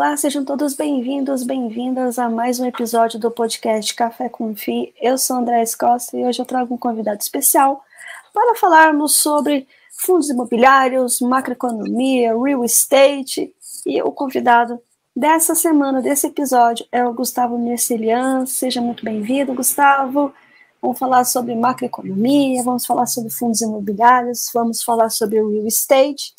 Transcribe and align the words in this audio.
Olá, 0.00 0.16
sejam 0.16 0.42
todos 0.46 0.72
bem-vindos, 0.72 1.42
bem-vindas 1.42 2.18
a 2.18 2.26
mais 2.26 2.58
um 2.58 2.64
episódio 2.64 3.20
do 3.20 3.30
podcast 3.30 3.94
Café 3.94 4.30
com 4.30 4.56
Fi. 4.56 4.94
Eu 4.98 5.18
sou 5.18 5.36
André 5.36 5.62
Costa 5.78 6.16
e 6.16 6.24
hoje 6.24 6.40
eu 6.40 6.46
trago 6.46 6.74
um 6.74 6.78
convidado 6.78 7.20
especial 7.20 7.84
para 8.32 8.54
falarmos 8.54 9.16
sobre 9.16 9.68
fundos 9.92 10.30
imobiliários, 10.30 11.20
macroeconomia, 11.20 12.34
real 12.34 12.64
estate. 12.64 13.54
E 13.84 14.00
o 14.00 14.10
convidado 14.10 14.80
dessa 15.14 15.54
semana, 15.54 16.00
desse 16.00 16.28
episódio, 16.28 16.86
é 16.90 17.04
o 17.04 17.12
Gustavo 17.12 17.58
Mercelian. 17.58 18.46
Seja 18.46 18.80
muito 18.80 19.04
bem-vindo, 19.04 19.52
Gustavo. 19.52 20.32
Vamos 20.80 20.98
falar 20.98 21.24
sobre 21.24 21.54
macroeconomia, 21.54 22.62
vamos 22.62 22.86
falar 22.86 23.04
sobre 23.04 23.28
fundos 23.28 23.60
imobiliários, 23.60 24.50
vamos 24.54 24.82
falar 24.82 25.10
sobre 25.10 25.36
real 25.36 25.66
estate. 25.66 26.32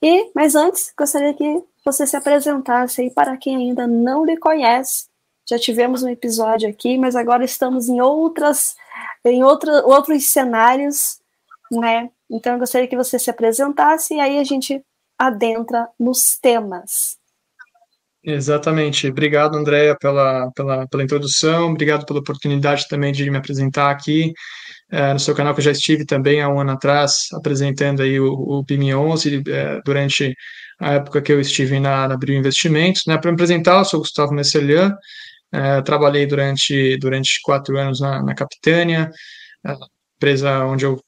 E, 0.00 0.30
mas 0.36 0.54
antes, 0.54 0.92
gostaria 0.96 1.34
que 1.34 1.64
você 1.86 2.04
se 2.04 2.16
apresentasse 2.16 3.00
aí 3.00 3.10
para 3.10 3.36
quem 3.36 3.56
ainda 3.56 3.86
não 3.86 4.24
lhe 4.24 4.36
conhece. 4.36 5.06
Já 5.48 5.56
tivemos 5.56 6.02
um 6.02 6.08
episódio 6.08 6.68
aqui, 6.68 6.98
mas 6.98 7.14
agora 7.14 7.44
estamos 7.44 7.88
em 7.88 8.00
outras, 8.00 8.74
em 9.24 9.44
outra, 9.44 9.86
outros 9.86 10.24
cenários, 10.24 11.20
né? 11.70 12.10
Então 12.28 12.54
eu 12.54 12.58
gostaria 12.58 12.88
que 12.88 12.96
você 12.96 13.20
se 13.20 13.30
apresentasse 13.30 14.14
e 14.14 14.20
aí 14.20 14.36
a 14.40 14.42
gente 14.42 14.82
adentra 15.16 15.88
nos 15.98 16.36
temas. 16.36 17.16
Exatamente. 18.24 19.06
Obrigado, 19.06 19.56
Andréia, 19.56 19.96
pela, 19.96 20.50
pela, 20.50 20.88
pela 20.88 21.04
introdução. 21.04 21.70
Obrigado 21.70 22.04
pela 22.04 22.18
oportunidade 22.18 22.88
também 22.88 23.12
de 23.12 23.30
me 23.30 23.38
apresentar 23.38 23.92
aqui 23.92 24.32
é, 24.90 25.12
no 25.12 25.20
seu 25.20 25.36
canal, 25.36 25.54
que 25.54 25.60
eu 25.60 25.64
já 25.64 25.70
estive 25.70 26.04
também 26.04 26.42
há 26.42 26.48
um 26.48 26.58
ano 26.58 26.72
atrás 26.72 27.28
apresentando 27.32 28.02
aí 28.02 28.18
o, 28.18 28.32
o 28.32 28.64
PIMI 28.64 28.96
11 28.96 29.44
é, 29.46 29.80
durante 29.84 30.34
a 30.80 30.94
época 30.94 31.22
que 31.22 31.32
eu 31.32 31.40
estive 31.40 31.80
na, 31.80 32.08
na 32.08 32.16
Brio 32.16 32.38
Investimentos. 32.38 33.02
Né? 33.06 33.16
Para 33.18 33.30
me 33.30 33.34
apresentar, 33.34 33.78
eu 33.78 33.84
sou 33.84 34.00
Gustavo 34.00 34.32
Messelian, 34.32 34.94
é, 35.52 35.80
trabalhei 35.82 36.26
durante, 36.26 36.96
durante 36.98 37.40
quatro 37.42 37.78
anos 37.78 38.00
na, 38.00 38.22
na 38.22 38.34
Capitânia, 38.34 39.10
empresa 40.16 40.64
onde 40.64 40.84
eu 40.84 41.00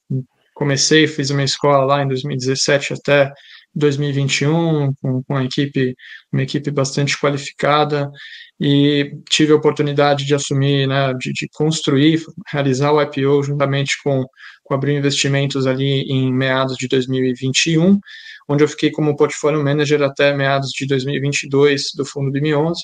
comecei, 0.53 1.07
fiz 1.07 1.29
uma 1.29 1.43
escola 1.43 1.85
lá 1.85 2.03
em 2.03 2.07
2017 2.07 2.93
até 2.93 3.31
2021, 3.73 4.93
com, 5.01 5.23
uma, 5.29 5.43
equipe, 5.43 5.95
uma 6.31 6.41
equipe 6.41 6.71
bastante 6.71 7.17
qualificada, 7.17 8.09
e 8.59 9.11
tive 9.29 9.53
a 9.53 9.55
oportunidade 9.55 10.25
de 10.25 10.35
assumir, 10.35 10.87
né, 10.87 11.13
de, 11.13 11.31
de 11.31 11.47
construir, 11.53 12.21
realizar 12.51 12.91
o 12.91 13.01
IPO 13.01 13.43
juntamente 13.43 13.93
com, 14.03 14.25
com 14.63 14.73
a 14.73 14.77
Brio 14.77 14.97
Investimentos 14.97 15.65
ali 15.65 16.01
em 16.09 16.33
meados 16.33 16.75
de 16.75 16.87
2021, 16.87 17.99
onde 18.49 18.63
eu 18.63 18.67
fiquei 18.67 18.91
como 18.91 19.15
portfólio 19.15 19.63
manager 19.63 20.01
até 20.01 20.33
meados 20.33 20.71
de 20.71 20.87
2022 20.87 21.93
do 21.95 22.03
fundo 22.03 22.31
BIM11, 22.31 22.75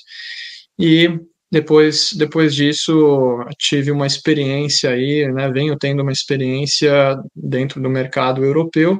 e 0.78 1.20
depois, 1.50 2.12
depois 2.12 2.54
disso 2.54 3.38
tive 3.58 3.90
uma 3.90 4.06
experiência 4.06 4.90
aí, 4.90 5.30
né, 5.32 5.50
venho 5.50 5.76
tendo 5.76 6.02
uma 6.02 6.12
experiência 6.12 7.16
dentro 7.34 7.80
do 7.80 7.90
mercado 7.90 8.44
europeu, 8.44 8.98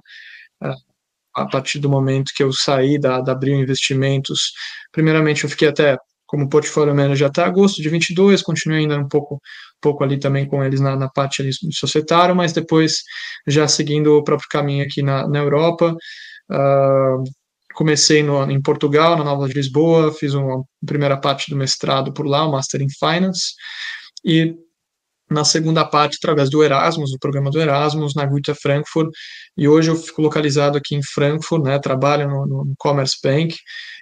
a 1.34 1.46
partir 1.46 1.78
do 1.78 1.88
momento 1.88 2.32
que 2.34 2.42
eu 2.42 2.50
saí 2.52 2.98
da, 2.98 3.20
da 3.20 3.32
Abril 3.32 3.56
Investimentos, 3.56 4.52
primeiramente 4.90 5.44
eu 5.44 5.50
fiquei 5.50 5.68
até 5.68 5.98
como 6.26 6.48
portfólio 6.48 6.94
manager 6.94 7.28
até 7.28 7.42
agosto 7.42 7.80
de 7.80 7.88
22, 7.88 8.42
continuei 8.42 8.80
ainda 8.80 8.98
um 8.98 9.08
pouco, 9.08 9.40
pouco 9.80 10.02
ali 10.02 10.18
também 10.18 10.46
com 10.46 10.64
eles 10.64 10.80
na, 10.80 10.96
na 10.96 11.08
parte 11.08 11.42
ali 11.42 11.50
societária, 11.72 12.34
mas 12.34 12.52
depois 12.52 13.02
já 13.46 13.68
seguindo 13.68 14.16
o 14.16 14.24
próprio 14.24 14.48
caminho 14.48 14.84
aqui 14.84 15.02
na, 15.02 15.28
na 15.28 15.38
Europa, 15.38 15.94
uh, 16.50 17.22
comecei 17.74 18.22
no, 18.22 18.50
em 18.50 18.60
Portugal, 18.60 19.16
na 19.16 19.24
Nova 19.24 19.46
de 19.46 19.54
Lisboa, 19.54 20.12
fiz 20.12 20.34
uma 20.34 20.64
primeira 20.84 21.16
parte 21.16 21.50
do 21.50 21.56
mestrado 21.56 22.12
por 22.12 22.26
lá, 22.26 22.46
o 22.46 22.52
Master 22.52 22.80
in 22.82 22.88
Finance, 22.90 23.54
e 24.24 24.54
na 25.30 25.44
segunda 25.44 25.84
parte, 25.84 26.18
através 26.18 26.48
do 26.48 26.62
Erasmus, 26.62 27.10
do 27.10 27.18
programa 27.18 27.50
do 27.50 27.60
Erasmus, 27.60 28.14
na 28.14 28.24
Goethe 28.24 28.54
Frankfurt, 28.54 29.10
e 29.56 29.68
hoje 29.68 29.90
eu 29.90 29.96
fico 29.96 30.22
localizado 30.22 30.78
aqui 30.78 30.94
em 30.94 31.02
Frankfurt, 31.02 31.64
né, 31.64 31.78
trabalho 31.78 32.28
no, 32.28 32.46
no 32.46 32.74
Commerce 32.78 33.16
Bank, 33.22 33.56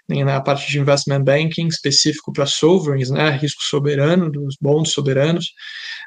na 0.06 0.40
parte 0.40 0.70
de 0.70 0.78
investment 0.78 1.24
banking 1.24 1.66
específico 1.66 2.30
para 2.30 2.44
sovereigns, 2.44 3.10
né, 3.10 3.30
risco 3.30 3.62
soberano, 3.62 4.30
dos 4.30 4.56
bonds 4.60 4.92
soberanos, 4.92 5.46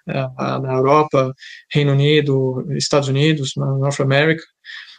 uh, 0.07 0.61
na 0.61 0.73
Europa, 0.73 1.33
Reino 1.71 1.93
Unido, 1.93 2.63
Estados 2.73 3.09
Unidos, 3.09 3.53
na 3.57 3.65
North 3.65 3.99
America, 3.99 4.43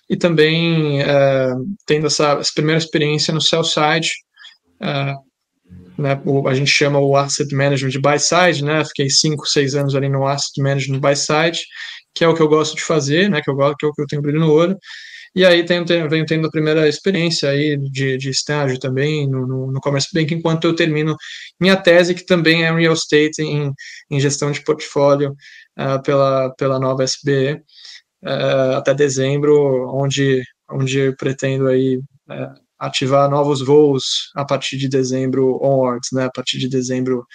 e 0.08 0.16
também 0.16 1.02
uh, 1.02 1.64
tendo 1.86 2.06
essa, 2.06 2.32
essa, 2.32 2.50
primeira 2.54 2.78
experiência 2.78 3.32
no 3.32 3.40
sell 3.40 3.64
side, 3.64 4.10
uh, 4.82 5.28
né, 6.00 6.20
o, 6.24 6.48
a 6.48 6.54
gente 6.54 6.70
chama 6.70 6.98
o 6.98 7.16
asset 7.16 7.54
management 7.54 7.90
de 7.90 8.00
buy 8.00 8.18
side, 8.18 8.64
né, 8.64 8.84
fiquei 8.84 9.10
cinco, 9.10 9.46
seis 9.46 9.74
anos 9.74 9.94
ali 9.94 10.08
no 10.08 10.26
asset 10.26 10.60
management 10.62 11.00
buy 11.00 11.14
side, 11.14 11.60
que 12.14 12.24
é 12.24 12.28
o 12.28 12.34
que 12.34 12.40
eu 12.40 12.48
gosto 12.48 12.76
de 12.76 12.82
fazer, 12.82 13.28
né, 13.28 13.42
que 13.42 13.50
eu 13.50 13.54
gosto, 13.54 13.76
que 13.76 13.86
é 13.86 13.88
o 13.88 13.92
que 13.92 14.02
eu 14.02 14.06
tenho 14.06 14.22
brilho 14.22 14.40
no 14.40 14.52
olho, 14.52 14.76
e 15.34 15.44
aí 15.44 15.64
tenho, 15.64 15.84
tenho, 15.84 16.08
venho 16.08 16.26
tendo 16.26 16.46
a 16.46 16.50
primeira 16.50 16.88
experiência 16.88 17.50
aí 17.50 17.76
de, 17.76 18.16
de 18.16 18.30
estágio 18.30 18.78
também 18.78 19.28
no, 19.28 19.46
no, 19.46 19.72
no 19.72 19.80
Commerce 19.80 20.08
Bank, 20.12 20.34
enquanto 20.34 20.64
eu 20.66 20.74
termino 20.74 21.16
minha 21.60 21.76
tese, 21.76 22.14
que 22.14 22.24
também 22.24 22.64
é 22.64 22.72
Real 22.72 22.94
Estate 22.94 23.42
em, 23.42 23.70
em 24.10 24.20
gestão 24.20 24.50
de 24.50 24.62
portfólio 24.62 25.36
uh, 25.78 26.02
pela, 26.02 26.52
pela 26.56 26.80
nova 26.80 27.04
SBE, 27.04 27.60
até 28.76 28.94
dezembro, 28.94 29.88
onde, 29.94 30.42
onde 30.70 30.98
eu 30.98 31.16
pretendo 31.16 31.68
aí 31.68 31.96
uh, 31.96 32.68
ativar 32.78 33.28
novos 33.28 33.60
voos 33.60 34.30
a 34.34 34.44
partir 34.44 34.76
de 34.76 34.88
dezembro 34.88 35.58
onwards, 35.62 36.10
né, 36.12 36.24
a 36.24 36.30
partir 36.30 36.58
de 36.58 36.68
dezembro 36.68 37.26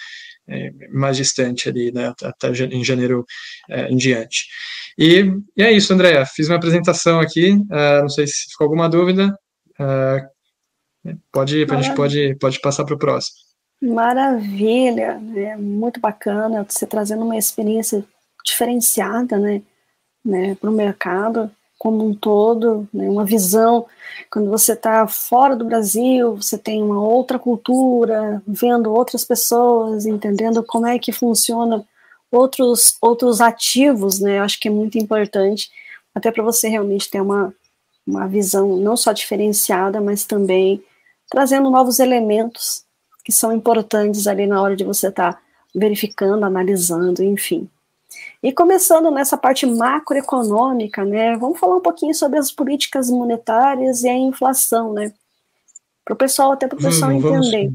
é, 0.48 0.70
mais 0.92 1.16
distante 1.16 1.68
ali, 1.68 1.92
né, 1.92 2.12
até 2.22 2.48
em 2.48 2.82
janeiro 2.82 3.24
é, 3.68 3.88
em 3.88 3.96
diante. 3.96 4.46
E, 4.98 5.32
e, 5.56 5.62
é 5.62 5.70
isso, 5.70 5.92
Andréa, 5.92 6.24
fiz 6.24 6.48
uma 6.48 6.56
apresentação 6.56 7.20
aqui, 7.20 7.52
uh, 7.52 8.00
não 8.02 8.08
sei 8.08 8.26
se 8.26 8.50
ficou 8.50 8.64
alguma 8.64 8.88
dúvida, 8.88 9.36
uh, 9.80 11.14
pode, 11.30 11.66
a 11.70 11.82
gente 11.82 11.94
pode, 11.94 12.36
pode 12.36 12.60
passar 12.60 12.84
para 12.84 12.94
o 12.94 12.98
próximo. 12.98 13.36
Maravilha, 13.82 15.20
é 15.36 15.56
muito 15.56 16.00
bacana 16.00 16.64
você 16.66 16.86
trazendo 16.86 17.24
uma 17.24 17.36
experiência 17.36 18.04
diferenciada, 18.44 19.36
né, 19.38 19.62
né 20.24 20.54
para 20.56 20.70
o 20.70 20.72
mercado, 20.72 21.50
como 21.78 22.06
um 22.06 22.14
todo, 22.14 22.88
né, 22.92 23.08
uma 23.08 23.24
visão. 23.24 23.86
Quando 24.30 24.50
você 24.50 24.72
está 24.72 25.06
fora 25.06 25.54
do 25.54 25.64
Brasil, 25.64 26.36
você 26.36 26.56
tem 26.56 26.82
uma 26.82 27.02
outra 27.02 27.38
cultura, 27.38 28.42
vendo 28.46 28.92
outras 28.92 29.24
pessoas, 29.24 30.06
entendendo 30.06 30.64
como 30.64 30.86
é 30.86 30.98
que 30.98 31.12
funciona 31.12 31.84
outros 32.30 32.96
outros 33.00 33.40
ativos, 33.40 34.20
né? 34.20 34.38
Eu 34.38 34.42
acho 34.44 34.58
que 34.58 34.68
é 34.68 34.70
muito 34.70 34.98
importante, 34.98 35.70
até 36.14 36.30
para 36.30 36.42
você 36.42 36.68
realmente 36.68 37.10
ter 37.10 37.20
uma, 37.20 37.54
uma 38.06 38.26
visão 38.28 38.76
não 38.76 38.96
só 38.96 39.12
diferenciada, 39.12 40.00
mas 40.00 40.24
também 40.24 40.82
trazendo 41.30 41.70
novos 41.70 41.98
elementos 41.98 42.84
que 43.24 43.32
são 43.32 43.52
importantes 43.52 44.26
ali 44.26 44.46
na 44.46 44.60
hora 44.60 44.76
de 44.76 44.84
você 44.84 45.08
estar 45.08 45.34
tá 45.34 45.40
verificando, 45.74 46.44
analisando, 46.44 47.22
enfim. 47.22 47.68
E 48.42 48.52
começando 48.52 49.10
nessa 49.10 49.38
parte 49.38 49.64
macroeconômica, 49.64 51.04
né, 51.04 51.36
vamos 51.36 51.58
falar 51.58 51.76
um 51.76 51.80
pouquinho 51.80 52.14
sobre 52.14 52.38
as 52.38 52.52
políticas 52.52 53.08
monetárias 53.08 54.02
e 54.02 54.08
a 54.08 54.18
inflação, 54.18 54.92
né? 54.92 55.12
Para 56.04 56.14
o 56.14 56.16
pessoal, 56.16 56.52
até 56.52 56.68
para 56.68 56.78
o 56.78 56.82
pessoal 56.82 57.10
hum, 57.10 57.14
entender. 57.14 57.72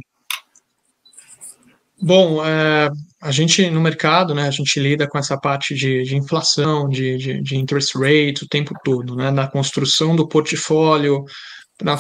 Bom, 2.02 2.46
é, 2.46 2.90
a 3.22 3.32
gente 3.32 3.70
no 3.70 3.82
mercado, 3.82 4.34
né, 4.34 4.48
a 4.48 4.52
gente 4.52 4.80
lida 4.80 5.08
com 5.08 5.18
essa 5.18 5.38
parte 5.38 5.76
de, 5.76 6.04
de 6.04 6.16
inflação, 6.16 6.88
de, 6.88 7.18
de, 7.18 7.42
de, 7.42 7.58
interest 7.58 7.98
rate 7.98 8.44
o 8.44 8.48
tempo 8.48 8.74
todo, 8.84 9.16
né, 9.16 9.32
na 9.32 9.48
construção 9.48 10.16
do 10.16 10.28
portfólio, 10.28 11.26
para 11.78 11.98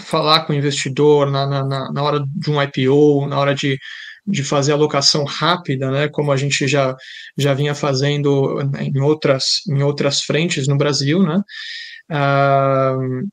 falar 0.00 0.40
com 0.40 0.52
o 0.52 0.56
investidor 0.56 1.30
na, 1.30 1.46
na, 1.46 1.92
na 1.92 2.02
hora 2.02 2.24
de 2.26 2.50
um 2.50 2.60
IPO, 2.60 3.26
na 3.26 3.38
hora 3.38 3.54
de 3.54 3.78
de 4.28 4.44
fazer 4.44 4.72
alocação 4.72 5.24
rápida, 5.24 5.90
né, 5.90 6.08
como 6.08 6.30
a 6.30 6.36
gente 6.36 6.68
já, 6.68 6.94
já 7.36 7.54
vinha 7.54 7.74
fazendo 7.74 8.60
em 8.78 9.00
outras, 9.00 9.62
em 9.68 9.82
outras 9.82 10.22
frentes 10.22 10.68
no 10.68 10.76
Brasil, 10.76 11.22
né, 11.22 11.42
uh, 12.12 13.28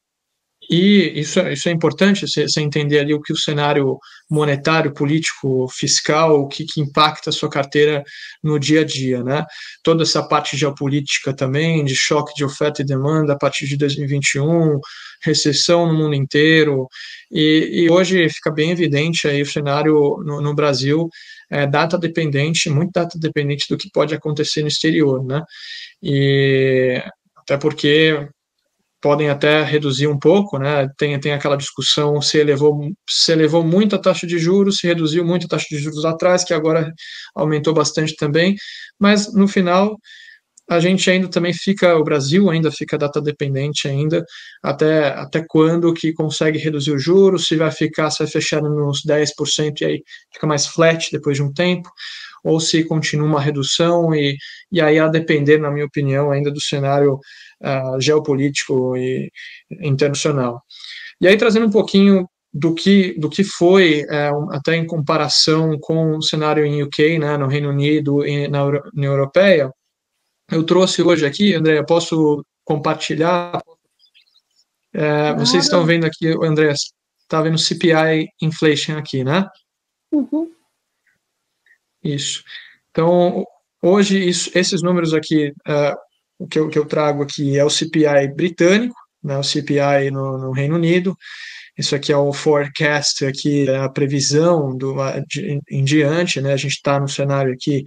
e 0.69 1.19
isso, 1.19 1.39
é, 1.39 1.53
isso 1.53 1.69
é 1.69 1.71
importante, 1.71 2.27
você, 2.27 2.61
entender 2.61 2.99
ali 2.99 3.13
o 3.13 3.21
que 3.21 3.33
o 3.33 3.37
cenário 3.37 3.97
monetário, 4.29 4.93
político, 4.93 5.67
fiscal, 5.69 6.41
o 6.41 6.47
que, 6.47 6.65
que 6.65 6.81
impacta 6.81 7.29
a 7.29 7.33
sua 7.33 7.49
carteira 7.49 8.03
no 8.43 8.59
dia 8.59 8.81
a 8.81 8.83
dia, 8.83 9.23
né? 9.23 9.45
Toda 9.83 10.03
essa 10.03 10.27
parte 10.27 10.57
geopolítica 10.57 11.35
também, 11.35 11.83
de 11.83 11.95
choque 11.95 12.33
de 12.35 12.43
oferta 12.43 12.81
e 12.81 12.85
demanda 12.85 13.33
a 13.33 13.37
partir 13.37 13.67
de 13.67 13.77
2021, 13.77 14.79
recessão 15.21 15.87
no 15.87 15.93
mundo 15.93 16.15
inteiro, 16.15 16.87
e, 17.31 17.83
e 17.83 17.89
hoje 17.89 18.27
fica 18.29 18.51
bem 18.51 18.71
evidente 18.71 19.27
aí 19.27 19.41
o 19.41 19.45
cenário 19.45 20.17
no, 20.25 20.41
no 20.41 20.55
Brasil, 20.55 21.09
é, 21.49 21.67
data 21.67 21.97
dependente, 21.97 22.69
muito 22.69 22.91
data 22.91 23.17
dependente 23.19 23.65
do 23.69 23.77
que 23.77 23.89
pode 23.91 24.15
acontecer 24.15 24.61
no 24.61 24.67
exterior, 24.67 25.23
né? 25.23 25.43
E 26.01 27.01
até 27.37 27.57
porque 27.57 28.27
podem 29.05 29.29
até 29.29 29.61
reduzir 29.61 30.07
um 30.07 30.17
pouco, 30.17 30.57
né? 30.57 30.87
Tem, 30.97 31.19
tem 31.19 31.31
aquela 31.31 31.55
discussão 31.55 32.19
se 32.23 32.39
elevou, 32.39 32.89
se 33.07 33.31
elevou 33.31 33.63
muito 33.63 33.95
a 33.95 33.99
taxa 33.99 34.25
de 34.25 34.39
juros, 34.39 34.77
se 34.77 34.87
reduziu 34.87 35.23
muito 35.23 35.45
a 35.45 35.49
taxa 35.49 35.67
de 35.69 35.77
juros 35.77 36.03
lá 36.03 36.09
atrás, 36.09 36.43
que 36.43 36.55
agora 36.55 36.91
aumentou 37.35 37.71
bastante 37.71 38.15
também, 38.15 38.55
mas 38.99 39.31
no 39.31 39.47
final 39.47 39.95
a 40.67 40.79
gente 40.79 41.07
ainda 41.07 41.29
também 41.29 41.53
fica, 41.53 41.95
o 41.95 42.03
Brasil 42.03 42.49
ainda 42.49 42.71
fica 42.71 42.97
data 42.97 43.21
dependente 43.21 43.87
ainda, 43.87 44.25
até, 44.63 45.09
até 45.09 45.45
quando 45.47 45.93
que 45.93 46.11
consegue 46.11 46.57
reduzir 46.57 46.91
o 46.91 46.97
juros, 46.97 47.45
se 47.45 47.55
vai 47.55 47.69
ficar, 47.69 48.09
se 48.09 48.23
vai 48.23 48.27
fechar 48.27 48.59
nos 48.59 49.03
10% 49.05 49.81
e 49.81 49.85
aí 49.85 50.03
fica 50.33 50.47
mais 50.47 50.65
flat 50.65 51.11
depois 51.11 51.37
de 51.37 51.43
um 51.43 51.53
tempo, 51.53 51.87
ou 52.43 52.59
se 52.59 52.83
continua 52.83 53.27
uma 53.27 53.41
redução, 53.41 54.15
e, 54.15 54.35
e 54.71 54.81
aí 54.81 54.97
a 54.97 55.07
depender, 55.07 55.59
na 55.59 55.69
minha 55.69 55.85
opinião, 55.85 56.31
ainda 56.31 56.51
do 56.51 56.59
cenário 56.61 57.19
uh, 57.61 57.99
geopolítico 57.99 58.95
e 58.97 59.31
internacional. 59.81 60.61
E 61.19 61.27
aí, 61.27 61.37
trazendo 61.37 61.67
um 61.67 61.71
pouquinho 61.71 62.27
do 62.53 62.73
que, 62.73 63.13
do 63.19 63.29
que 63.29 63.43
foi, 63.43 64.05
é, 64.09 64.31
até 64.51 64.75
em 64.77 64.87
comparação 64.87 65.77
com 65.79 66.15
o 66.15 66.21
cenário 66.21 66.65
em 66.65 66.81
UK, 66.83 67.19
né, 67.19 67.37
no 67.37 67.47
Reino 67.47 67.69
Unido 67.69 68.25
e 68.25 68.47
na 68.47 68.63
União 68.63 69.11
Europeia, 69.11 69.69
eu 70.49 70.63
trouxe 70.63 71.01
hoje 71.01 71.25
aqui, 71.25 71.53
André, 71.53 71.83
posso 71.83 72.45
compartilhar? 72.63 73.61
É, 74.93 75.33
vocês 75.33 75.65
estão 75.65 75.85
vendo 75.85 76.05
aqui, 76.05 76.27
André, 76.41 76.71
está 76.71 77.41
vendo 77.41 77.57
CPI 77.57 78.29
inflation 78.41 78.97
aqui, 78.97 79.23
né? 79.23 79.45
Uhum. 80.11 80.49
Isso. 82.01 82.43
Então, 82.91 83.43
hoje, 83.81 84.17
isso, 84.29 84.49
esses 84.55 84.81
números 84.81 85.13
aqui, 85.13 85.49
uh, 85.67 85.97
o 86.39 86.47
que 86.47 86.59
eu, 86.59 86.69
que 86.69 86.77
eu 86.77 86.85
trago 86.85 87.23
aqui 87.23 87.57
é 87.57 87.63
o 87.63 87.69
CPI 87.69 88.33
britânico, 88.35 88.95
né, 89.23 89.37
o 89.37 89.43
CPI 89.43 90.11
no, 90.11 90.37
no 90.37 90.51
Reino 90.51 90.75
Unido, 90.75 91.15
isso 91.77 91.93
aqui 91.93 92.11
é 92.11 92.17
o 92.17 92.31
forecast, 92.31 93.25
aqui 93.25 93.67
é 93.67 93.77
a 93.77 93.89
previsão 93.89 94.75
do, 94.77 94.95
de, 95.27 95.59
em 95.69 95.83
diante, 95.83 96.39
né? 96.39 96.53
A 96.53 96.57
gente 96.57 96.75
está 96.75 96.97
no 96.99 97.07
cenário 97.09 97.53
aqui 97.53 97.83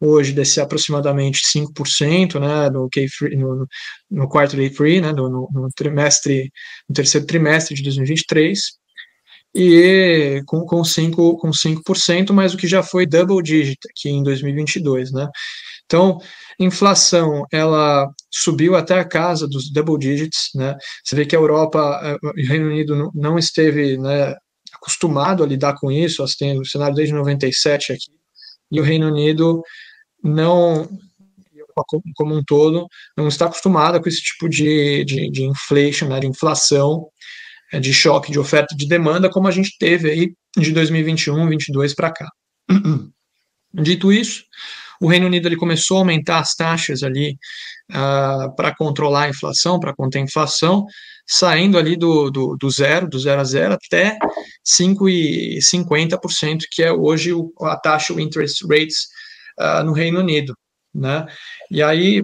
hoje 0.00 0.32
desse 0.32 0.60
aproximadamente 0.60 1.40
5%, 1.52 2.38
né? 2.38 2.70
No, 2.70 2.88
K3, 2.88 3.36
no, 3.36 3.66
no 4.08 4.28
quarto 4.28 4.56
day 4.56 4.70
free, 4.70 5.00
né? 5.00 5.12
No, 5.12 5.28
no, 5.28 5.48
no, 5.52 5.68
trimestre, 5.74 6.52
no 6.88 6.94
terceiro 6.94 7.26
trimestre 7.26 7.74
de 7.74 7.82
2023 7.82 8.60
e 9.54 10.40
com, 10.46 10.64
com, 10.64 10.82
5%, 10.82 11.36
com 11.36 11.50
5%, 11.50 12.32
mas 12.32 12.54
o 12.54 12.56
que 12.56 12.68
já 12.68 12.82
foi 12.82 13.06
double 13.06 13.42
digit 13.42 13.78
aqui 13.90 14.08
em 14.08 14.22
2022, 14.22 15.12
né? 15.12 15.26
Então, 15.86 16.18
inflação, 16.58 17.44
ela 17.52 18.08
subiu 18.30 18.74
até 18.74 18.98
a 18.98 19.04
casa 19.04 19.46
dos 19.46 19.70
double 19.70 19.98
digits, 19.98 20.50
né? 20.54 20.74
Você 21.04 21.14
vê 21.14 21.26
que 21.26 21.36
a 21.36 21.38
Europa 21.38 22.00
eh, 22.02 22.18
o 22.22 22.48
Reino 22.48 22.68
Unido 22.68 23.10
não 23.14 23.38
esteve 23.38 23.98
né, 23.98 24.34
acostumado 24.72 25.42
a 25.42 25.46
lidar 25.46 25.74
com 25.78 25.92
isso, 25.92 26.22
elas 26.22 26.34
têm 26.34 26.58
o 26.58 26.64
cenário 26.64 26.94
desde 26.94 27.14
97 27.14 27.92
aqui, 27.92 28.10
e 28.70 28.80
o 28.80 28.82
Reino 28.82 29.08
Unido 29.08 29.62
não, 30.24 30.88
como 32.14 32.34
um 32.36 32.42
todo, 32.42 32.86
não 33.16 33.28
está 33.28 33.46
acostumado 33.46 34.00
com 34.00 34.08
esse 34.08 34.22
tipo 34.22 34.48
de, 34.48 35.04
de, 35.04 35.30
de 35.30 35.44
inflation, 35.44 36.08
né, 36.08 36.20
de 36.20 36.26
inflação, 36.26 37.06
eh, 37.72 37.80
de 37.80 37.92
choque 37.92 38.32
de 38.32 38.38
oferta 38.38 38.74
e 38.74 38.76
de 38.76 38.86
demanda, 38.86 39.30
como 39.30 39.48
a 39.48 39.50
gente 39.50 39.76
teve 39.78 40.10
aí 40.10 40.34
de 40.56 40.72
2021, 40.72 41.34
2022 41.34 41.94
para 41.94 42.12
cá. 42.12 42.28
Dito 43.74 44.12
isso, 44.12 44.44
o 45.02 45.08
Reino 45.08 45.26
Unido 45.26 45.48
ele 45.48 45.56
começou 45.56 45.96
a 45.96 46.00
aumentar 46.00 46.38
as 46.38 46.54
taxas 46.54 47.02
ali 47.02 47.36
uh, 47.90 48.54
para 48.54 48.72
controlar 48.72 49.24
a 49.24 49.28
inflação, 49.30 49.80
para 49.80 49.92
conter 49.92 50.20
a 50.20 50.22
inflação, 50.22 50.86
saindo 51.26 51.76
ali 51.76 51.96
do, 51.96 52.30
do, 52.30 52.56
do, 52.56 52.70
zero, 52.70 53.08
do 53.08 53.18
zero 53.18 53.40
a 53.40 53.44
zero, 53.44 53.74
até 53.74 54.16
5,50%, 54.64 56.60
que 56.70 56.84
é 56.84 56.92
hoje 56.92 57.32
o, 57.32 57.52
a 57.62 57.76
taxa, 57.76 58.14
o 58.14 58.20
interest 58.20 58.64
rates 58.64 59.08
uh, 59.58 59.82
no 59.82 59.92
Reino 59.92 60.20
Unido. 60.20 60.54
Né? 60.94 61.26
E 61.68 61.82
aí, 61.82 62.22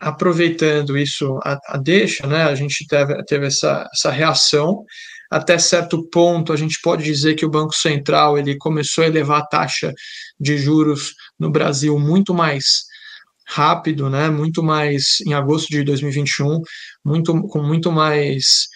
aproveitando 0.00 0.96
isso, 0.96 1.38
a, 1.44 1.58
a 1.66 1.76
deixa, 1.76 2.26
né, 2.26 2.44
a 2.44 2.54
gente 2.54 2.86
teve, 2.86 3.22
teve 3.24 3.48
essa, 3.48 3.86
essa 3.92 4.10
reação, 4.10 4.82
até 5.30 5.58
certo 5.58 6.08
ponto 6.10 6.52
a 6.52 6.56
gente 6.56 6.78
pode 6.82 7.04
dizer 7.04 7.34
que 7.34 7.46
o 7.46 7.50
Banco 7.50 7.74
Central 7.74 8.38
ele 8.38 8.56
começou 8.56 9.04
a 9.04 9.06
elevar 9.06 9.40
a 9.40 9.46
taxa 9.46 9.92
de 10.38 10.56
juros 10.58 11.14
no 11.38 11.50
Brasil 11.50 11.98
muito 11.98 12.34
mais 12.34 12.84
rápido, 13.46 14.08
né, 14.08 14.30
muito 14.30 14.62
mais 14.62 15.20
em 15.26 15.34
agosto 15.34 15.68
de 15.68 15.82
2021, 15.84 16.60
muito, 17.04 17.42
com 17.48 17.62
muito 17.62 17.92
mais 17.92 18.66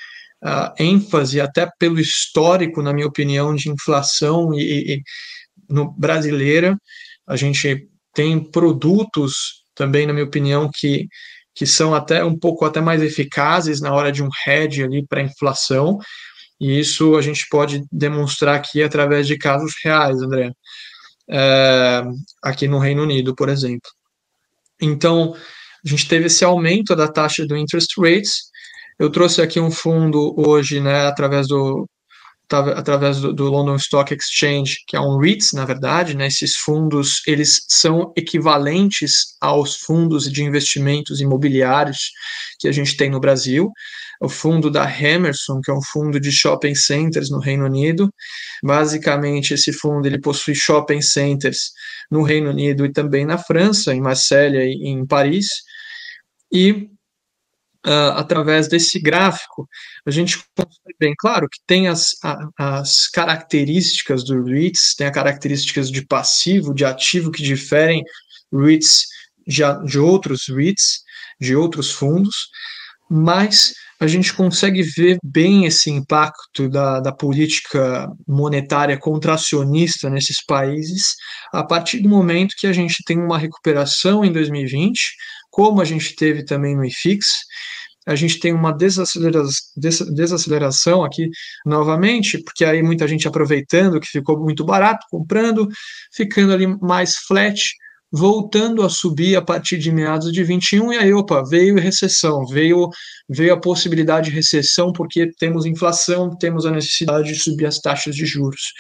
uh, 0.45 0.73
ênfase, 0.79 1.41
até 1.41 1.69
pelo 1.79 1.99
histórico, 1.99 2.83
na 2.83 2.93
minha 2.93 3.07
opinião, 3.07 3.55
de 3.55 3.71
inflação 3.71 4.53
e, 4.55 4.95
e 4.95 5.03
no 5.69 5.91
brasileira, 5.93 6.77
a 7.27 7.37
gente 7.37 7.89
tem 8.15 8.39
produtos 8.39 9.63
também, 9.75 10.07
na 10.07 10.13
minha 10.13 10.25
opinião, 10.25 10.71
que, 10.73 11.07
que 11.55 11.67
são 11.67 11.95
até 11.95 12.25
um 12.25 12.39
pouco 12.39 12.65
até 12.65 12.81
mais 12.81 13.03
eficazes 13.03 13.81
na 13.81 13.93
hora 13.93 14.11
de 14.11 14.23
um 14.23 14.29
hedge 14.47 14.83
ali 14.83 15.07
para 15.07 15.23
inflação, 15.23 15.99
e 16.61 16.79
isso 16.79 17.17
a 17.17 17.23
gente 17.23 17.47
pode 17.49 17.85
demonstrar 17.91 18.57
aqui 18.57 18.83
através 18.83 19.27
de 19.27 19.39
casos 19.39 19.75
reais, 19.85 20.21
André, 20.21 20.51
é, 21.31 22.03
aqui 22.43 22.67
no 22.67 22.79
Reino 22.79 23.03
Unido, 23.03 23.35
por 23.35 23.49
exemplo. 23.49 23.91
Então, 24.81 25.35
a 25.85 25.89
gente 25.89 26.09
teve 26.09 26.27
esse 26.27 26.45
aumento 26.45 26.95
da 26.97 27.09
taxa 27.09 27.47
do 27.47 27.57
interest 27.57 28.01
rates. 28.01 28.49
Eu 28.99 29.11
trouxe 29.11 29.41
aqui 29.41 29.61
um 29.61 29.71
fundo 29.71 30.35
hoje, 30.37 30.81
né, 30.81 31.07
através 31.07 31.47
do 31.47 31.89
através 32.51 33.21
do, 33.21 33.33
do, 33.33 33.51
London 33.51 33.77
Stock 33.77 34.15
Exchange, 34.15 34.79
que 34.87 34.97
é 34.97 35.01
um 35.01 35.19
REITs, 35.19 35.53
na 35.53 35.65
verdade, 35.65 36.17
né, 36.17 36.27
esses 36.27 36.57
fundos, 36.57 37.23
eles 37.27 37.65
são 37.69 38.13
equivalentes 38.17 39.37
aos 39.41 39.77
fundos 39.77 40.31
de 40.31 40.43
investimentos 40.43 41.21
imobiliários 41.21 42.11
que 42.59 42.67
a 42.67 42.73
gente 42.73 42.97
tem 42.97 43.11
no 43.11 43.21
Brasil, 43.21 43.71
o 44.21 44.29
fundo 44.29 44.71
da 44.71 44.85
Emerson, 44.91 45.61
que 45.61 45.71
é 45.71 45.75
um 45.75 45.83
fundo 45.83 46.19
de 46.19 46.33
shopping 46.33 46.75
centers 46.75 47.31
no 47.31 47.39
Reino 47.39 47.67
Unido. 47.67 48.13
Basicamente, 48.63 49.55
esse 49.55 49.73
fundo 49.73 50.07
ele 50.07 50.21
possui 50.21 50.55
shopping 50.55 51.01
centers 51.01 51.71
no 52.11 52.23
Reino 52.23 52.51
Unido 52.51 52.85
e 52.85 52.93
também 52.93 53.25
na 53.25 53.39
França, 53.39 53.95
em 53.95 54.01
Marselha 54.01 54.65
e 54.65 54.89
em 54.89 55.07
Paris. 55.07 55.47
E 56.53 56.89
Uh, 57.87 58.13
através 58.17 58.67
desse 58.67 58.99
gráfico, 58.99 59.69
a 60.05 60.11
gente 60.11 60.37
consegue 60.57 60.97
bem 60.99 61.15
claro 61.17 61.49
que 61.49 61.61
tem 61.65 61.87
as, 61.87 62.11
as 62.59 63.07
características 63.07 64.25
do 64.25 64.43
REITs, 64.43 64.97
tem 64.97 65.07
as 65.07 65.13
características 65.13 65.89
de 65.89 66.05
passivo, 66.05 66.75
de 66.75 66.85
ativo 66.85 67.31
que 67.31 67.43
diferem 67.43 68.03
REITs 68.53 69.07
de, 69.47 69.63
de 69.87 69.99
outros 69.99 70.49
REITs, 70.49 71.03
de 71.41 71.55
outros 71.55 71.91
fundos, 71.93 72.49
mas 73.09 73.73
a 74.01 74.07
gente 74.07 74.33
consegue 74.33 74.83
ver 74.83 75.19
bem 75.25 75.65
esse 75.65 75.91
impacto 75.91 76.69
da, 76.69 77.01
da 77.01 77.13
política 77.13 78.09
monetária 78.27 78.97
contracionista 78.97 80.09
nesses 80.09 80.45
países 80.45 81.17
a 81.53 81.65
partir 81.65 82.01
do 82.01 82.09
momento 82.09 82.55
que 82.57 82.67
a 82.67 82.73
gente 82.73 83.03
tem 83.05 83.19
uma 83.19 83.39
recuperação 83.39 84.25
em 84.25 84.33
2020, 84.33 84.99
como 85.51 85.81
a 85.81 85.85
gente 85.85 86.15
teve 86.15 86.45
também 86.45 86.77
no 86.77 86.85
IFIX, 86.85 87.27
a 88.07 88.15
gente 88.15 88.39
tem 88.41 88.55
uma 88.55 88.73
desaceleração, 88.73 91.05
aqui 91.05 91.29
novamente, 91.67 92.43
porque 92.43 92.65
aí 92.65 92.83
muita 92.83 93.07
gente 93.07 93.29
aproveitando 93.29 94.01
que 94.01 94.07
ficou 94.07 94.41
muito 94.41 94.65
barato, 94.65 95.05
comprando, 95.11 95.69
ficando 96.15 96.55
ali 96.55 96.67
mais 96.81 97.17
flat, 97.17 97.61
voltando 98.11 98.83
a 98.83 98.89
subir 98.89 99.37
a 99.37 99.43
partir 99.43 99.79
de 99.79 99.93
meados 99.93 100.33
de 100.33 100.43
21, 100.43 100.93
e 100.93 100.97
aí, 100.97 101.13
opa, 101.13 101.43
veio 101.43 101.79
recessão, 101.79 102.47
veio, 102.47 102.89
veio 103.29 103.53
a 103.53 103.61
possibilidade 103.61 104.31
de 104.31 104.37
recessão, 104.37 104.93
porque 104.93 105.31
temos 105.39 105.67
inflação, 105.67 106.31
temos 106.37 106.65
a 106.65 106.71
necessidade 106.71 107.29
de 107.29 107.39
subir 107.39 107.67
as 107.67 107.79
taxas 107.79 108.15
de 108.15 108.25
juros. 108.25 108.73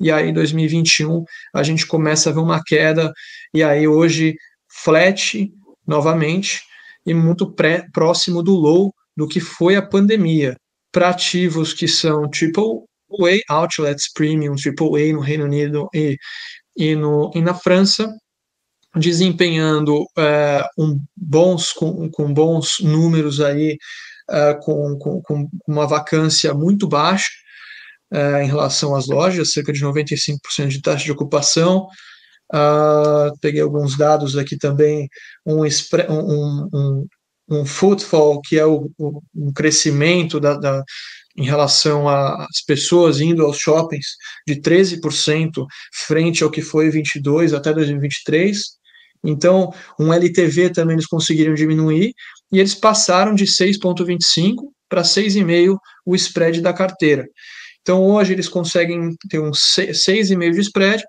E 0.00 0.10
aí, 0.10 0.30
em 0.30 0.32
2021, 0.32 1.24
a 1.54 1.62
gente 1.62 1.86
começa 1.86 2.30
a 2.30 2.32
ver 2.32 2.40
uma 2.40 2.62
queda, 2.64 3.12
e 3.52 3.62
aí 3.62 3.86
hoje, 3.86 4.34
flat 4.68 5.48
novamente, 5.86 6.62
e 7.06 7.14
muito 7.14 7.52
pré, 7.52 7.86
próximo 7.92 8.42
do 8.42 8.54
low 8.54 8.92
do 9.16 9.28
que 9.28 9.40
foi 9.40 9.76
a 9.76 9.82
pandemia, 9.86 10.56
para 10.90 11.10
ativos 11.10 11.72
que 11.72 11.86
são 11.86 12.28
triple 12.28 12.84
A 13.48 13.54
outlets 13.54 14.12
premium, 14.12 14.54
triple 14.54 15.10
A 15.10 15.12
no 15.12 15.20
Reino 15.20 15.44
Unido 15.44 15.88
e, 15.94 16.16
e, 16.76 16.94
no, 16.96 17.30
e 17.34 17.40
na 17.40 17.54
França, 17.54 18.08
desempenhando 18.96 20.04
é, 20.16 20.64
um 20.78 20.98
bons, 21.16 21.72
com, 21.72 22.10
com, 22.10 22.32
bons 22.32 22.76
números 22.80 23.40
aí, 23.40 23.76
é, 24.30 24.54
com, 24.54 24.96
com, 24.98 25.22
com, 25.22 25.48
uma 25.66 25.86
vacância 25.86 26.54
muito 26.54 26.88
baixa 26.88 27.28
é, 28.12 28.44
em 28.44 28.46
relação 28.46 28.94
às 28.94 29.06
lojas, 29.06 29.52
cerca 29.52 29.72
de 29.72 29.80
95% 29.80 30.68
de 30.68 30.82
taxa 30.82 31.04
de 31.04 31.12
ocupação. 31.12 31.86
Uh, 32.52 33.32
peguei 33.40 33.62
alguns 33.62 33.96
dados 33.96 34.36
aqui 34.36 34.56
também, 34.56 35.08
um, 35.46 35.64
um, 35.64 36.68
um 36.72 37.06
um 37.48 37.64
footfall, 37.64 38.40
que 38.40 38.58
é 38.58 38.64
o, 38.64 38.90
o 38.98 39.22
um 39.34 39.52
crescimento 39.52 40.40
da, 40.40 40.56
da, 40.56 40.82
em 41.36 41.44
relação 41.44 42.08
às 42.08 42.62
pessoas 42.66 43.20
indo 43.20 43.44
aos 43.44 43.58
shoppings 43.58 44.06
de 44.46 44.56
13% 44.56 45.64
frente 46.06 46.42
ao 46.42 46.50
que 46.50 46.62
foi 46.62 46.90
22 46.90 47.52
até 47.52 47.72
2023. 47.72 48.58
Então, 49.24 49.72
um 49.98 50.12
LTV 50.12 50.70
também 50.70 50.94
eles 50.94 51.06
conseguiram 51.06 51.54
diminuir 51.54 52.14
e 52.52 52.58
eles 52.58 52.74
passaram 52.74 53.34
de 53.34 53.44
6,25 53.44 54.70
para 54.88 55.02
6,5 55.02 55.76
o 56.04 56.14
spread 56.14 56.60
da 56.60 56.72
carteira. 56.72 57.26
Então, 57.80 58.04
hoje 58.04 58.32
eles 58.32 58.48
conseguem 58.48 59.16
ter 59.28 59.40
um 59.40 59.50
6,5 59.50 60.50
de 60.52 60.60
spread, 60.60 61.04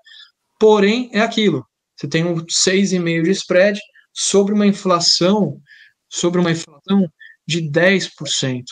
porém 0.58 1.10
é 1.12 1.20
aquilo. 1.20 1.64
Você 1.96 2.08
tem 2.08 2.24
um 2.24 2.36
6,5 2.36 3.22
de 3.22 3.30
spread 3.30 3.80
sobre 4.12 4.54
uma 4.54 4.66
inflação, 4.66 5.60
sobre 6.08 6.40
uma 6.40 6.50
inflação 6.50 7.08
de 7.46 7.62
10%. 7.62 8.64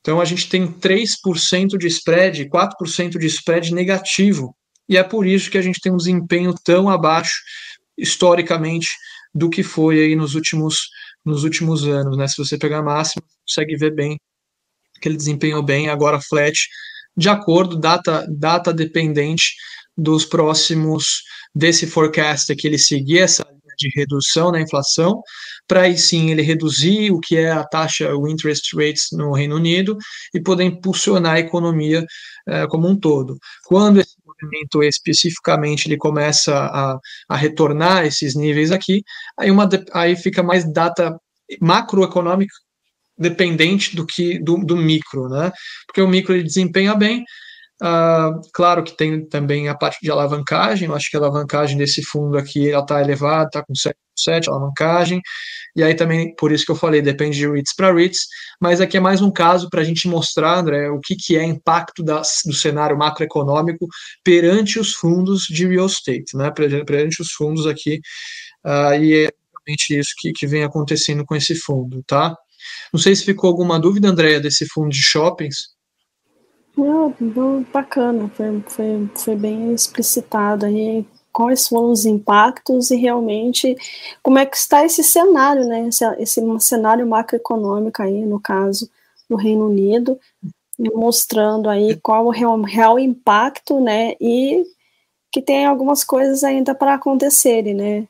Então 0.00 0.20
a 0.20 0.24
gente 0.24 0.48
tem 0.48 0.66
3% 0.66 1.76
de 1.78 1.86
spread, 1.86 2.48
4% 2.48 3.18
de 3.18 3.26
spread 3.26 3.74
negativo. 3.74 4.56
E 4.88 4.96
é 4.96 5.02
por 5.04 5.26
isso 5.26 5.50
que 5.50 5.58
a 5.58 5.62
gente 5.62 5.80
tem 5.80 5.92
um 5.92 5.96
desempenho 5.96 6.54
tão 6.64 6.88
abaixo, 6.88 7.34
historicamente, 8.00 8.88
do 9.34 9.48
que 9.48 9.62
foi 9.62 10.02
aí 10.02 10.16
nos 10.16 10.34
últimos, 10.34 10.88
nos 11.24 11.44
últimos 11.44 11.86
anos. 11.86 12.16
Né? 12.16 12.26
Se 12.26 12.36
você 12.36 12.58
pegar 12.58 12.78
a 12.78 12.82
máxima, 12.82 13.22
consegue 13.46 13.76
ver 13.76 13.94
bem 13.94 14.18
que 15.00 15.08
ele 15.08 15.16
desempenhou 15.16 15.62
bem, 15.62 15.88
agora 15.88 16.20
flat, 16.20 16.58
de 17.16 17.28
acordo, 17.28 17.76
data, 17.76 18.26
data 18.28 18.72
dependente 18.72 19.54
dos 19.96 20.24
próximos, 20.24 21.22
desse 21.54 21.86
forecast 21.86 22.54
que 22.54 22.66
ele 22.66 22.78
seguir 22.78 23.20
essa 23.20 23.44
linha 23.44 23.74
de 23.78 23.90
redução 23.94 24.52
na 24.52 24.60
inflação, 24.60 25.22
para 25.66 25.82
aí 25.82 25.96
sim 25.96 26.30
ele 26.30 26.42
reduzir 26.42 27.10
o 27.10 27.20
que 27.20 27.36
é 27.36 27.50
a 27.50 27.64
taxa, 27.64 28.14
o 28.14 28.28
interest 28.28 28.74
rates 28.76 29.08
no 29.12 29.32
Reino 29.32 29.56
Unido 29.56 29.96
e 30.34 30.40
poder 30.40 30.64
impulsionar 30.64 31.34
a 31.34 31.40
economia 31.40 32.04
eh, 32.46 32.66
como 32.68 32.88
um 32.88 32.98
todo. 32.98 33.38
Quando 33.64 34.00
esse 34.00 34.16
especificamente 34.82 35.86
ele 35.86 35.96
começa 35.96 36.54
a, 36.54 36.98
a 37.28 37.36
retornar 37.36 38.04
esses 38.04 38.34
níveis 38.34 38.70
aqui, 38.70 39.02
aí, 39.38 39.50
uma, 39.50 39.68
aí 39.92 40.16
fica 40.16 40.42
mais 40.42 40.70
data 40.72 41.16
macroeconômica 41.60 42.54
dependente 43.18 43.94
do 43.94 44.06
que 44.06 44.38
do, 44.38 44.56
do 44.64 44.76
micro, 44.76 45.28
né? 45.28 45.52
Porque 45.86 46.00
o 46.00 46.08
micro 46.08 46.34
ele 46.34 46.42
desempenha 46.42 46.94
bem, 46.94 47.22
Uh, 47.82 48.40
claro 48.52 48.84
que 48.84 48.94
tem 48.94 49.26
também 49.26 49.68
a 49.68 49.74
parte 49.74 50.00
de 50.02 50.10
alavancagem, 50.10 50.88
eu 50.88 50.94
acho 50.94 51.10
que 51.10 51.16
a 51.16 51.20
alavancagem 51.20 51.78
desse 51.78 52.02
fundo 52.02 52.36
aqui 52.36 52.68
está 52.68 53.00
elevada, 53.00 53.46
está 53.46 53.64
com 53.64 53.72
7,7 53.72 54.48
alavancagem, 54.48 55.20
e 55.74 55.82
aí 55.82 55.94
também, 55.94 56.34
por 56.36 56.52
isso 56.52 56.66
que 56.66 56.70
eu 56.70 56.76
falei, 56.76 57.00
depende 57.00 57.38
de 57.38 57.48
REITs 57.48 57.74
para 57.74 57.90
REITs, 57.90 58.26
mas 58.60 58.82
aqui 58.82 58.98
é 58.98 59.00
mais 59.00 59.22
um 59.22 59.30
caso 59.30 59.70
para 59.70 59.80
a 59.80 59.84
gente 59.84 60.08
mostrar, 60.08 60.58
André, 60.58 60.90
o 60.90 61.00
que, 61.00 61.16
que 61.16 61.38
é 61.38 61.42
impacto 61.42 62.02
do 62.02 62.52
cenário 62.52 62.98
macroeconômico 62.98 63.86
perante 64.22 64.78
os 64.78 64.92
fundos 64.92 65.44
de 65.44 65.66
real 65.66 65.86
estate, 65.86 66.36
né, 66.36 66.50
perante 66.50 67.22
os 67.22 67.32
fundos 67.32 67.66
aqui, 67.66 67.98
uh, 68.66 68.94
e 69.02 69.24
é 69.24 69.30
realmente 69.54 69.98
isso 69.98 70.12
que, 70.18 70.32
que 70.32 70.46
vem 70.46 70.64
acontecendo 70.64 71.24
com 71.24 71.34
esse 71.34 71.54
fundo, 71.54 72.02
tá? 72.06 72.36
Não 72.92 73.00
sei 73.00 73.16
se 73.16 73.24
ficou 73.24 73.48
alguma 73.48 73.80
dúvida, 73.80 74.08
Andréia, 74.08 74.38
desse 74.38 74.66
fundo 74.66 74.90
de 74.90 75.02
shoppings, 75.02 75.79
não, 76.84 77.62
bacana, 77.72 78.30
foi, 78.34 78.62
foi, 78.66 79.10
foi 79.14 79.36
bem 79.36 79.72
explicitado 79.72 80.66
aí 80.66 81.06
quais 81.32 81.68
foram 81.68 81.90
os 81.90 82.04
impactos 82.04 82.90
e 82.90 82.96
realmente 82.96 83.76
como 84.22 84.38
é 84.38 84.46
que 84.46 84.56
está 84.56 84.84
esse 84.84 85.02
cenário, 85.02 85.64
né? 85.66 85.88
Esse, 85.88 86.04
esse 86.18 86.40
cenário 86.60 87.06
macroeconômico 87.06 88.02
aí, 88.02 88.24
no 88.24 88.40
caso 88.40 88.90
do 89.28 89.36
Reino 89.36 89.66
Unido, 89.66 90.18
mostrando 90.94 91.68
aí 91.68 91.96
qual 91.96 92.26
o 92.26 92.30
real, 92.30 92.60
real 92.62 92.98
impacto, 92.98 93.80
né? 93.80 94.14
E 94.20 94.64
que 95.32 95.40
tem 95.40 95.66
algumas 95.66 96.02
coisas 96.04 96.42
ainda 96.42 96.74
para 96.74 96.94
acontecerem, 96.94 97.74
né? 97.74 98.08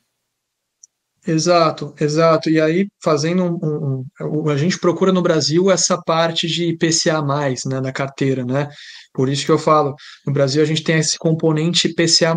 Exato, 1.27 1.95
exato. 2.01 2.49
E 2.49 2.59
aí, 2.59 2.89
fazendo 3.03 3.45
um, 3.45 4.05
um, 4.21 4.49
A 4.49 4.57
gente 4.57 4.79
procura 4.79 5.13
no 5.13 5.21
Brasil 5.21 5.71
essa 5.71 6.01
parte 6.01 6.47
de 6.47 6.71
IPCA, 6.71 7.21
né, 7.67 7.81
na 7.81 7.93
carteira, 7.93 8.45
né? 8.45 8.69
Por 9.13 9.29
isso 9.29 9.45
que 9.45 9.51
eu 9.51 9.59
falo, 9.59 9.95
no 10.27 10.33
Brasil 10.33 10.63
a 10.63 10.65
gente 10.65 10.83
tem 10.83 10.99
esse 10.99 11.19
componente 11.19 11.89
IPCA. 11.89 12.35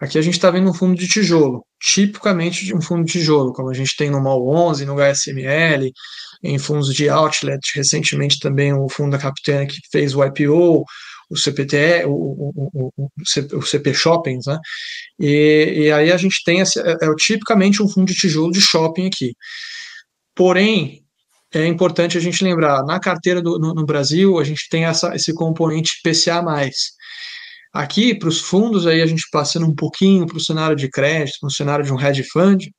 Aqui 0.00 0.18
a 0.18 0.22
gente 0.22 0.34
está 0.34 0.50
vendo 0.50 0.68
um 0.70 0.74
fundo 0.74 0.98
de 0.98 1.06
tijolo, 1.06 1.64
tipicamente 1.80 2.64
de 2.64 2.74
um 2.74 2.80
fundo 2.80 3.04
de 3.04 3.12
tijolo, 3.12 3.52
como 3.52 3.70
a 3.70 3.74
gente 3.74 3.96
tem 3.96 4.10
no 4.10 4.20
MOL 4.20 4.48
11, 4.48 4.84
no 4.84 4.94
HSML, 4.94 5.92
em 6.42 6.58
fundos 6.58 6.92
de 6.92 7.08
outlet, 7.08 7.60
recentemente 7.76 8.40
também 8.40 8.72
o 8.72 8.88
fundo 8.88 9.12
da 9.12 9.18
Capitânia 9.18 9.66
que 9.66 9.76
fez 9.92 10.14
o 10.14 10.24
IPO, 10.24 10.84
o 11.32 11.36
CPTE, 11.36 12.04
o, 12.06 12.12
o, 12.12 12.92
o, 13.52 13.62
CP 13.62 13.94
Shoppings, 13.94 14.46
né? 14.46 14.58
E, 15.18 15.84
e 15.84 15.92
aí 15.92 16.12
a 16.12 16.16
gente 16.16 16.42
tem 16.44 16.60
esse, 16.60 16.78
é, 16.78 16.92
é 16.92 17.14
tipicamente 17.16 17.82
um 17.82 17.88
fundo 17.88 18.06
de 18.06 18.14
tijolo 18.14 18.52
de 18.52 18.60
shopping 18.60 19.06
aqui. 19.06 19.34
Porém, 20.34 21.02
é 21.54 21.66
importante 21.66 22.16
a 22.18 22.20
gente 22.20 22.44
lembrar, 22.44 22.84
na 22.84 23.00
carteira 23.00 23.40
do, 23.40 23.58
no, 23.58 23.74
no 23.74 23.84
Brasil, 23.84 24.38
a 24.38 24.44
gente 24.44 24.68
tem 24.70 24.84
essa, 24.84 25.14
esse 25.14 25.34
componente 25.34 26.00
PCA+. 26.02 26.42
Aqui, 27.72 28.14
para 28.14 28.28
os 28.28 28.40
fundos, 28.40 28.86
aí 28.86 29.00
a 29.00 29.06
gente 29.06 29.24
passando 29.30 29.66
um 29.66 29.74
pouquinho 29.74 30.26
para 30.26 30.36
o 30.36 30.40
cenário 30.40 30.76
de 30.76 30.90
crédito, 30.90 31.38
para 31.40 31.48
o 31.48 31.50
cenário 31.50 31.84
de 31.84 31.92
um 31.92 32.00
hedge 32.00 32.24
fund, 32.24 32.70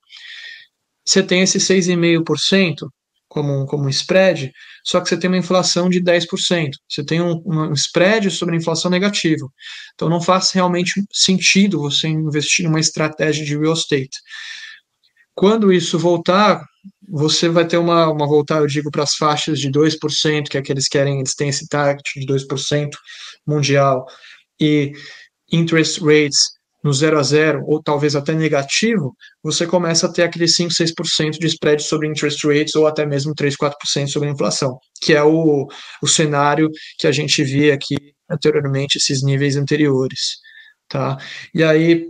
você 1.05 1.23
tem 1.23 1.41
esse 1.41 1.57
6,5% 1.57 2.87
como, 3.33 3.65
como 3.65 3.85
um 3.85 3.89
spread, 3.89 4.53
só 4.85 5.01
que 5.01 5.09
você 5.09 5.17
tem 5.17 5.27
uma 5.27 5.37
inflação 5.37 5.89
de 5.89 5.99
10%. 5.99 6.69
Você 6.87 7.03
tem 7.03 7.19
um, 7.19 7.41
um 7.43 7.73
spread 7.73 8.29
sobre 8.29 8.53
a 8.55 8.57
inflação 8.59 8.91
negativo. 8.91 9.51
Então 9.95 10.07
não 10.07 10.21
faz 10.21 10.51
realmente 10.51 11.03
sentido 11.11 11.79
você 11.79 12.07
investir 12.07 12.63
numa 12.63 12.79
estratégia 12.79 13.43
de 13.43 13.57
real 13.57 13.73
estate. 13.73 14.19
Quando 15.33 15.73
isso 15.73 15.97
voltar, 15.97 16.63
você 17.09 17.49
vai 17.49 17.65
ter 17.65 17.77
uma, 17.77 18.07
uma 18.11 18.27
voltar, 18.27 18.59
eu 18.59 18.67
digo, 18.67 18.91
para 18.91 19.01
as 19.01 19.15
faixas 19.15 19.59
de 19.59 19.71
2%, 19.71 20.47
que 20.47 20.57
é 20.57 20.61
que 20.61 20.71
eles 20.71 20.87
querem, 20.87 21.17
eles 21.17 21.33
têm 21.33 21.49
esse 21.49 21.67
target 21.67 22.03
de 22.15 22.27
2% 22.27 22.89
mundial, 23.47 24.05
e 24.61 24.91
interest 25.51 25.99
rates 26.01 26.52
no 26.83 26.91
0 26.91 27.17
a 27.17 27.23
0 27.23 27.63
ou 27.65 27.81
talvez 27.81 28.15
até 28.15 28.33
negativo, 28.33 29.15
você 29.41 29.65
começa 29.65 30.07
a 30.07 30.11
ter 30.11 30.23
aquele 30.23 30.47
5, 30.47 30.71
6% 30.71 31.39
de 31.39 31.47
spread 31.47 31.81
sobre 31.81 32.07
interest 32.07 32.45
rates 32.45 32.75
ou 32.75 32.85
até 32.85 33.05
mesmo 33.05 33.33
3, 33.33 33.55
4% 33.55 34.07
sobre 34.07 34.29
a 34.29 34.31
inflação, 34.31 34.77
que 35.01 35.13
é 35.13 35.23
o, 35.23 35.67
o 36.01 36.07
cenário 36.07 36.69
que 36.97 37.07
a 37.07 37.11
gente 37.11 37.43
via 37.43 37.73
aqui 37.73 37.95
anteriormente, 38.29 38.97
esses 38.97 39.23
níveis 39.23 39.55
anteriores. 39.55 40.37
Tá? 40.89 41.17
E 41.53 41.63
aí 41.63 42.07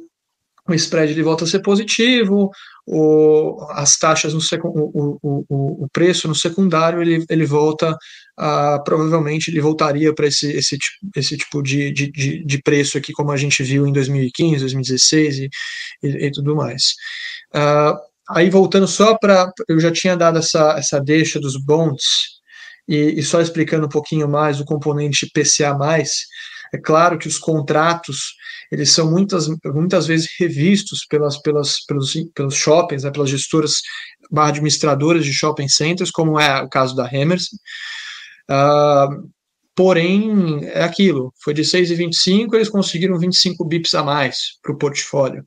o 0.68 0.74
spread 0.74 1.12
ele 1.12 1.24
volta 1.24 1.44
a 1.44 1.48
ser 1.48 1.60
positivo, 1.60 2.50
o, 2.88 3.66
as 3.72 3.98
taxas 3.98 4.34
no 4.34 4.40
o, 4.64 5.18
o, 5.22 5.84
o 5.84 5.88
preço 5.92 6.28
no 6.28 6.36
secundário 6.36 7.02
ele, 7.02 7.26
ele 7.30 7.46
volta 7.46 7.96
a, 8.38 8.80
provavelmente 8.80 9.50
ele 9.50 9.62
voltaria 9.62 10.14
para 10.14 10.28
esse, 10.28 10.52
esse, 10.52 10.78
esse 11.16 11.38
tipo 11.38 11.62
de, 11.62 11.92
de, 11.92 12.44
de, 12.44 12.62
preço 12.62 12.98
aqui 12.98 13.14
como 13.14 13.32
a 13.32 13.38
gente 13.38 13.62
viu 13.64 13.86
em 13.86 13.94
2015, 13.94 14.60
2016 14.60 15.38
e, 15.38 15.50
e, 16.04 16.08
e 16.28 16.32
tudo 16.32 16.56
mais. 16.56 16.94
Uh, 17.54 17.98
aí 18.30 18.50
voltando 18.50 18.88
só 18.88 19.18
para 19.18 19.52
eu 19.68 19.80
já 19.80 19.92
tinha 19.92 20.18
dado 20.18 20.40
essa, 20.40 20.76
essa 20.78 21.00
deixa 21.00 21.40
dos 21.40 21.58
bonds 21.58 22.04
e, 22.88 23.20
e 23.20 23.24
só 23.24 23.42
explicando 23.42 23.86
um 23.86 23.90
pouquinho 23.90 24.28
mais 24.28 24.60
o 24.60 24.66
componente 24.66 25.30
PCA+, 25.34 25.78
é 26.74 26.78
claro 26.78 27.20
que 27.20 27.28
os 27.28 27.38
contratos 27.38 28.34
eles 28.72 28.90
são 28.90 29.12
muitas, 29.12 29.48
muitas 29.66 30.08
vezes 30.08 30.28
revistos 30.40 31.06
pelas, 31.08 31.40
pelas, 31.40 31.86
pelos, 31.86 32.14
pelos 32.34 32.56
shoppings, 32.56 33.04
né, 33.04 33.12
pelas 33.12 33.30
gestoras 33.30 33.76
administradoras 34.36 35.24
de 35.24 35.32
shopping 35.32 35.68
centers, 35.68 36.10
como 36.10 36.40
é 36.40 36.64
o 36.64 36.68
caso 36.68 36.96
da 36.96 37.08
Emerson. 37.14 37.56
Uh, 38.50 39.30
porém, 39.76 40.66
é 40.66 40.84
aquilo, 40.84 41.34
foi 41.44 41.54
de 41.54 41.64
6,25, 41.64 42.54
eles 42.54 42.70
conseguiram 42.70 43.18
25 43.18 43.66
bips 43.66 43.94
a 43.94 44.04
mais 44.04 44.58
para 44.62 44.74
o 44.74 44.78
portfólio. 44.78 45.46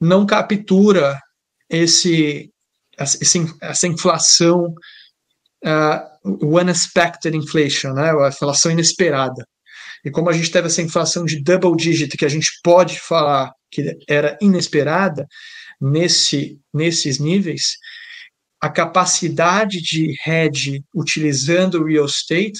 Não 0.00 0.26
captura 0.26 1.18
esse, 1.70 2.50
essa, 2.98 3.86
inflação, 3.86 4.74
uh, 5.64 6.46
unexpected 6.46 7.36
inflation, 7.36 7.92
né, 7.92 8.10
a 8.10 8.28
inflação 8.28 8.70
inesperada. 8.70 9.46
E 10.04 10.10
como 10.10 10.30
a 10.30 10.32
gente 10.32 10.50
teve 10.50 10.66
essa 10.66 10.82
inflação 10.82 11.24
de 11.24 11.42
double 11.42 11.74
digit, 11.76 12.16
que 12.16 12.24
a 12.24 12.28
gente 12.28 12.50
pode 12.62 13.00
falar 13.00 13.52
que 13.70 13.96
era 14.08 14.36
inesperada 14.40 15.26
nesse, 15.80 16.58
nesses 16.72 17.18
níveis, 17.18 17.76
a 18.60 18.68
capacidade 18.68 19.80
de 19.80 20.14
hedge 20.26 20.82
utilizando 20.94 21.80
o 21.80 21.86
real 21.86 22.06
estate, 22.06 22.58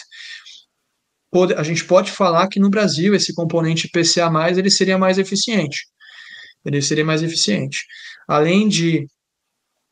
pode, 1.30 1.54
a 1.54 1.62
gente 1.62 1.84
pode 1.84 2.10
falar 2.10 2.48
que 2.48 2.60
no 2.60 2.70
Brasil 2.70 3.14
esse 3.14 3.34
componente 3.34 3.88
PCA+, 3.88 4.30
ele 4.56 4.70
seria 4.70 4.98
mais 4.98 5.18
eficiente. 5.18 5.86
Ele 6.64 6.82
seria 6.82 7.04
mais 7.04 7.22
eficiente. 7.22 7.84
Além 8.28 8.68
de 8.68 9.06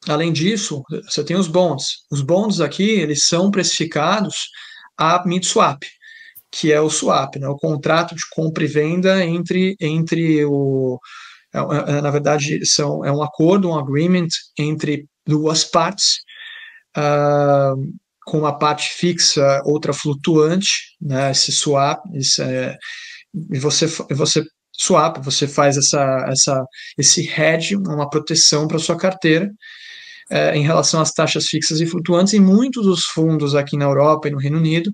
além 0.06 0.32
disso, 0.32 0.82
você 1.08 1.24
tem 1.24 1.36
os 1.36 1.48
bonds. 1.48 2.04
Os 2.10 2.20
bonds 2.20 2.60
aqui, 2.60 2.90
eles 2.90 3.26
são 3.26 3.50
precificados 3.50 4.48
a 4.98 5.26
mid-swap, 5.26 5.82
que 6.50 6.72
é 6.72 6.80
o 6.80 6.90
swap, 6.90 7.36
né, 7.36 7.48
o 7.48 7.56
contrato 7.56 8.14
de 8.14 8.22
compra 8.30 8.64
e 8.64 8.66
venda 8.66 9.24
entre, 9.24 9.76
entre 9.80 10.44
o... 10.44 10.98
É, 11.54 11.58
é, 11.58 12.00
na 12.02 12.10
verdade, 12.10 12.66
são, 12.66 13.04
é 13.04 13.10
um 13.10 13.22
acordo, 13.22 13.68
um 13.68 13.78
agreement 13.78 14.28
entre 14.58 15.06
duas 15.26 15.64
partes, 15.64 16.18
uh, 16.96 17.76
com 18.26 18.38
uma 18.38 18.58
parte 18.58 18.88
fixa, 18.88 19.62
outra 19.64 19.92
flutuante, 19.92 20.96
né, 21.00 21.30
esse 21.30 21.52
swap, 21.52 22.00
isso 22.14 22.42
é, 22.42 22.76
e 23.52 23.58
você, 23.58 23.86
você 24.10 24.42
swap, 24.72 25.18
você 25.18 25.46
faz 25.46 25.76
essa, 25.76 26.26
essa, 26.28 26.64
esse 26.98 27.28
hedge, 27.28 27.76
uma 27.76 28.08
proteção 28.08 28.66
para 28.66 28.78
sua 28.78 28.96
carteira 28.96 29.50
é, 30.30 30.56
em 30.56 30.62
relação 30.62 31.00
às 31.00 31.12
taxas 31.12 31.46
fixas 31.46 31.80
e 31.80 31.86
flutuantes, 31.86 32.32
e 32.32 32.40
muitos 32.40 32.86
dos 32.86 33.04
fundos 33.04 33.54
aqui 33.54 33.76
na 33.76 33.84
Europa 33.84 34.28
e 34.28 34.30
no 34.30 34.38
Reino 34.38 34.58
Unido, 34.58 34.90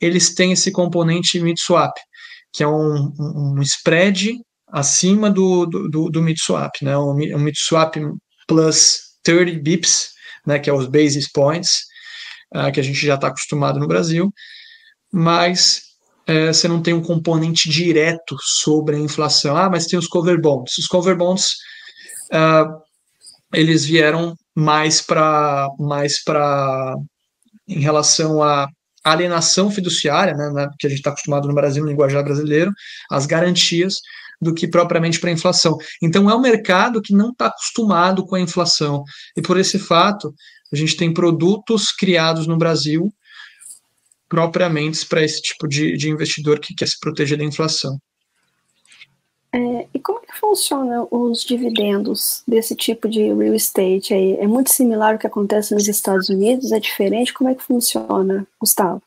eles 0.00 0.34
têm 0.34 0.52
esse 0.52 0.70
componente 0.70 1.40
mid-swap, 1.40 1.94
que 2.52 2.62
é 2.62 2.68
um, 2.68 3.12
um, 3.18 3.62
spread 3.62 4.34
acima 4.68 5.30
do, 5.30 5.64
do, 5.66 6.10
do, 6.10 6.22
mid-swap, 6.22 6.72
né, 6.82 6.96
um 6.98 7.14
mid-swap 7.38 7.96
plus 8.46 9.05
30 9.26 9.60
bips, 9.60 10.10
né, 10.46 10.58
que 10.58 10.70
é 10.70 10.72
os 10.72 10.86
basis 10.86 11.30
points, 11.30 11.80
uh, 12.54 12.70
que 12.72 12.80
a 12.80 12.82
gente 12.82 13.04
já 13.04 13.16
está 13.16 13.28
acostumado 13.28 13.80
no 13.80 13.88
Brasil, 13.88 14.32
mas 15.12 15.82
é, 16.26 16.48
você 16.48 16.66
não 16.66 16.82
tem 16.82 16.92
um 16.92 17.02
componente 17.02 17.68
direto 17.68 18.36
sobre 18.40 18.96
a 18.96 18.98
inflação. 18.98 19.56
Ah, 19.56 19.70
mas 19.70 19.86
tem 19.86 19.98
os 19.98 20.08
cover 20.08 20.40
bonds. 20.40 20.76
Os 20.76 20.86
cover 20.86 21.16
bonds, 21.16 21.54
uh, 22.32 22.82
eles 23.54 23.84
vieram 23.84 24.34
mais 24.54 25.00
para 25.00 25.68
mais 25.78 26.22
para 26.22 26.96
em 27.68 27.80
relação 27.80 28.42
à 28.42 28.68
alienação 29.04 29.70
fiduciária, 29.70 30.34
né, 30.34 30.50
né 30.50 30.68
que 30.78 30.86
a 30.86 30.90
gente 30.90 30.98
está 30.98 31.10
acostumado 31.10 31.46
no 31.46 31.54
Brasil, 31.54 31.84
no 31.84 31.90
linguajar 31.90 32.24
brasileiro, 32.24 32.72
as 33.10 33.24
garantias 33.26 33.94
do 34.40 34.54
que 34.54 34.68
propriamente 34.68 35.18
para 35.20 35.30
a 35.30 35.32
inflação. 35.32 35.76
Então 36.02 36.30
é 36.30 36.34
um 36.34 36.40
mercado 36.40 37.00
que 37.02 37.14
não 37.14 37.30
está 37.30 37.46
acostumado 37.46 38.24
com 38.24 38.34
a 38.34 38.40
inflação 38.40 39.02
e 39.36 39.42
por 39.42 39.58
esse 39.58 39.78
fato 39.78 40.34
a 40.72 40.76
gente 40.76 40.96
tem 40.96 41.12
produtos 41.12 41.92
criados 41.92 42.46
no 42.46 42.56
Brasil 42.56 43.12
propriamente 44.28 45.06
para 45.06 45.22
esse 45.22 45.40
tipo 45.40 45.68
de, 45.68 45.96
de 45.96 46.10
investidor 46.10 46.58
que 46.58 46.74
quer 46.74 46.88
se 46.88 46.98
proteger 46.98 47.38
da 47.38 47.44
inflação. 47.44 47.98
É, 49.52 49.86
e 49.94 50.00
como 50.00 50.20
que 50.20 50.38
funciona 50.38 51.06
os 51.10 51.42
dividendos 51.42 52.42
desse 52.46 52.74
tipo 52.74 53.08
de 53.08 53.32
real 53.32 53.54
estate 53.54 54.12
aí? 54.12 54.34
É 54.34 54.46
muito 54.46 54.70
similar 54.70 55.12
ao 55.12 55.18
que 55.18 55.26
acontece 55.26 55.74
nos 55.74 55.88
Estados 55.88 56.28
Unidos? 56.28 56.72
É 56.72 56.80
diferente? 56.80 57.32
Como 57.32 57.48
é 57.48 57.54
que 57.54 57.62
funciona, 57.62 58.46
Gustavo? 58.60 59.00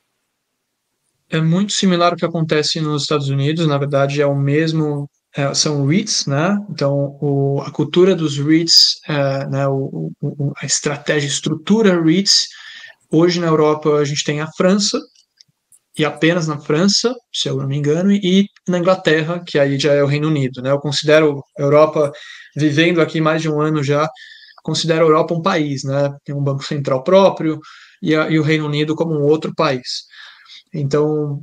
É 1.29 1.39
muito 1.39 1.73
similar 1.73 2.13
ao 2.13 2.17
que 2.17 2.25
acontece 2.25 2.81
nos 2.81 3.03
Estados 3.03 3.29
Unidos. 3.29 3.67
Na 3.67 3.77
verdade, 3.77 4.21
é 4.21 4.25
o 4.25 4.35
mesmo. 4.35 5.07
É, 5.35 5.53
são 5.53 5.85
REITs, 5.85 6.25
né? 6.25 6.57
Então, 6.69 7.17
o, 7.21 7.61
a 7.65 7.69
cultura 7.69 8.15
dos 8.15 8.37
REITs, 8.37 8.99
é, 9.07 9.47
né, 9.47 9.67
o, 9.67 10.11
o, 10.21 10.53
a 10.59 10.65
estratégia, 10.65 11.27
estrutura 11.27 12.01
REITs 12.01 12.47
Hoje 13.11 13.39
na 13.39 13.47
Europa 13.47 13.95
a 13.95 14.05
gente 14.05 14.23
tem 14.23 14.39
a 14.39 14.51
França, 14.51 14.99
e 15.97 16.05
apenas 16.05 16.47
na 16.47 16.59
França, 16.59 17.13
se 17.33 17.49
eu 17.49 17.57
não 17.57 17.67
me 17.67 17.75
engano, 17.75 18.11
e 18.11 18.47
na 18.67 18.77
Inglaterra, 18.77 19.43
que 19.45 19.57
aí 19.57 19.79
já 19.79 19.93
é 19.93 20.03
o 20.03 20.07
Reino 20.07 20.27
Unido. 20.27 20.61
Né? 20.61 20.69
Eu 20.69 20.79
considero 20.79 21.43
a 21.57 21.61
Europa, 21.61 22.11
vivendo 22.55 23.01
aqui 23.01 23.19
mais 23.19 23.41
de 23.41 23.49
um 23.49 23.59
ano 23.59 23.83
já, 23.83 24.07
considero 24.63 25.05
a 25.05 25.07
Europa 25.07 25.33
um 25.33 25.41
país, 25.41 25.83
né? 25.83 26.11
tem 26.23 26.35
um 26.35 26.43
banco 26.43 26.63
central 26.63 27.03
próprio, 27.03 27.59
e, 28.01 28.15
a, 28.15 28.29
e 28.29 28.37
o 28.37 28.43
Reino 28.43 28.67
Unido 28.67 28.95
como 28.95 29.15
um 29.15 29.23
outro 29.23 29.53
país. 29.55 30.03
Então, 30.71 31.41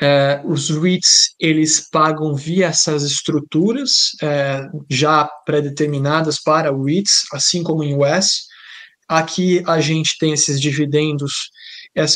é, 0.00 0.40
os 0.44 0.70
REITs 0.70 1.34
eles 1.38 1.88
pagam 1.90 2.34
via 2.34 2.66
essas 2.66 3.04
estruturas 3.04 4.10
é, 4.22 4.66
já 4.90 5.28
pré-determinadas 5.46 6.42
para 6.42 6.74
REITs, 6.74 7.24
assim 7.32 7.62
como 7.62 7.84
em 7.84 7.96
US, 7.96 8.48
Aqui 9.08 9.62
a 9.66 9.80
gente 9.80 10.16
tem 10.18 10.32
esses 10.32 10.60
dividendos, 10.60 11.50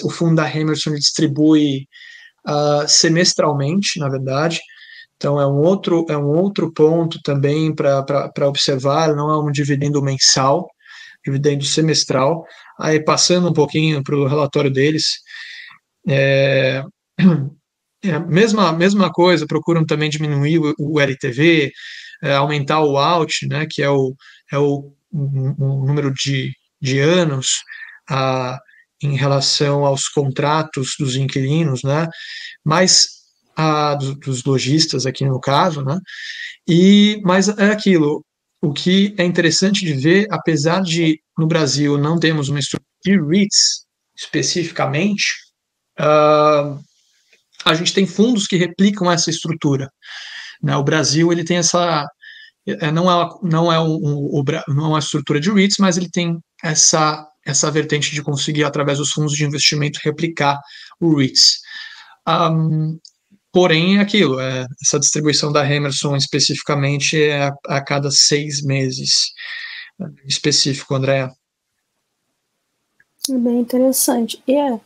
o 0.03 0.11
fundo 0.11 0.37
da 0.37 0.55
Emerson 0.55 0.95
distribui 0.95 1.87
uh, 2.47 2.89
semestralmente, 2.89 3.99
na 3.99 4.09
verdade. 4.09 4.61
Então 5.17 5.41
é 5.41 5.47
um 5.47 5.59
outro, 5.59 6.07
é 6.09 6.17
um 6.17 6.29
outro 6.29 6.73
ponto 6.73 7.21
também 7.23 7.75
para 7.75 8.49
observar, 8.49 9.15
não 9.15 9.31
é 9.31 9.39
um 9.39 9.51
dividendo 9.51 10.03
mensal, 10.03 10.69
dividendo 11.25 11.65
semestral. 11.65 12.45
Aí 12.81 13.01
passando 13.01 13.51
um 13.51 13.53
pouquinho 13.53 14.03
para 14.03 14.17
o 14.17 14.27
relatório 14.27 14.71
deles, 14.71 15.19
é, 16.09 16.83
é, 18.03 18.19
mesma, 18.19 18.73
mesma 18.73 19.11
coisa, 19.13 19.47
procuram 19.47 19.85
também 19.85 20.11
diminuir 20.11 20.59
o, 20.59 20.75
o 20.79 21.01
LTV, 21.01 21.71
é, 22.23 22.35
aumentar 22.35 22.81
o 22.81 22.97
out, 22.97 23.47
né, 23.47 23.67
que 23.69 23.83
é 23.83 23.91
o, 23.91 24.15
é 24.53 24.59
o, 24.59 24.93
o 25.13 25.87
número 25.87 26.13
de, 26.13 26.53
de 26.81 26.99
anos 26.99 27.63
ah, 28.09 28.59
em 29.03 29.17
relação 29.17 29.85
aos 29.85 30.09
contratos 30.09 30.95
dos 30.99 31.17
inquilinos, 31.17 31.83
né? 31.83 32.09
Mas 32.65 33.09
ah, 33.57 33.95
dos, 33.95 34.19
dos 34.19 34.45
lojistas 34.45 35.07
aqui 35.07 35.25
no 35.25 35.41
caso, 35.41 35.85
né? 35.85 35.99
E 36.67 37.21
mas 37.25 37.49
é 37.49 37.71
aquilo. 37.71 38.25
O 38.61 38.73
que 38.73 39.15
é 39.19 39.25
interessante 39.25 39.85
de 39.85 39.93
ver, 39.93 40.27
apesar 40.31 40.83
de 40.83 41.21
no 41.39 41.47
Brasil 41.47 41.97
não 41.97 42.19
temos 42.19 42.49
uma 42.49 42.59
estrutura 42.59 42.89
de 43.05 43.17
REITs 43.17 43.87
especificamente, 44.17 45.27
uh, 46.01 46.81
a 47.65 47.75
gente 47.75 47.93
tem 47.93 48.07
fundos 48.07 48.47
que 48.47 48.57
replicam 48.57 49.11
essa 49.11 49.31
estrutura. 49.31 49.91
Né? 50.63 50.77
O 50.77 50.85
Brasil 50.85 51.33
ele 51.33 51.45
tem 51.45 51.59
essa 51.59 52.07
é, 52.67 52.91
não 52.91 53.11
é, 53.11 53.29
não 53.43 53.73
é 53.73 53.81
um, 53.81 54.45
não 54.69 54.85
é 54.85 54.89
uma 54.89 54.99
estrutura 54.99 55.41
de 55.41 55.51
REITs, 55.51 55.77
mas 55.79 55.97
ele 55.97 56.11
tem 56.11 56.39
essa, 56.63 57.27
essa 57.47 57.71
vertente 57.71 58.13
de 58.13 58.23
conseguir, 58.23 58.65
através 58.65 58.99
dos 58.99 59.11
fundos 59.11 59.33
de 59.33 59.45
investimento, 59.45 60.01
replicar 60.03 60.59
o 61.01 61.17
REITs. 61.17 61.61
Um, 62.29 62.99
porém, 63.51 63.99
é 63.99 64.01
aquilo, 64.01 64.39
é, 64.39 64.67
essa 64.85 64.99
distribuição 64.99 65.51
da 65.51 65.69
Emerson 65.71 66.15
especificamente 66.15 67.21
é 67.21 67.45
a, 67.45 67.53
a 67.69 67.81
cada 67.83 68.11
seis 68.11 68.63
meses. 68.63 69.33
Específico, 70.27 70.95
André. 70.95 71.29
É 73.31 73.39
bem 73.39 73.61
interessante. 73.61 74.43
E 74.47 74.55
é, 74.55 74.79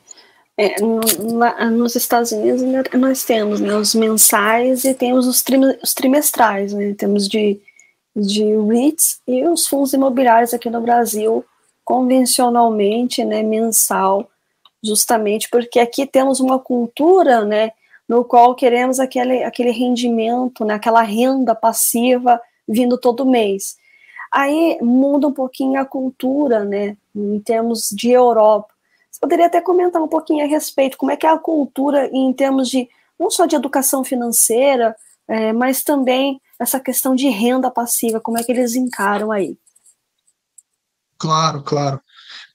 é, 0.59 0.77
lá, 1.33 1.71
nos 1.71 1.97
Estados 1.97 2.33
Unidos 2.33 2.63
né, 2.63 2.83
nós 2.95 3.25
temos 3.25 3.61
né, 3.61 3.75
os 3.75 3.95
mensais 3.95 4.85
e 4.85 4.95
temos 4.95 5.27
os, 5.27 5.43
os 5.83 5.95
trimestrais, 5.95 6.73
né, 6.73 6.95
temos 6.97 7.27
de, 7.29 7.61
de 8.15 8.45
REITs 8.45 9.21
e 9.27 9.45
os 9.47 9.67
fundos 9.67 9.93
imobiliários 9.93 10.53
aqui 10.53 10.69
no 10.69 10.81
Brasil 10.81 11.45
convencionalmente, 11.85 13.25
né, 13.25 13.43
mensal, 13.43 14.29
justamente 14.83 15.49
porque 15.51 15.81
aqui 15.81 16.07
temos 16.07 16.39
uma 16.41 16.59
cultura, 16.59 17.45
né, 17.45 17.73
no 18.09 18.25
qual 18.25 18.55
queremos 18.55 19.01
aquele, 19.01 19.43
aquele 19.43 19.71
rendimento, 19.71 20.65
né, 20.65 20.75
aquela 20.75 21.03
renda 21.03 21.55
passiva 21.55 22.41
vindo 22.69 22.99
todo 22.99 23.27
mês. 23.27 23.77
Aí 24.31 24.79
muda 24.81 25.29
um 25.29 25.33
pouquinho 25.33 25.81
a 25.81 25.85
cultura, 25.85 26.65
né, 26.65 26.97
em 27.15 27.41
termos 27.41 27.89
de 27.91 28.11
Europa. 28.11 28.72
Você 29.13 29.21
poderia 29.21 29.47
até 29.47 29.61
comentar 29.61 30.01
um 30.01 30.09
pouquinho 30.09 30.43
a 30.43 30.49
respeito, 30.49 30.97
como 30.97 31.13
é 31.13 31.17
que 31.17 31.27
é 31.27 31.31
a 31.31 31.39
cultura 31.39 32.09
em 32.11 32.33
termos 32.33 32.69
de, 32.69 32.89
não 33.21 33.31
só 33.31 33.45
de 33.45 33.55
educação 33.55 34.03
financeira, 34.03 34.97
é, 35.29 35.53
mas 35.53 35.85
também 35.85 36.41
essa 36.59 36.81
questão 36.81 37.15
de 37.15 37.29
renda 37.29 37.71
passiva, 37.71 38.21
como 38.21 38.39
é 38.39 38.43
que 38.43 38.51
eles 38.51 38.75
encaram 38.75 39.31
aí? 39.31 39.59
Claro, 41.19 41.63
claro. 41.63 42.01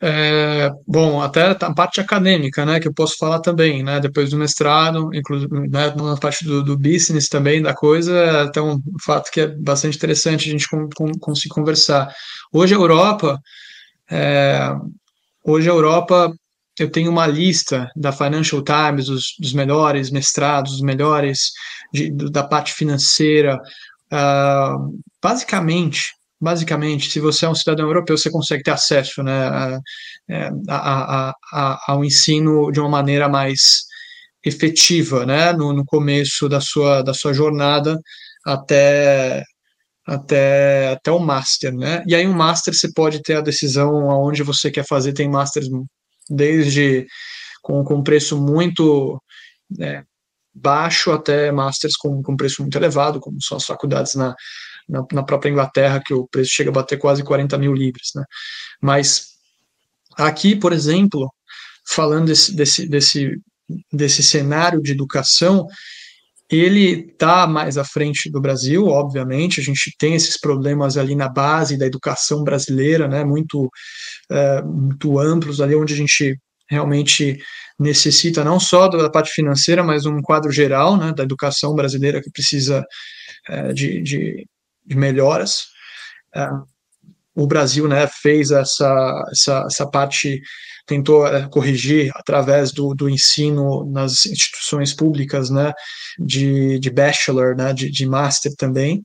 É, 0.02 0.72
bom, 0.88 1.22
até 1.22 1.52
a 1.52 1.74
parte 1.74 2.02
acadêmica, 2.02 2.65
né, 2.65 2.80
que 2.80 2.88
eu 2.88 2.93
posso 2.93 3.17
falar 3.17 3.39
também, 3.39 3.84
né, 3.84 4.00
depois 4.00 4.32
do 4.32 4.38
mestrado, 4.38 5.13
inclusive 5.13 5.67
né, 5.70 5.93
na 5.96 6.17
parte 6.17 6.43
do, 6.43 6.63
do, 6.63 6.78
business 6.78 7.30
também 7.30 7.62
da 7.62 7.74
coisa, 7.74 8.43
até 8.43 8.62
um 8.62 8.82
fato 9.04 9.32
que 9.32 9.41
é 9.41 9.48
bastante 9.48 9.96
interessante 9.96 10.50
a 10.50 10.52
gente 10.52 10.67
conseguir 11.20 11.50
conversar. 11.50 12.13
Hoje 12.52 12.74
a 12.74 12.78
Europa, 12.78 13.39
é, 14.10 14.76
hoje 15.43 15.70
a 15.70 15.74
Europa, 15.74 16.32
eu 16.80 16.90
tenho 16.92 17.12
uma 17.12 17.28
lista 17.28 17.90
da 17.96 18.12
Financial 18.12 18.63
Times 18.63 19.08
dos, 19.08 19.36
dos 19.40 19.54
melhores 19.54 20.10
mestrados, 20.12 20.74
dos 20.74 20.82
melhores 20.82 21.52
de, 21.94 22.12
da 22.12 22.44
parte 22.44 22.74
financeira, 22.74 23.60
uh, 24.12 25.00
basicamente 25.22 26.18
basicamente, 26.40 27.10
se 27.10 27.20
você 27.20 27.46
é 27.46 27.50
um 27.50 27.56
cidadão 27.56 27.88
europeu, 27.88 28.18
você 28.18 28.30
consegue 28.30 28.63
ter 28.63 28.72
acesso 28.72 29.24
né, 29.24 29.48
a, 29.48 29.80
é, 30.30 30.50
a, 30.70 31.34
a, 31.52 31.92
ao 31.92 32.06
ensino 32.06 32.72
de 32.72 32.80
uma 32.80 32.90
maneira 32.90 33.28
mais 33.28 33.86
efetiva, 34.46 35.26
né, 35.26 35.52
no, 35.54 35.74
no 35.74 35.84
começo 35.86 36.48
da 36.48 36.62
sua, 36.62 37.02
da 37.02 37.13
sua 37.13 37.34
jornada 37.34 38.00
até, 38.46 39.44
até, 40.06 40.92
até 40.92 41.12
o 41.12 41.20
master, 41.20 41.74
né? 41.74 42.04
E 42.08 42.16
aí 42.16 42.26
um 42.28 42.34
master 42.34 42.74
você 42.74 42.92
pode 42.94 43.22
ter 43.22 43.36
a 43.36 43.42
decisão 43.42 44.10
aonde 44.10 44.44
você 44.44 44.72
quer 44.72 44.86
fazer, 44.86 45.13
tem 45.13 45.30
masters 45.30 45.68
desde 46.30 47.08
com, 47.62 47.84
com 47.84 48.04
preço 48.04 48.40
muito 48.40 49.22
né, 49.70 50.04
baixo 50.54 51.12
até 51.12 51.52
masters 51.52 51.96
com, 51.96 52.22
com 52.24 52.36
preço 52.36 52.62
muito 52.62 52.78
elevado, 52.78 53.20
como 53.20 53.42
são 53.42 53.58
as 53.58 53.66
faculdades 53.66 54.16
na, 54.16 54.36
na, 54.88 55.06
na, 55.12 55.24
própria 55.24 55.50
Inglaterra, 55.50 56.02
que 56.04 56.13
o 56.13 56.28
preço 56.28 56.52
chega 56.52 56.70
a 56.70 56.74
bater 56.74 56.98
quase 56.98 57.24
40 57.24 57.58
mil 57.58 57.74
libras, 57.74 58.10
né? 58.16 58.24
Mas 58.82 59.28
aqui, 60.18 60.56
por 60.56 60.74
exemplo, 60.74 61.32
falando 61.88 62.28
desse, 62.28 62.56
desse, 62.56 62.88
desse, 62.88 63.42
desse 63.92 64.24
cenário 64.24 64.82
de 64.82 64.92
educação, 64.92 65.68
ele 66.50 67.12
está 67.12 67.46
mais 67.46 67.78
à 67.78 67.84
frente 67.84 68.32
do 68.32 68.40
Brasil, 68.40 68.86
obviamente, 68.86 69.60
a 69.60 69.64
gente 69.64 69.94
tem 69.98 70.16
esses 70.16 70.40
problemas 70.40 70.98
ali 70.98 71.16
na 71.16 71.28
base 71.28 71.78
da 71.78 71.86
educação 71.86 72.44
brasileira, 72.44 73.08
né, 73.08 73.24
muito, 73.24 73.70
é, 74.32 74.62
muito 74.62 75.20
amplos, 75.20 75.60
ali 75.60 75.76
onde 75.76 75.94
a 75.94 75.98
gente 75.98 76.40
realmente 76.70 77.38
necessita 77.80 78.44
não 78.44 78.60
só 78.60 78.88
da 78.88 79.10
parte 79.10 79.32
financeira, 79.32 79.84
mas 79.84 80.06
um 80.06 80.22
quadro 80.22 80.52
geral 80.52 80.98
né, 80.98 81.14
da 81.14 81.24
educação 81.24 81.76
brasileira 81.76 82.22
que 82.22 82.32
precisa 82.32 82.84
é, 83.50 83.74
de, 83.74 84.02
de, 84.02 84.48
de, 84.86 84.98
melhoras. 84.98 85.66
É, 86.36 86.48
o 87.36 87.46
Brasil 87.46 87.88
né, 87.88 88.08
fez 88.08 88.52
essa, 88.52 89.24
essa, 89.32 89.66
essa 89.68 89.90
parte 89.90 90.42
tentou 90.88 91.28
é, 91.28 91.47
corrigir 91.50 92.12
através 92.15 92.71
do, 92.71 92.95
do 92.95 93.10
ensino 93.10 93.86
nas 93.91 94.26
instituições 94.26 94.93
públicas, 94.93 95.50
né, 95.50 95.73
de, 96.17 96.80
de 96.80 96.89
bachelor, 96.89 97.56
né, 97.56 97.73
de, 97.73 97.91
de 97.91 98.06
master 98.06 98.56
também, 98.56 99.04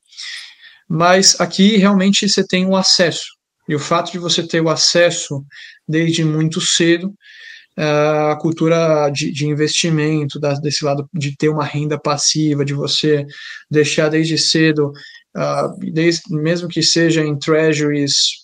mas 0.89 1.39
aqui 1.41 1.77
realmente 1.77 2.29
você 2.29 2.47
tem 2.47 2.67
o 2.67 2.77
acesso, 2.77 3.27
e 3.69 3.75
o 3.75 3.79
fato 3.79 4.13
de 4.13 4.19
você 4.19 4.47
ter 4.47 4.61
o 4.61 4.71
acesso 4.71 5.45
desde 5.87 6.25
muito 6.25 6.61
cedo, 6.61 7.13
é, 7.77 7.85
a 8.31 8.37
cultura 8.37 9.09
de, 9.11 9.33
de 9.33 9.47
investimento, 9.47 10.39
da, 10.39 10.55
desse 10.55 10.85
lado 10.85 11.09
de 11.13 11.37
ter 11.37 11.49
uma 11.49 11.65
renda 11.65 11.99
passiva, 11.99 12.65
de 12.65 12.75
você 12.75 13.27
deixar 13.71 14.09
desde 14.09 14.37
cedo, 14.37 14.93
uh, 15.37 15.93
desde, 15.93 16.23
mesmo 16.31 16.69
que 16.69 16.83
seja 16.83 17.23
em 17.23 17.39
treasuries, 17.39 18.43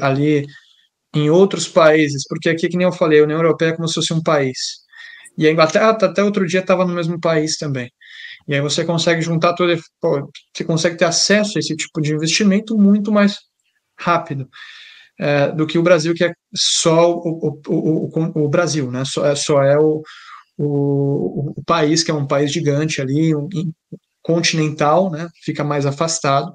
ali 0.00 0.46
em 1.14 1.30
outros 1.30 1.68
países, 1.68 2.24
porque 2.28 2.48
aqui, 2.48 2.68
que 2.68 2.76
nem 2.76 2.86
eu 2.86 2.92
falei, 2.92 3.20
a 3.20 3.24
União 3.24 3.38
Europeia 3.38 3.70
é 3.70 3.76
como 3.76 3.88
se 3.88 3.94
fosse 3.94 4.12
um 4.12 4.22
país. 4.22 4.58
E 5.36 5.46
a 5.46 5.50
Inglaterra 5.50 5.90
até 5.90 6.22
outro 6.22 6.46
dia 6.46 6.60
estava 6.60 6.84
no 6.84 6.94
mesmo 6.94 7.20
país 7.20 7.56
também. 7.56 7.90
E 8.46 8.54
aí 8.54 8.60
você 8.60 8.84
consegue 8.84 9.22
juntar 9.22 9.54
todo, 9.54 9.74
você 10.54 10.64
consegue 10.64 10.96
ter 10.96 11.06
acesso 11.06 11.56
a 11.56 11.60
esse 11.60 11.74
tipo 11.76 12.00
de 12.00 12.12
investimento 12.12 12.76
muito 12.76 13.10
mais 13.10 13.38
rápido 13.98 14.48
é, 15.18 15.50
do 15.52 15.66
que 15.66 15.78
o 15.78 15.82
Brasil, 15.82 16.14
que 16.14 16.24
é 16.24 16.32
só 16.54 17.12
o, 17.12 17.60
o, 17.68 17.72
o, 17.74 18.44
o 18.44 18.48
Brasil, 18.48 18.90
né? 18.90 19.04
Só, 19.04 19.26
é, 19.26 19.34
só 19.34 19.62
é 19.62 19.78
o, 19.78 20.02
o, 20.58 21.52
o, 21.56 21.64
país 21.64 22.02
que 22.02 22.10
é 22.10 22.14
um 22.14 22.26
país 22.26 22.52
gigante 22.52 23.00
ali, 23.00 23.34
um, 23.34 23.48
continental, 24.22 25.10
né? 25.10 25.28
Fica 25.44 25.64
mais 25.64 25.86
afastado. 25.86 26.52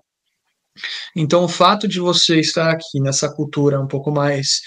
Então, 1.16 1.44
o 1.44 1.50
fato 1.50 1.88
de 1.88 2.00
você 2.00 2.40
estar 2.40 2.70
aqui 2.70 3.00
nessa 3.00 3.34
cultura 3.34 3.80
um 3.80 3.88
pouco 3.88 4.12
mais 4.12 4.60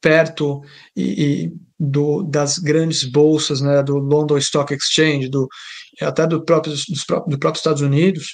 perto 0.00 0.60
e, 0.94 1.24
e 1.24 1.52
do, 1.78 2.22
das 2.22 2.58
grandes 2.58 3.04
bolsas, 3.04 3.60
né, 3.60 3.82
do 3.82 3.96
London 3.96 4.36
Stock 4.38 4.72
Exchange, 4.74 5.28
do, 5.28 5.48
até 6.00 6.26
do 6.26 6.44
próprio, 6.44 6.72
dos, 6.72 6.84
do 7.26 7.38
próprio 7.38 7.58
Estados 7.58 7.82
Unidos, 7.82 8.26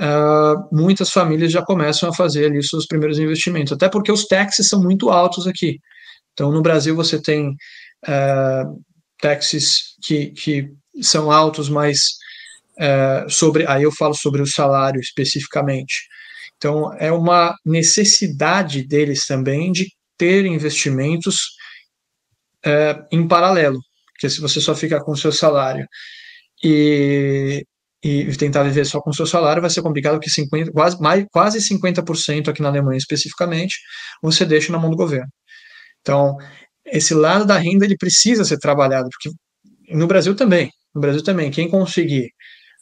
uh, 0.00 0.74
muitas 0.74 1.10
famílias 1.10 1.52
já 1.52 1.62
começam 1.62 2.08
a 2.08 2.14
fazer 2.14 2.46
ali 2.46 2.62
seus 2.62 2.86
primeiros 2.86 3.18
investimentos, 3.18 3.72
até 3.72 3.88
porque 3.88 4.12
os 4.12 4.26
taxes 4.26 4.68
são 4.68 4.80
muito 4.80 5.10
altos 5.10 5.46
aqui. 5.46 5.78
Então, 6.32 6.50
no 6.50 6.62
Brasil, 6.62 6.94
você 6.94 7.20
tem 7.20 7.48
uh, 7.50 8.82
taxes 9.20 9.94
que, 10.02 10.30
que 10.30 10.68
são 11.00 11.30
altos, 11.30 11.68
mas 11.68 11.98
uh, 12.78 13.28
sobre, 13.30 13.66
aí 13.66 13.82
eu 13.82 13.92
falo 13.92 14.14
sobre 14.14 14.40
o 14.40 14.46
salário 14.46 15.00
especificamente. 15.00 15.94
Então, 16.62 16.94
é 16.94 17.10
uma 17.10 17.56
necessidade 17.66 18.86
deles 18.86 19.26
também 19.26 19.72
de 19.72 19.88
ter 20.16 20.46
investimentos 20.46 21.56
é, 22.64 23.04
em 23.10 23.26
paralelo, 23.26 23.80
porque 24.12 24.30
se 24.30 24.40
você 24.40 24.60
só 24.60 24.72
ficar 24.72 25.00
com 25.00 25.10
o 25.10 25.16
seu 25.16 25.32
salário 25.32 25.84
e, 26.62 27.66
e 28.00 28.36
tentar 28.36 28.62
viver 28.62 28.84
só 28.86 29.00
com 29.00 29.10
o 29.10 29.14
seu 29.14 29.26
salário, 29.26 29.60
vai 29.60 29.70
ser 29.70 29.82
complicado, 29.82 30.14
porque 30.14 30.30
50, 30.30 30.70
quase, 30.70 31.00
mais, 31.00 31.26
quase 31.32 31.58
50% 31.58 32.48
aqui 32.48 32.62
na 32.62 32.68
Alemanha 32.68 32.96
especificamente, 32.96 33.80
você 34.22 34.44
deixa 34.44 34.70
na 34.70 34.78
mão 34.78 34.88
do 34.88 34.96
governo. 34.96 35.26
Então, 36.00 36.36
esse 36.86 37.12
lado 37.12 37.44
da 37.44 37.58
renda 37.58 37.84
ele 37.84 37.96
precisa 37.96 38.44
ser 38.44 38.58
trabalhado, 38.58 39.08
porque 39.10 39.36
no 39.92 40.06
Brasil 40.06 40.36
também, 40.36 40.70
no 40.94 41.00
Brasil 41.00 41.24
também, 41.24 41.50
quem 41.50 41.68
conseguir 41.68 42.30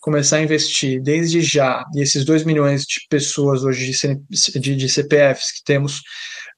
começar 0.00 0.38
a 0.38 0.42
investir 0.42 1.00
desde 1.02 1.42
já, 1.42 1.84
e 1.94 2.00
esses 2.00 2.24
2 2.24 2.44
milhões 2.44 2.82
de 2.82 3.00
pessoas 3.08 3.62
hoje 3.62 3.90
de, 3.90 4.58
de, 4.58 4.76
de, 4.76 4.88
CPFs 4.88 5.52
que 5.52 5.64
temos 5.64 6.00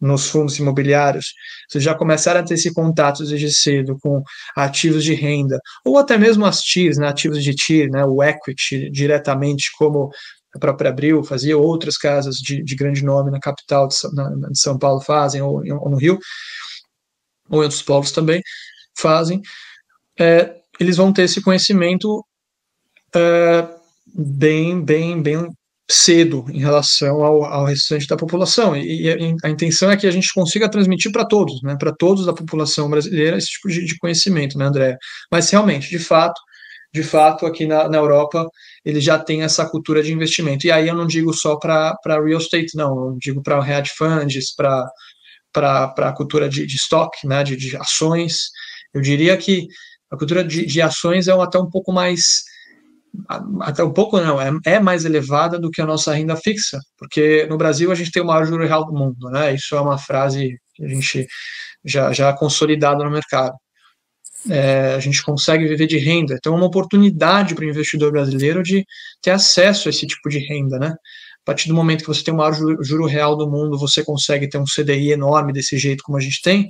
nos 0.01 0.29
fundos 0.29 0.59
imobiliários, 0.59 1.35
vocês 1.69 1.83
já 1.83 1.95
começaram 1.95 2.41
a 2.41 2.43
ter 2.43 2.55
esse 2.55 2.73
contato 2.73 3.25
desde 3.25 3.53
cedo 3.53 3.97
com 4.01 4.23
ativos 4.57 5.05
de 5.05 5.15
renda, 5.15 5.59
ou 5.85 5.99
até 5.99 6.17
mesmo 6.17 6.47
as 6.47 6.61
TIRs, 6.61 6.99
né, 6.99 7.09
ativos 7.09 7.43
de 7.43 7.55
TIR, 7.55 7.91
né, 7.91 8.05
o 8.05 8.23
equity 8.23 8.91
diretamente, 8.91 9.71
como 9.77 10.11
a 10.55 10.59
própria 10.59 10.91
Abril 10.91 11.25
fazia, 11.25 11.57
outras 11.57 11.97
casas 11.97 12.37
de, 12.37 12.63
de 12.63 12.77
grande 12.77 13.05
nome 13.05 13.31
na 13.31 13.41
capital 13.41 13.89
de, 13.89 13.97
na, 14.13 14.49
de 14.51 14.59
São 14.59 14.79
Paulo 14.79 15.01
fazem, 15.01 15.41
ou, 15.41 15.63
ou, 15.81 15.91
no 15.91 15.97
Rio, 15.97 16.19
ou 17.49 17.61
em 17.61 17.65
outros 17.65 17.83
povos 17.83 18.13
também 18.13 18.43
fazem, 18.97 19.41
é, 20.19 20.55
eles 20.79 20.97
vão 20.97 21.13
ter 21.13 21.23
esse 21.23 21.41
conhecimento 21.41 22.25
uh, 23.17 23.69
bem, 24.15 24.83
bem, 24.85 25.23
bem 25.23 25.49
cedo 25.91 26.47
em 26.51 26.59
relação 26.59 27.23
ao, 27.23 27.45
ao 27.45 27.65
restante 27.65 28.07
da 28.07 28.17
população. 28.17 28.75
E, 28.77 29.07
e, 29.07 29.37
a 29.43 29.49
intenção 29.49 29.91
é 29.91 29.97
que 29.97 30.07
a 30.07 30.11
gente 30.11 30.33
consiga 30.33 30.69
transmitir 30.69 31.13
para 31.13 31.27
todos, 31.27 31.63
né, 31.63 31.77
para 31.79 31.93
todos 31.93 32.27
da 32.27 32.33
população 32.33 32.89
brasileira, 32.89 33.37
esse 33.37 33.49
tipo 33.49 33.69
de, 33.69 33.85
de 33.85 33.97
conhecimento, 33.99 34.57
né, 34.57 34.67
André? 34.67 34.97
Mas 35.31 35.51
realmente, 35.51 35.91
de 35.91 35.99
fato, 35.99 36.41
de 36.95 37.03
fato, 37.03 37.47
aqui 37.47 37.67
na, 37.67 37.89
na 37.89 37.97
Europa, 37.97 38.47
eles 38.85 39.03
já 39.03 39.19
têm 39.19 39.43
essa 39.43 39.65
cultura 39.67 40.03
de 40.03 40.13
investimento. 40.13 40.67
E 40.67 40.71
aí 40.71 40.89
eu 40.89 40.95
não 40.95 41.07
digo 41.07 41.33
só 41.33 41.57
para 41.57 41.97
real 42.05 42.39
estate, 42.39 42.77
não, 42.77 43.09
eu 43.09 43.17
digo 43.19 43.43
para 43.43 43.67
hedge 43.67 43.93
funds, 43.97 44.55
para 44.55 44.87
a 45.55 46.13
cultura 46.13 46.49
de, 46.49 46.67
de 46.67 46.77
stock, 46.77 47.27
né, 47.27 47.43
de, 47.45 47.57
de 47.57 47.77
ações. 47.77 48.51
Eu 48.93 49.01
diria 49.01 49.37
que 49.37 49.67
a 50.11 50.19
cultura 50.19 50.45
de, 50.45 50.67
de 50.67 50.83
ações 50.83 51.29
é 51.29 51.33
até 51.33 51.59
um 51.59 51.71
pouco 51.71 51.93
mais 51.93 52.43
até 53.61 53.85
um 53.85 53.93
pouco 53.93 54.19
não, 54.21 54.41
é, 54.41 54.51
é, 54.65 54.81
mais 54.81 55.05
elevada 55.05 55.59
do 55.59 55.71
que 55.71 55.81
a 55.83 55.87
nossa 55.87 56.13
renda 56.15 56.37
fixa, 56.37 56.79
porque 56.97 57.47
no 57.47 57.57
Brasil 57.57 57.93
a 57.93 57.95
gente 57.95 58.11
tem 58.11 58.23
o 58.23 58.27
maior 58.27 58.47
juro 58.47 58.67
real 58.67 58.87
do 58.87 58.93
mundo, 58.93 59.31
né? 59.31 59.55
Isso 59.55 59.77
é 59.77 59.81
uma 59.81 59.99
frase 59.99 60.59
que 60.75 60.85
a 60.85 60.89
gente 60.89 61.27
já, 61.85 62.13
já 62.13 62.33
consolidada 62.33 63.05
no 63.05 63.11
mercado. 63.11 63.55
É, 64.51 64.95
a 64.95 64.99
gente 64.99 65.23
consegue 65.23 65.69
viver 65.69 65.87
de 65.87 65.99
renda, 65.99 66.35
então 66.35 66.55
é 66.55 66.57
uma 66.57 66.67
oportunidade 66.67 67.55
para 67.55 67.65
o 67.65 67.69
investidor 67.69 68.11
brasileiro 68.11 68.63
de 68.63 68.85
ter 69.21 69.31
acesso 69.31 69.89
a 69.89 69.91
esse 69.91 70.07
tipo 70.07 70.29
de 70.29 70.39
renda, 70.39 70.79
né? 70.79 70.89
A 71.43 71.45
partir 71.45 71.69
do 71.69 71.75
momento 71.75 72.03
que 72.03 72.09
você 72.09 72.25
tem 72.25 72.35
o 72.35 72.37
maior 72.37 72.53
juro, 72.53 72.83
juro 72.83 73.07
real 73.07 73.37
do 73.37 73.49
mundo, 73.49 73.79
você 73.79 74.05
consegue 74.05 74.49
ter 74.49 74.59
um 74.59 74.65
CDI 74.65 75.13
enorme 75.13 75.53
desse 75.53 75.77
jeito 75.77 76.03
como 76.03 76.19
a 76.19 76.21
gente 76.21 76.41
tem. 76.41 76.69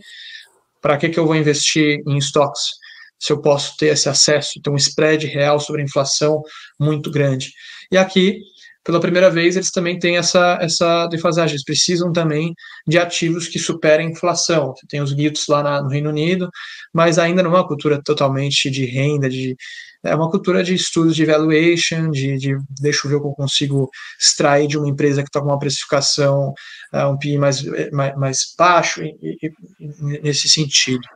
Para 0.81 0.97
que, 0.97 1.09
que 1.09 1.19
eu 1.19 1.27
vou 1.27 1.37
investir 1.37 2.03
em 2.07 2.19
estoques? 2.19 2.82
Se 3.23 3.33
eu 3.33 3.41
posso 3.41 3.77
ter 3.77 3.87
esse 3.87 4.09
acesso, 4.09 4.61
ter 4.61 4.69
um 4.69 4.77
spread 4.77 5.25
real 5.29 5.61
sobre 5.61 5.81
a 5.81 5.85
inflação 5.85 6.43
muito 6.79 7.09
grande. 7.09 7.53
E 7.91 7.97
aqui, 7.97 8.41
pela 8.83 8.99
primeira 8.99 9.31
vez, 9.31 9.55
eles 9.55 9.71
também 9.71 9.97
têm 9.97 10.17
essa, 10.17 10.59
essa 10.61 11.07
defasagem, 11.07 11.55
eles 11.55 11.65
precisam 11.65 12.11
também 12.11 12.53
de 12.85 12.99
ativos 12.99 13.47
que 13.47 13.61
superem 13.61 14.09
a 14.09 14.11
inflação. 14.11 14.75
Tem 14.89 15.01
os 15.01 15.13
guitos 15.13 15.47
lá 15.49 15.63
na, 15.63 15.81
no 15.81 15.89
Reino 15.89 16.11
Unido, 16.11 16.51
mas 16.93 17.17
ainda 17.17 17.45
não 17.45 17.53
é 17.53 17.59
uma 17.59 17.69
cultura 17.69 18.03
totalmente 18.03 18.69
de 18.69 18.85
renda, 18.87 19.31
de, 19.31 19.55
é 20.03 20.17
uma 20.17 20.29
cultura 20.29 20.65
de 20.65 20.75
estudos 20.75 21.15
de 21.15 21.25
valuation, 21.25 22.11
de, 22.11 22.37
de 22.37 22.57
deixa 22.81 23.07
eu 23.07 23.11
ver 23.11 23.17
o 23.17 23.21
que 23.21 23.29
eu 23.29 23.33
consigo 23.35 23.89
extrair 24.21 24.67
de 24.67 24.77
uma 24.77 24.89
empresa 24.89 25.23
que 25.23 25.29
está 25.29 25.41
com 25.41 25.47
uma 25.47 25.61
precificação, 25.61 26.53
uh, 26.93 27.07
um 27.07 27.17
PI 27.17 27.39
mais, 27.39 27.63
mais, 27.93 28.17
mais 28.17 28.39
baixo, 28.59 29.01
e, 29.01 29.15
e, 29.41 29.53
nesse 30.21 30.49
sentido. 30.49 31.07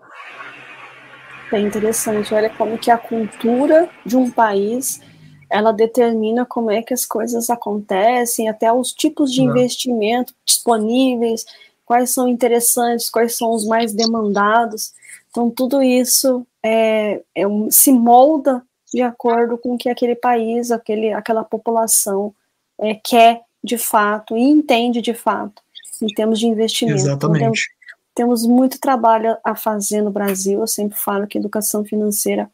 É 1.53 1.61
interessante, 1.61 2.35
olha 2.35 2.51
como 2.51 2.79
que 2.79 2.91
a 2.91 2.99
cultura 2.99 3.89
de 4.05 4.17
um 4.17 4.31
país 4.31 5.01
ela 5.49 5.73
determina 5.73 6.45
como 6.45 6.71
é 6.71 6.83
que 6.83 6.93
as 6.93 7.05
coisas 7.05 7.49
acontecem, 7.51 8.49
até 8.49 8.73
os 8.73 8.93
tipos 8.93 9.33
de 9.33 9.43
investimento 9.43 10.35
disponíveis, 10.45 11.45
quais 11.85 12.11
são 12.11 12.27
interessantes, 12.27 13.09
quais 13.09 13.37
são 13.37 13.53
os 13.53 13.65
mais 13.65 13.93
demandados. 13.93 14.93
Então, 15.31 15.49
tudo 15.49 15.83
isso 15.83 16.45
é, 16.63 17.23
é 17.35 17.47
um, 17.47 17.71
se 17.71 17.93
molda 17.93 18.63
de 18.93 19.03
acordo 19.03 19.57
com 19.57 19.75
o 19.75 19.79
que 19.79 19.89
aquele 19.89 20.17
país, 20.17 20.71
aquele, 20.71 21.13
aquela 21.13 21.45
população 21.45 22.35
é, 22.79 22.95
quer 22.95 23.43
de 23.63 23.79
fato 23.79 24.37
e 24.37 24.43
entende 24.43 25.01
de 25.01 25.15
fato 25.15 25.63
em 26.03 26.09
termos 26.09 26.39
de 26.39 26.47
investimento. 26.47 26.99
Exatamente. 26.99 27.76
Temos, 28.17 28.43
temos 28.43 28.47
muito 28.47 28.81
trabalho 28.81 29.37
a 29.45 29.55
fazer 29.55 30.01
no 30.01 30.11
Brasil. 30.11 30.61
Eu 30.61 30.67
sempre 30.67 30.99
falo 30.99 31.27
que 31.27 31.37
educação 31.37 31.85
financeira 31.85 32.51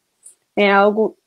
é 0.55 0.69
algo 0.69 1.17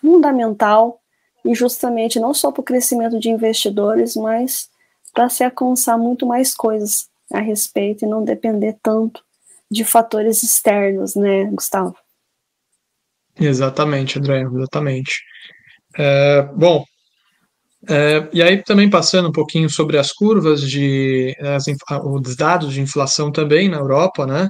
fundamental 0.00 1.00
e 1.44 1.54
justamente 1.54 2.20
não 2.20 2.34
só 2.34 2.52
para 2.52 2.60
o 2.60 2.64
crescimento 2.64 3.18
de 3.18 3.30
investidores, 3.30 4.14
mas 4.14 4.68
para 5.12 5.28
se 5.28 5.42
alcançar 5.42 5.98
muito 5.98 6.26
mais 6.26 6.54
coisas 6.54 7.08
a 7.32 7.40
respeito 7.40 8.04
e 8.04 8.08
não 8.08 8.22
depender 8.22 8.76
tanto 8.82 9.24
de 9.70 9.84
fatores 9.84 10.42
externos, 10.42 11.16
né, 11.16 11.44
Gustavo? 11.46 11.96
Exatamente, 13.40 14.18
André, 14.18 14.42
exatamente. 14.42 15.22
É, 15.96 16.42
bom, 16.54 16.84
é, 17.88 18.28
e 18.32 18.42
aí 18.42 18.62
também 18.62 18.88
passando 18.88 19.28
um 19.28 19.32
pouquinho 19.32 19.68
sobre 19.68 19.98
as 19.98 20.12
curvas 20.12 20.60
de 20.62 21.34
as, 21.40 21.64
os 22.04 22.36
dados 22.36 22.72
de 22.72 22.80
inflação 22.80 23.32
também 23.32 23.68
na 23.68 23.78
Europa, 23.78 24.26
né? 24.26 24.48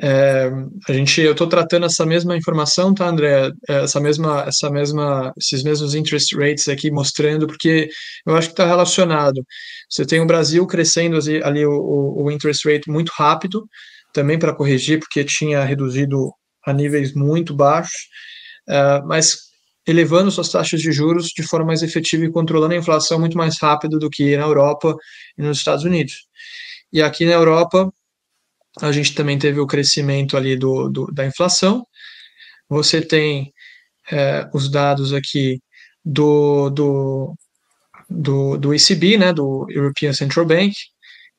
É, 0.00 0.48
a 0.88 0.92
gente, 0.92 1.20
eu 1.20 1.32
estou 1.32 1.48
tratando 1.48 1.86
essa 1.86 2.06
mesma 2.06 2.36
informação, 2.36 2.94
tá, 2.94 3.08
André? 3.08 3.50
É, 3.68 3.82
essa 3.84 3.98
mesma, 4.00 4.44
essa 4.46 4.70
mesma, 4.70 5.32
esses 5.36 5.62
mesmos 5.64 5.94
interest 5.94 6.36
rates 6.36 6.68
aqui 6.68 6.90
mostrando, 6.90 7.46
porque 7.48 7.88
eu 8.24 8.36
acho 8.36 8.48
que 8.48 8.52
está 8.52 8.66
relacionado. 8.66 9.44
Você 9.90 10.06
tem 10.06 10.20
o 10.20 10.26
Brasil 10.26 10.64
crescendo 10.66 11.18
ali, 11.42 11.66
o, 11.66 12.22
o 12.22 12.30
interest 12.30 12.68
rate 12.70 12.88
muito 12.88 13.10
rápido, 13.16 13.66
também 14.12 14.38
para 14.38 14.54
corrigir, 14.54 15.00
porque 15.00 15.24
tinha 15.24 15.64
reduzido 15.64 16.30
a 16.64 16.72
níveis 16.72 17.12
muito 17.14 17.54
baixos, 17.54 17.96
uh, 18.68 19.06
mas 19.06 19.47
elevando 19.88 20.30
suas 20.30 20.50
taxas 20.50 20.82
de 20.82 20.92
juros 20.92 21.28
de 21.28 21.42
forma 21.42 21.68
mais 21.68 21.82
efetiva 21.82 22.22
e 22.22 22.30
controlando 22.30 22.74
a 22.74 22.76
inflação 22.76 23.18
muito 23.18 23.38
mais 23.38 23.58
rápido 23.58 23.98
do 23.98 24.10
que 24.10 24.36
na 24.36 24.44
Europa 24.44 24.94
e 25.36 25.42
nos 25.42 25.56
Estados 25.56 25.82
Unidos. 25.82 26.26
E 26.92 27.00
aqui 27.00 27.24
na 27.24 27.32
Europa, 27.32 27.90
a 28.82 28.92
gente 28.92 29.14
também 29.14 29.38
teve 29.38 29.58
o 29.58 29.66
crescimento 29.66 30.36
ali 30.36 30.56
do, 30.58 30.90
do 30.90 31.06
da 31.06 31.24
inflação. 31.24 31.86
Você 32.68 33.00
tem 33.00 33.50
é, 34.12 34.46
os 34.52 34.70
dados 34.70 35.14
aqui 35.14 35.58
do, 36.04 36.68
do, 36.68 37.34
do, 38.10 38.58
do 38.58 38.74
ECB, 38.74 39.16
né, 39.16 39.32
do 39.32 39.66
European 39.70 40.12
Central 40.12 40.44
Bank, 40.44 40.74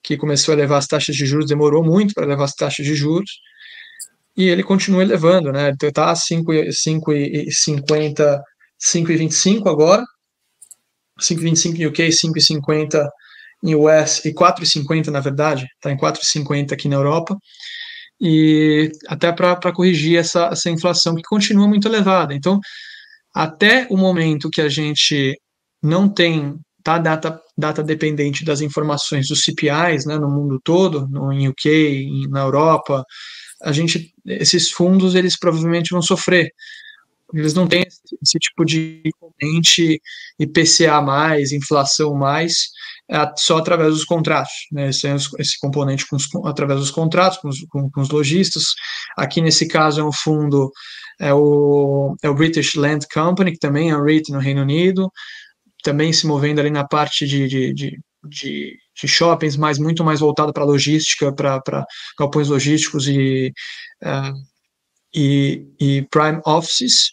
que 0.03 0.17
começou 0.17 0.53
a 0.53 0.57
elevar 0.57 0.79
as 0.79 0.87
taxas 0.87 1.15
de 1.15 1.25
juros, 1.27 1.45
demorou 1.45 1.83
muito 1.83 2.15
para 2.15 2.25
elevar 2.25 2.45
as 2.45 2.55
taxas 2.55 2.83
de 2.83 2.95
juros, 2.95 3.29
e 4.39 4.47
ele 4.47 4.63
continua 4.63 5.01
elevando, 5.01 5.51
né, 5.51 5.69
então 5.69 5.89
está 5.89 6.11
a 6.11 6.13
5,50, 6.13 8.39
5,25 8.81 9.69
agora, 9.69 10.01
5,25 11.19 11.77
em 11.77 11.85
UK, 11.85 12.07
5,50 12.07 13.05
em 13.61 13.75
US 13.75 14.23
e 14.23 14.33
4,50 14.33 15.07
na 15.07 15.19
verdade, 15.19 15.67
está 15.75 15.91
em 15.91 15.97
4,50 15.97 16.71
aqui 16.71 16.87
na 16.87 16.95
Europa, 16.95 17.35
e 18.21 18.89
até 19.09 19.29
para 19.33 19.73
corrigir 19.73 20.17
essa, 20.17 20.45
essa 20.45 20.69
inflação 20.69 21.15
que 21.15 21.23
continua 21.23 21.67
muito 21.67 21.89
elevada. 21.89 22.33
Então, 22.33 22.61
até 23.35 23.87
o 23.89 23.97
momento 23.97 24.49
que 24.49 24.61
a 24.61 24.69
gente 24.69 25.37
não 25.83 26.07
tem 26.07 26.55
tá 26.81 26.97
data, 26.97 27.41
data 27.57 27.83
dependente 27.83 28.45
das 28.45 28.61
informações 28.61 29.27
dos 29.27 29.43
CPIs 29.43 30.05
né, 30.05 30.17
no 30.17 30.29
mundo 30.29 30.61
todo, 30.63 31.09
no 31.09 31.33
em 31.33 31.49
UK, 31.49 32.29
na 32.29 32.41
Europa, 32.41 33.03
a 33.61 33.71
gente, 33.71 34.13
esses 34.25 34.71
fundos 34.71 35.15
eles 35.15 35.37
provavelmente 35.37 35.91
vão 35.91 36.01
sofrer. 36.01 36.51
Eles 37.33 37.53
não 37.53 37.67
têm 37.67 37.83
esse, 37.83 38.39
tipo 38.39 38.65
de 38.65 39.03
componente 39.19 40.01
IPCA 40.39 40.99
mais, 40.99 41.51
inflação 41.51 42.15
mais, 42.15 42.69
é 43.07 43.17
só 43.37 43.59
através 43.59 43.93
dos 43.93 44.03
contratos, 44.03 44.53
né? 44.71 44.89
Esse, 44.89 45.07
é 45.07 45.15
esse 45.15 45.59
componente 45.59 46.07
com 46.07 46.15
os, 46.15 46.27
através 46.45 46.79
dos 46.79 46.89
contratos 46.89 47.37
com 47.37 47.49
os, 47.49 47.59
com, 47.69 47.89
com 47.91 48.01
os 48.01 48.09
lojistas. 48.09 48.63
Aqui 49.15 49.41
nesse 49.41 49.67
caso 49.67 50.01
é 50.01 50.03
um 50.03 50.11
fundo 50.11 50.71
é 51.19 51.33
o, 51.33 52.15
é 52.23 52.29
o 52.29 52.33
British 52.33 52.75
Land 52.75 53.05
Company, 53.13 53.51
que 53.51 53.59
também 53.59 53.91
é 53.91 53.97
um 53.97 54.03
REIT 54.03 54.31
no 54.31 54.39
Reino 54.39 54.61
Unido, 54.61 55.11
também 55.83 56.13
se 56.13 56.25
movendo 56.25 56.59
ali 56.59 56.69
na 56.69 56.87
parte 56.87 57.27
de, 57.27 57.47
de, 57.47 57.73
de, 57.73 57.99
de, 58.23 58.77
de 58.99 59.07
shoppings, 59.07 59.55
mas 59.55 59.79
muito 59.79 60.03
mais 60.03 60.19
voltado 60.19 60.51
para 60.53 60.63
logística, 60.63 61.31
para 61.33 61.61
galpões 62.17 62.49
logísticos 62.49 63.07
e, 63.07 63.53
uh, 64.03 64.33
e, 65.13 65.65
e, 65.79 66.07
prime 66.09 66.41
offices. 66.45 67.11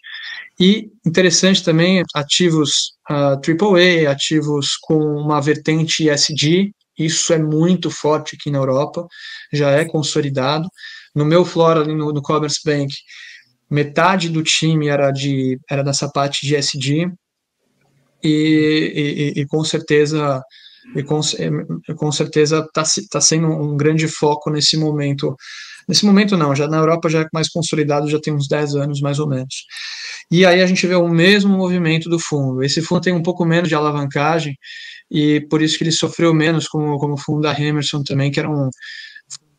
E 0.58 0.90
interessante 1.04 1.62
também, 1.62 2.02
ativos 2.14 2.94
uh, 3.10 3.34
ah, 3.34 3.40
AAA, 3.40 4.10
ativos 4.10 4.76
com 4.80 4.98
uma 4.98 5.40
vertente 5.40 6.08
ESG, 6.08 6.72
isso 6.98 7.32
é 7.32 7.38
muito 7.38 7.90
forte 7.90 8.36
aqui 8.36 8.50
na 8.50 8.58
Europa, 8.58 9.06
já 9.52 9.70
é 9.70 9.84
consolidado. 9.84 10.66
No 11.14 11.26
meu 11.26 11.44
Flora, 11.44 11.80
ali 11.80 11.94
no, 11.94 12.10
no 12.10 12.22
Commerce 12.22 12.60
Bank, 12.64 12.92
metade 13.70 14.30
do 14.30 14.42
time 14.42 14.88
era, 14.88 15.10
de, 15.10 15.58
era 15.70 15.82
dessa 15.82 16.10
parte 16.10 16.46
de 16.46 16.56
ESG, 16.56 17.10
e, 18.22 19.34
e, 19.36 19.40
e 19.40 19.46
com 19.46 19.62
certeza 19.62 20.42
e 20.94 21.02
com, 21.02 21.20
com 21.96 22.12
certeza 22.12 22.60
está 22.60 22.84
tá 23.10 23.20
sendo 23.20 23.48
um 23.48 23.76
grande 23.76 24.08
foco 24.08 24.50
nesse 24.50 24.76
momento. 24.76 25.36
Nesse 25.88 26.04
momento 26.04 26.36
não, 26.36 26.54
já 26.54 26.66
na 26.66 26.78
Europa 26.78 27.08
já 27.08 27.20
é 27.20 27.26
mais 27.32 27.48
consolidado, 27.48 28.10
já 28.10 28.20
tem 28.20 28.34
uns 28.34 28.48
10 28.48 28.74
anos 28.74 29.00
mais 29.00 29.18
ou 29.18 29.28
menos. 29.28 29.64
E 30.30 30.44
aí 30.44 30.60
a 30.60 30.66
gente 30.66 30.86
vê 30.86 30.96
o 30.96 31.08
mesmo 31.08 31.56
movimento 31.56 32.08
do 32.08 32.18
fundo. 32.18 32.62
Esse 32.62 32.82
fundo 32.82 33.00
tem 33.00 33.12
um 33.12 33.22
pouco 33.22 33.44
menos 33.44 33.68
de 33.68 33.74
alavancagem 33.74 34.56
e 35.10 35.40
por 35.48 35.62
isso 35.62 35.78
que 35.78 35.84
ele 35.84 35.92
sofreu 35.92 36.34
menos 36.34 36.66
como, 36.66 36.98
como 36.98 37.14
o 37.14 37.18
fundo 37.18 37.42
da 37.42 37.58
Emerson 37.58 38.02
também, 38.02 38.30
que 38.30 38.40
era 38.40 38.50
um 38.50 38.68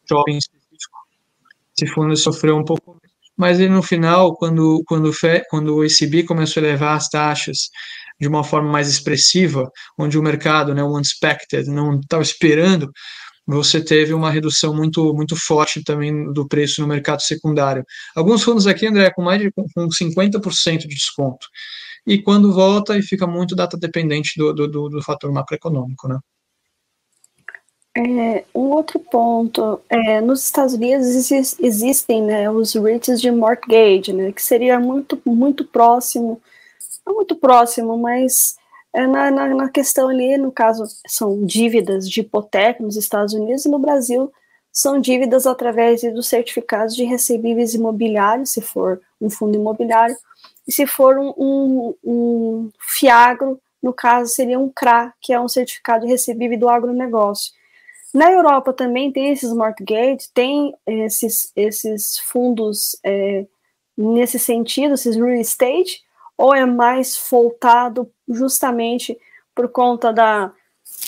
shopping 0.07 0.37
específico. 0.37 0.97
Esse 1.77 1.93
fundo 1.93 2.15
sofreu 2.17 2.57
um 2.57 2.65
pouco 2.65 2.97
mas 3.37 3.59
ele 3.59 3.69
no 3.69 3.83
final, 3.83 4.35
quando, 4.35 4.81
quando, 4.87 5.11
quando 5.47 5.75
o 5.75 5.85
ECB 5.85 6.23
começou 6.23 6.61
a 6.63 6.65
elevar 6.65 6.97
as 6.97 7.07
taxas 7.07 7.69
de 8.19 8.27
uma 8.27 8.43
forma 8.43 8.71
mais 8.71 8.89
expressiva, 8.89 9.69
onde 9.97 10.17
o 10.17 10.23
mercado, 10.23 10.73
né, 10.73 10.83
o 10.83 10.93
unexpected, 10.93 11.69
não 11.69 11.99
estava 11.99 12.23
esperando, 12.23 12.91
você 13.45 13.81
teve 13.81 14.13
uma 14.13 14.29
redução 14.29 14.75
muito 14.75 15.13
muito 15.13 15.35
forte 15.35 15.81
também 15.83 16.33
do 16.33 16.47
preço 16.47 16.81
no 16.81 16.87
mercado 16.87 17.21
secundário. 17.21 17.85
Alguns 18.15 18.43
fundos 18.43 18.67
aqui, 18.67 18.85
André, 18.85 19.09
com 19.11 19.21
mais 19.21 19.41
de 19.41 19.51
com 19.51 19.63
50% 19.87 20.79
de 20.79 20.87
desconto. 20.87 21.47
E 22.05 22.21
quando 22.21 22.53
volta, 22.53 22.97
e 22.97 23.01
fica 23.01 23.25
muito 23.25 23.55
data 23.55 23.77
dependente 23.77 24.33
do, 24.37 24.53
do, 24.53 24.89
do 24.89 25.01
fator 25.01 25.31
macroeconômico, 25.31 26.07
né? 26.07 26.19
É, 27.97 28.45
um 28.53 28.69
outro 28.69 28.99
ponto, 28.99 29.81
é, 29.89 30.21
nos 30.21 30.45
Estados 30.45 30.75
Unidos 30.75 31.07
existem 31.59 32.21
né, 32.21 32.47
os 32.47 32.75
REITs 32.75 33.19
de 33.19 33.31
mortgage, 33.31 34.13
né, 34.13 34.31
que 34.31 34.43
seria 34.43 34.79
muito, 34.79 35.19
muito 35.25 35.65
próximo 35.65 36.39
não 37.07 37.15
muito 37.15 37.35
próximo, 37.35 37.97
mas 37.97 38.55
é 38.93 39.07
na, 39.07 39.31
na, 39.31 39.47
na, 39.47 39.69
questão 39.69 40.09
ali, 40.09 40.37
no 40.37 40.51
caso, 40.51 40.83
são 41.07 41.45
dívidas 41.45 42.09
de 42.09 42.21
hipoteca 42.21 42.83
nos 42.83 42.95
Estados 42.95 43.33
Unidos 43.33 43.65
e 43.65 43.69
no 43.69 43.79
Brasil 43.79 44.31
são 44.71 44.99
dívidas 44.99 45.47
através 45.47 46.01
dos 46.13 46.27
certificados 46.27 46.95
de 46.95 47.03
recebíveis 47.03 47.73
imobiliários, 47.73 48.51
se 48.51 48.61
for 48.61 49.01
um 49.19 49.29
fundo 49.29 49.55
imobiliário, 49.55 50.15
e 50.67 50.71
se 50.71 50.85
for 50.85 51.17
um, 51.17 51.33
um, 51.35 51.95
um 52.03 52.71
FIAGRO, 52.79 53.59
no 53.81 53.91
caso 53.91 54.31
seria 54.31 54.59
um 54.59 54.69
CRA, 54.69 55.13
que 55.19 55.33
é 55.33 55.39
um 55.39 55.47
certificado 55.47 56.05
de 56.05 56.11
recebível 56.11 56.59
do 56.59 56.69
agronegócio. 56.69 57.53
Na 58.13 58.31
Europa 58.31 58.71
também 58.71 59.11
tem 59.11 59.31
esses 59.31 59.51
mortgage, 59.51 60.29
tem 60.33 60.75
esses, 60.85 61.51
esses 61.55 62.19
fundos 62.19 62.95
é, 63.03 63.45
nesse 63.97 64.37
sentido, 64.37 64.93
esses 64.93 65.15
real 65.15 65.33
estate, 65.33 66.03
ou 66.37 66.53
é 66.53 66.65
mais 66.65 67.19
voltado 67.29 68.09
justamente 68.27 69.17
por 69.55 69.69
conta 69.69 70.13
da 70.13 70.53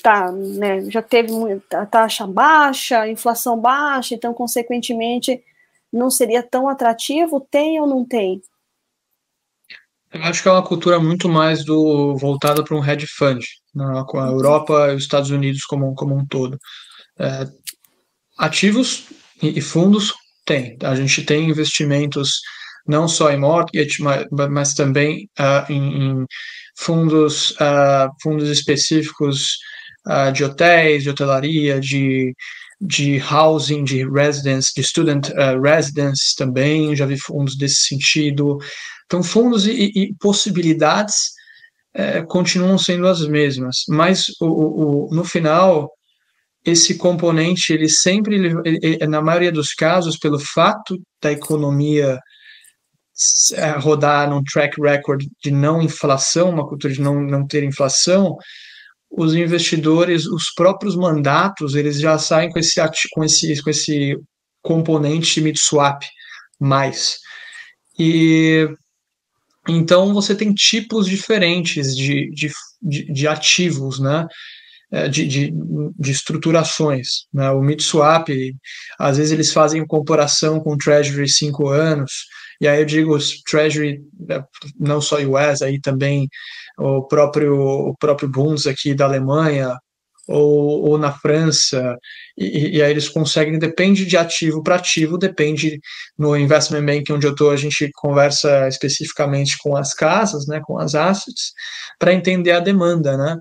tá, 0.01 0.31
né, 0.31 0.89
já 0.89 1.01
teve 1.01 1.31
muita 1.31 1.85
taxa 1.85 2.25
baixa, 2.25 3.07
inflação 3.07 3.59
baixa, 3.59 4.15
então 4.15 4.33
consequentemente 4.33 5.43
não 5.91 6.09
seria 6.09 6.43
tão 6.43 6.67
atrativo, 6.67 7.45
tem 7.49 7.79
ou 7.79 7.87
não 7.87 8.05
tem? 8.05 8.41
Eu 10.11 10.23
acho 10.23 10.41
que 10.41 10.49
é 10.49 10.51
uma 10.51 10.65
cultura 10.65 10.99
muito 10.99 11.29
mais 11.29 11.63
do 11.63 12.15
voltada 12.17 12.63
para 12.63 12.75
um 12.75 12.83
hedge 12.83 13.07
fund, 13.07 13.43
né, 13.73 14.03
com 14.07 14.19
a 14.19 14.27
Europa 14.27 14.91
e 14.91 14.95
os 14.95 15.03
Estados 15.03 15.29
Unidos 15.29 15.65
como, 15.65 15.93
como 15.95 16.15
um 16.15 16.25
todo. 16.25 16.57
É, 17.17 17.47
ativos 18.37 19.07
e, 19.41 19.59
e 19.59 19.61
fundos 19.61 20.13
tem. 20.45 20.77
A 20.83 20.95
gente 20.95 21.23
tem 21.23 21.49
investimentos 21.49 22.41
não 22.87 23.07
só 23.07 23.31
em 23.31 23.39
mortgage, 23.39 24.01
mas, 24.01 24.25
mas 24.49 24.73
também 24.73 25.29
uh, 25.39 25.71
em, 25.71 26.03
em, 26.03 26.25
fundos, 26.77 27.51
uh, 27.51 28.09
fundos 28.21 28.49
específicos 28.49 29.57
uh, 30.07 30.31
de 30.31 30.43
hotéis, 30.43 31.03
de 31.03 31.09
hotelaria, 31.09 31.79
de, 31.79 32.33
de 32.79 33.21
housing, 33.21 33.83
de 33.83 34.09
residence, 34.09 34.71
de 34.75 34.83
student 34.83 35.29
residence 35.61 36.35
também, 36.37 36.95
já 36.95 37.05
vi 37.05 37.19
fundos 37.19 37.57
desse 37.57 37.87
sentido. 37.87 38.57
Então, 39.05 39.21
fundos 39.21 39.67
e, 39.67 39.91
e 39.95 40.15
possibilidades 40.19 41.39
é, 41.93 42.21
continuam 42.21 42.77
sendo 42.77 43.07
as 43.07 43.27
mesmas, 43.27 43.83
mas 43.89 44.27
o, 44.39 45.07
o, 45.07 45.09
no 45.11 45.23
final 45.23 45.91
esse 46.63 46.97
componente 46.97 47.73
ele 47.73 47.89
sempre 47.89 48.35
ele, 48.35 48.53
ele, 48.63 49.07
na 49.07 49.21
maioria 49.21 49.51
dos 49.51 49.73
casos 49.73 50.17
pelo 50.17 50.39
fato 50.39 51.01
da 51.21 51.31
economia 51.31 52.19
rodar 53.79 54.29
num 54.29 54.43
track 54.43 54.81
record 54.81 55.25
de 55.43 55.51
não 55.51 55.81
inflação, 55.81 56.49
uma 56.49 56.67
cultura 56.67 56.93
de 56.93 57.01
não, 57.01 57.21
não 57.21 57.45
ter 57.45 57.63
inflação, 57.63 58.37
os 59.09 59.33
investidores, 59.33 60.25
os 60.25 60.53
próprios 60.55 60.95
mandatos, 60.95 61.75
eles 61.75 61.99
já 61.99 62.17
saem 62.17 62.49
com 62.49 62.59
esse, 62.59 62.79
com 63.11 63.23
esse, 63.23 63.63
com 63.63 63.69
esse 63.69 64.17
componente 64.61 65.41
mid-swap 65.41 66.03
mais. 66.59 67.17
E 67.97 68.67
então 69.67 70.13
você 70.13 70.35
tem 70.35 70.53
tipos 70.53 71.05
diferentes 71.07 71.95
de, 71.95 72.29
de, 72.31 72.51
de, 72.81 73.11
de 73.11 73.27
ativos, 73.27 73.99
né? 73.99 74.27
É, 74.91 75.07
de, 75.07 75.27
de, 75.27 75.53
de, 75.99 76.11
estruturações. 76.11 77.27
Né? 77.31 77.51
O 77.51 77.61
mid-swap, 77.61 78.27
às 78.97 79.17
vezes 79.17 79.31
eles 79.31 79.53
fazem 79.53 79.85
comparação 79.85 80.59
com 80.59 80.73
o 80.73 80.77
Treasury 80.77 81.29
5 81.29 81.67
anos, 81.67 82.11
e 82.61 82.67
aí 82.67 82.81
eu 82.81 82.85
digo 82.85 83.17
Treasury, 83.49 84.01
né, 84.19 84.43
não 84.79 85.01
só 85.01 85.17
US, 85.17 85.61
aí 85.61 85.79
também 85.79 86.27
o 86.77 87.03
próprio, 87.07 87.57
o 87.57 87.95
próprio 87.97 88.29
Bunds 88.29 88.67
aqui 88.67 88.93
da 88.93 89.05
Alemanha, 89.05 89.77
ou, 90.29 90.89
ou 90.89 90.97
na 90.97 91.11
França, 91.11 91.97
e, 92.37 92.77
e, 92.77 92.83
aí 92.83 92.91
eles 92.91 93.09
conseguem, 93.09 93.57
depende 93.57 94.05
de 94.05 94.15
ativo 94.15 94.61
para 94.61 94.75
ativo, 94.75 95.17
depende 95.17 95.79
no 96.17 96.37
investment 96.37 96.85
bank 96.85 97.11
onde 97.11 97.25
eu 97.25 97.31
estou, 97.31 97.49
a 97.49 97.55
gente 97.57 97.89
conversa 97.95 98.67
especificamente 98.67 99.57
com 99.57 99.75
as 99.75 99.93
casas, 99.93 100.45
né, 100.45 100.61
com 100.63 100.77
as 100.77 100.93
assets, 100.93 101.51
para 101.97 102.13
entender 102.13 102.51
a 102.51 102.59
demanda, 102.59 103.17
né, 103.17 103.37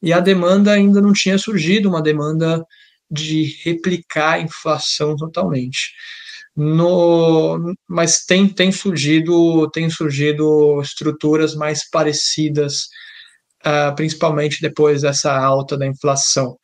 e 0.00 0.12
a 0.12 0.20
demanda 0.20 0.70
ainda 0.72 1.00
não 1.00 1.12
tinha 1.12 1.36
surgido, 1.36 1.88
uma 1.88 2.00
demanda 2.00 2.64
de 3.10 3.56
replicar 3.64 4.34
a 4.34 4.40
inflação 4.40 5.16
totalmente. 5.16 5.92
No, 6.60 7.72
mas 7.88 8.24
tem, 8.24 8.48
tem 8.48 8.72
surgido 8.72 9.70
tem 9.70 9.88
surgido 9.88 10.80
estruturas 10.82 11.54
mais 11.54 11.88
parecidas, 11.88 12.88
uh, 13.64 13.94
principalmente 13.94 14.60
depois 14.60 15.02
dessa 15.02 15.32
alta 15.38 15.78
da 15.78 15.86
inflação. 15.86 16.58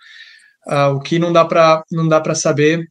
Uh, 0.67 0.97
o 0.97 1.01
que 1.01 1.17
não 1.17 1.33
dá 1.33 1.45
para 1.45 1.85
não 1.93 2.09
dá 2.09 2.21
para 2.21 2.35
saber 2.35 2.85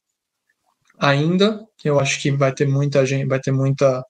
ainda. 0.98 1.60
Eu 1.84 2.00
acho 2.00 2.22
que 2.22 2.32
vai 2.32 2.54
ter 2.54 2.68
muita 2.68 3.06
gente, 3.06 3.28
vai 3.28 3.40
ter 3.42 3.52
muita 3.52 4.02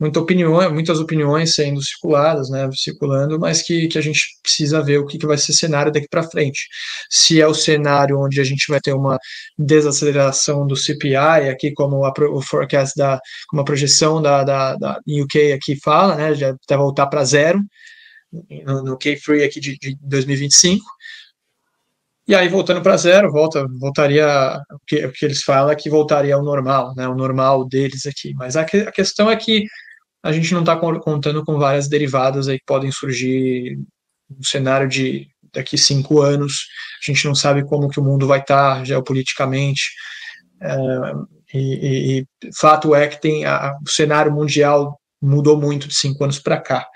muita 0.00 0.18
opinião, 0.18 0.72
muitas 0.72 0.98
opiniões 0.98 1.54
sendo 1.54 1.82
circuladas, 1.82 2.48
né, 2.48 2.68
circulando, 2.72 3.38
mas 3.38 3.62
que, 3.62 3.86
que 3.86 3.98
a 3.98 4.00
gente 4.00 4.20
precisa 4.42 4.82
ver 4.82 4.98
o 4.98 5.06
que, 5.06 5.18
que 5.18 5.26
vai 5.26 5.36
ser 5.36 5.52
cenário 5.52 5.92
daqui 5.92 6.08
para 6.08 6.22
frente. 6.22 6.66
Se 7.10 7.40
é 7.40 7.46
o 7.46 7.54
cenário 7.54 8.18
onde 8.18 8.40
a 8.40 8.44
gente 8.44 8.64
vai 8.68 8.80
ter 8.80 8.94
uma 8.94 9.18
desaceleração 9.58 10.66
do 10.66 10.74
CPI, 10.74 11.50
aqui 11.50 11.72
como 11.72 12.04
a, 12.04 12.12
o 12.32 12.40
forecast 12.40 12.96
da, 12.96 13.20
como 13.48 13.60
a 13.60 13.64
projeção 13.64 14.22
da, 14.22 14.42
da, 14.42 14.74
da 14.76 15.00
UK 15.06 15.52
aqui 15.52 15.78
fala, 15.78 16.16
né, 16.16 16.34
já 16.34 16.50
até 16.50 16.76
voltar 16.76 17.06
para 17.06 17.22
zero, 17.24 17.60
no, 18.64 18.82
no 18.82 18.96
K-Free 18.96 19.44
aqui 19.44 19.60
de, 19.60 19.76
de 19.78 19.96
2025, 20.02 20.82
e 22.30 22.34
aí, 22.34 22.46
voltando 22.48 22.80
para 22.80 22.96
zero, 22.96 23.32
volta, 23.32 23.66
voltaria. 23.80 24.24
O 24.70 24.78
que, 24.86 25.04
o 25.04 25.12
que 25.12 25.24
eles 25.24 25.42
falam 25.42 25.72
é 25.72 25.74
que 25.74 25.90
voltaria 25.90 26.32
ao 26.32 26.44
normal, 26.44 26.94
né? 26.96 27.08
O 27.08 27.14
normal 27.16 27.66
deles 27.66 28.06
aqui. 28.06 28.32
Mas 28.34 28.56
a, 28.56 28.64
que, 28.64 28.76
a 28.76 28.92
questão 28.92 29.28
é 29.28 29.34
que 29.34 29.64
a 30.22 30.32
gente 30.32 30.52
não 30.52 30.60
está 30.60 30.76
contando 30.76 31.44
com 31.44 31.58
várias 31.58 31.88
derivadas 31.88 32.48
aí 32.48 32.58
que 32.58 32.64
podem 32.66 32.90
surgir 32.90 33.78
no 34.28 34.44
cenário 34.44 34.88
de 34.88 35.28
daqui 35.52 35.76
cinco 35.78 36.20
anos. 36.20 36.66
A 37.02 37.10
gente 37.10 37.24
não 37.26 37.34
sabe 37.34 37.64
como 37.64 37.88
que 37.88 37.98
o 37.98 38.04
mundo 38.04 38.26
vai 38.26 38.40
estar 38.40 38.76
tá 38.76 38.84
geopoliticamente. 38.84 39.82
É, 40.60 40.76
e, 41.54 42.20
e, 42.20 42.26
fato 42.54 42.94
é 42.94 43.08
que 43.08 43.20
tem 43.20 43.44
a, 43.44 43.74
o 43.84 43.90
cenário 43.90 44.32
mundial 44.32 45.00
mudou 45.20 45.58
muito 45.58 45.88
de 45.88 45.94
cinco 45.94 46.22
anos 46.24 46.38
para 46.38 46.60
cá, 46.60 46.86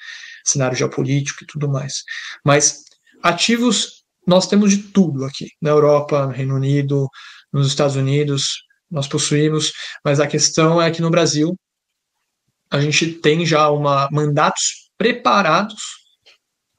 cenário 0.44 0.76
geopolítico 0.76 1.42
e 1.42 1.46
tudo 1.46 1.68
mais. 1.68 2.02
Mas 2.44 2.84
ativos 3.22 4.04
nós 4.26 4.46
temos 4.46 4.70
de 4.70 4.78
tudo 4.78 5.24
aqui 5.24 5.48
na 5.60 5.70
Europa, 5.70 6.26
no 6.26 6.32
Reino 6.32 6.54
Unido, 6.54 7.08
nos 7.52 7.66
Estados 7.66 7.96
Unidos, 7.96 8.62
nós 8.90 9.06
possuímos, 9.06 9.72
mas 10.04 10.20
a 10.20 10.26
questão 10.26 10.80
é 10.80 10.90
que 10.90 11.02
no 11.02 11.10
Brasil 11.10 11.54
a 12.70 12.80
gente 12.80 13.14
tem 13.14 13.44
já 13.44 13.70
uma 13.70 14.08
mandatos 14.10 14.90
preparados 14.96 15.82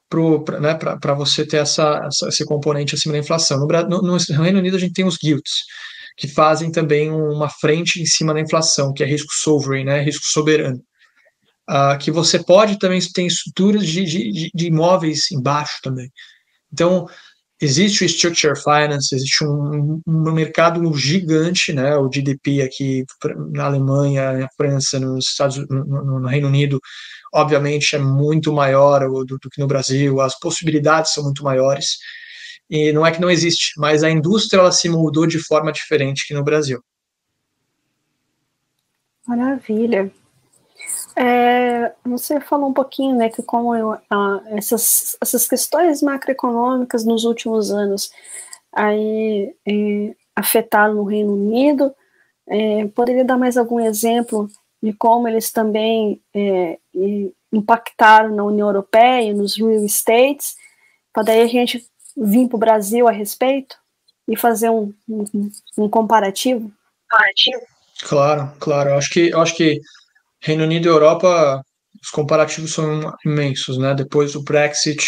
para 0.09 0.59
né, 0.59 0.77
você 1.17 1.45
ter 1.45 1.57
essa, 1.57 2.01
essa, 2.05 2.27
esse 2.29 2.45
componente 2.45 2.95
acima 2.95 3.13
da 3.13 3.19
inflação. 3.19 3.59
No, 3.59 3.67
no, 3.67 4.01
no, 4.01 4.43
Reino 4.43 4.59
Unido 4.59 4.77
a 4.77 4.79
gente 4.79 4.93
tem 4.93 5.05
os 5.05 5.17
guilds, 5.17 5.51
que 6.17 6.27
fazem 6.27 6.71
também 6.71 7.11
uma 7.11 7.49
frente 7.49 8.01
em 8.01 8.05
cima 8.05 8.33
da 8.33 8.39
inflação, 8.39 8.93
que 8.93 9.03
é 9.03 9.05
risco 9.05 9.33
sovereign, 9.33 9.85
né, 9.85 10.01
risco 10.01 10.25
soberano. 10.25 10.81
Uh, 11.67 11.97
que 11.99 12.11
você 12.11 12.43
pode 12.43 12.77
também 12.77 12.99
ter 13.11 13.25
estruturas 13.25 13.87
de, 13.87 14.05
de, 14.05 14.51
de 14.53 14.67
imóveis 14.67 15.31
embaixo 15.31 15.79
também. 15.81 16.11
Então, 16.71 17.07
existe 17.61 18.03
o 18.03 18.05
structure 18.05 18.55
finance, 18.55 19.15
existe 19.15 19.43
um, 19.45 20.01
um, 20.05 20.31
mercado 20.31 20.93
gigante, 20.93 21.71
né, 21.71 21.95
o 21.95 22.09
GDP 22.09 22.61
aqui 22.61 23.05
na 23.51 23.65
Alemanha, 23.65 24.33
na 24.33 24.49
França, 24.57 24.99
nos 24.99 25.27
Estados, 25.29 25.57
no, 25.69 26.19
no 26.19 26.27
Reino 26.27 26.47
Unido, 26.47 26.79
obviamente 27.33 27.95
é 27.95 27.99
muito 27.99 28.51
maior 28.51 29.07
do, 29.07 29.25
do, 29.25 29.49
que 29.49 29.61
no 29.61 29.67
Brasil, 29.67 30.19
as 30.19 30.37
possibilidades 30.37 31.13
são 31.13 31.23
muito 31.23 31.43
maiores, 31.43 31.97
e 32.69 32.91
não 32.91 33.05
é 33.05 33.11
que 33.11 33.21
não 33.21 33.29
existe, 33.29 33.73
mas 33.77 34.03
a 34.03 34.09
indústria 34.09 34.59
ela 34.59 34.71
se 34.71 34.89
mudou 34.89 35.27
de 35.27 35.39
forma 35.39 35.71
diferente 35.71 36.27
que 36.27 36.33
no 36.33 36.43
Brasil. 36.43 36.83
Maravilha. 39.27 40.11
É, 41.17 41.93
você 42.03 42.41
falou 42.41 42.69
um 42.69 42.73
pouquinho, 42.73 43.15
né, 43.15 43.29
que 43.29 43.41
como 43.41 43.73
eu, 43.73 43.97
essas, 44.47 45.15
essas 45.21 45.47
questões 45.47 46.01
macroeconômicas 46.01 47.05
nos 47.05 47.23
últimos 47.23 47.71
anos 47.71 48.11
aí 48.73 49.55
é, 49.65 50.15
afetaram 50.35 50.99
o 50.99 51.05
Reino 51.05 51.33
Unido. 51.33 51.95
É, 52.47 52.85
poderia 52.87 53.23
dar 53.23 53.37
mais 53.37 53.57
algum 53.57 53.79
exemplo 53.79 54.49
de 54.83 54.93
como 54.93 55.27
eles 55.27 55.51
também 55.51 56.21
é, 56.33 56.77
impactaram 57.51 58.35
na 58.35 58.43
União 58.43 58.67
Europeia, 58.67 59.33
nos 59.33 59.55
real 59.55 59.83
estates, 59.85 60.55
para 61.13 61.23
daí 61.23 61.41
a 61.41 61.47
gente 61.47 61.83
vir 62.15 62.47
para 62.47 62.55
o 62.55 62.59
Brasil 62.59 63.07
a 63.07 63.11
respeito 63.11 63.77
e 64.27 64.35
fazer 64.37 64.69
um, 64.69 64.93
um, 65.07 65.49
um 65.77 65.89
comparativo? 65.89 66.71
Claro, 68.03 68.51
claro. 68.59 68.89
Eu 68.89 68.97
acho 68.97 69.09
que, 69.09 69.29
eu 69.29 69.41
acho 69.41 69.55
que 69.55 69.79
Reino 70.45 70.63
Unido 70.63 70.87
e 70.87 70.89
Europa, 70.89 71.61
os 72.01 72.09
comparativos 72.11 72.73
são 72.73 73.11
imensos, 73.25 73.79
né? 73.79 73.95
Depois 73.95 74.33
do 74.33 74.43
Brexit, 74.43 75.03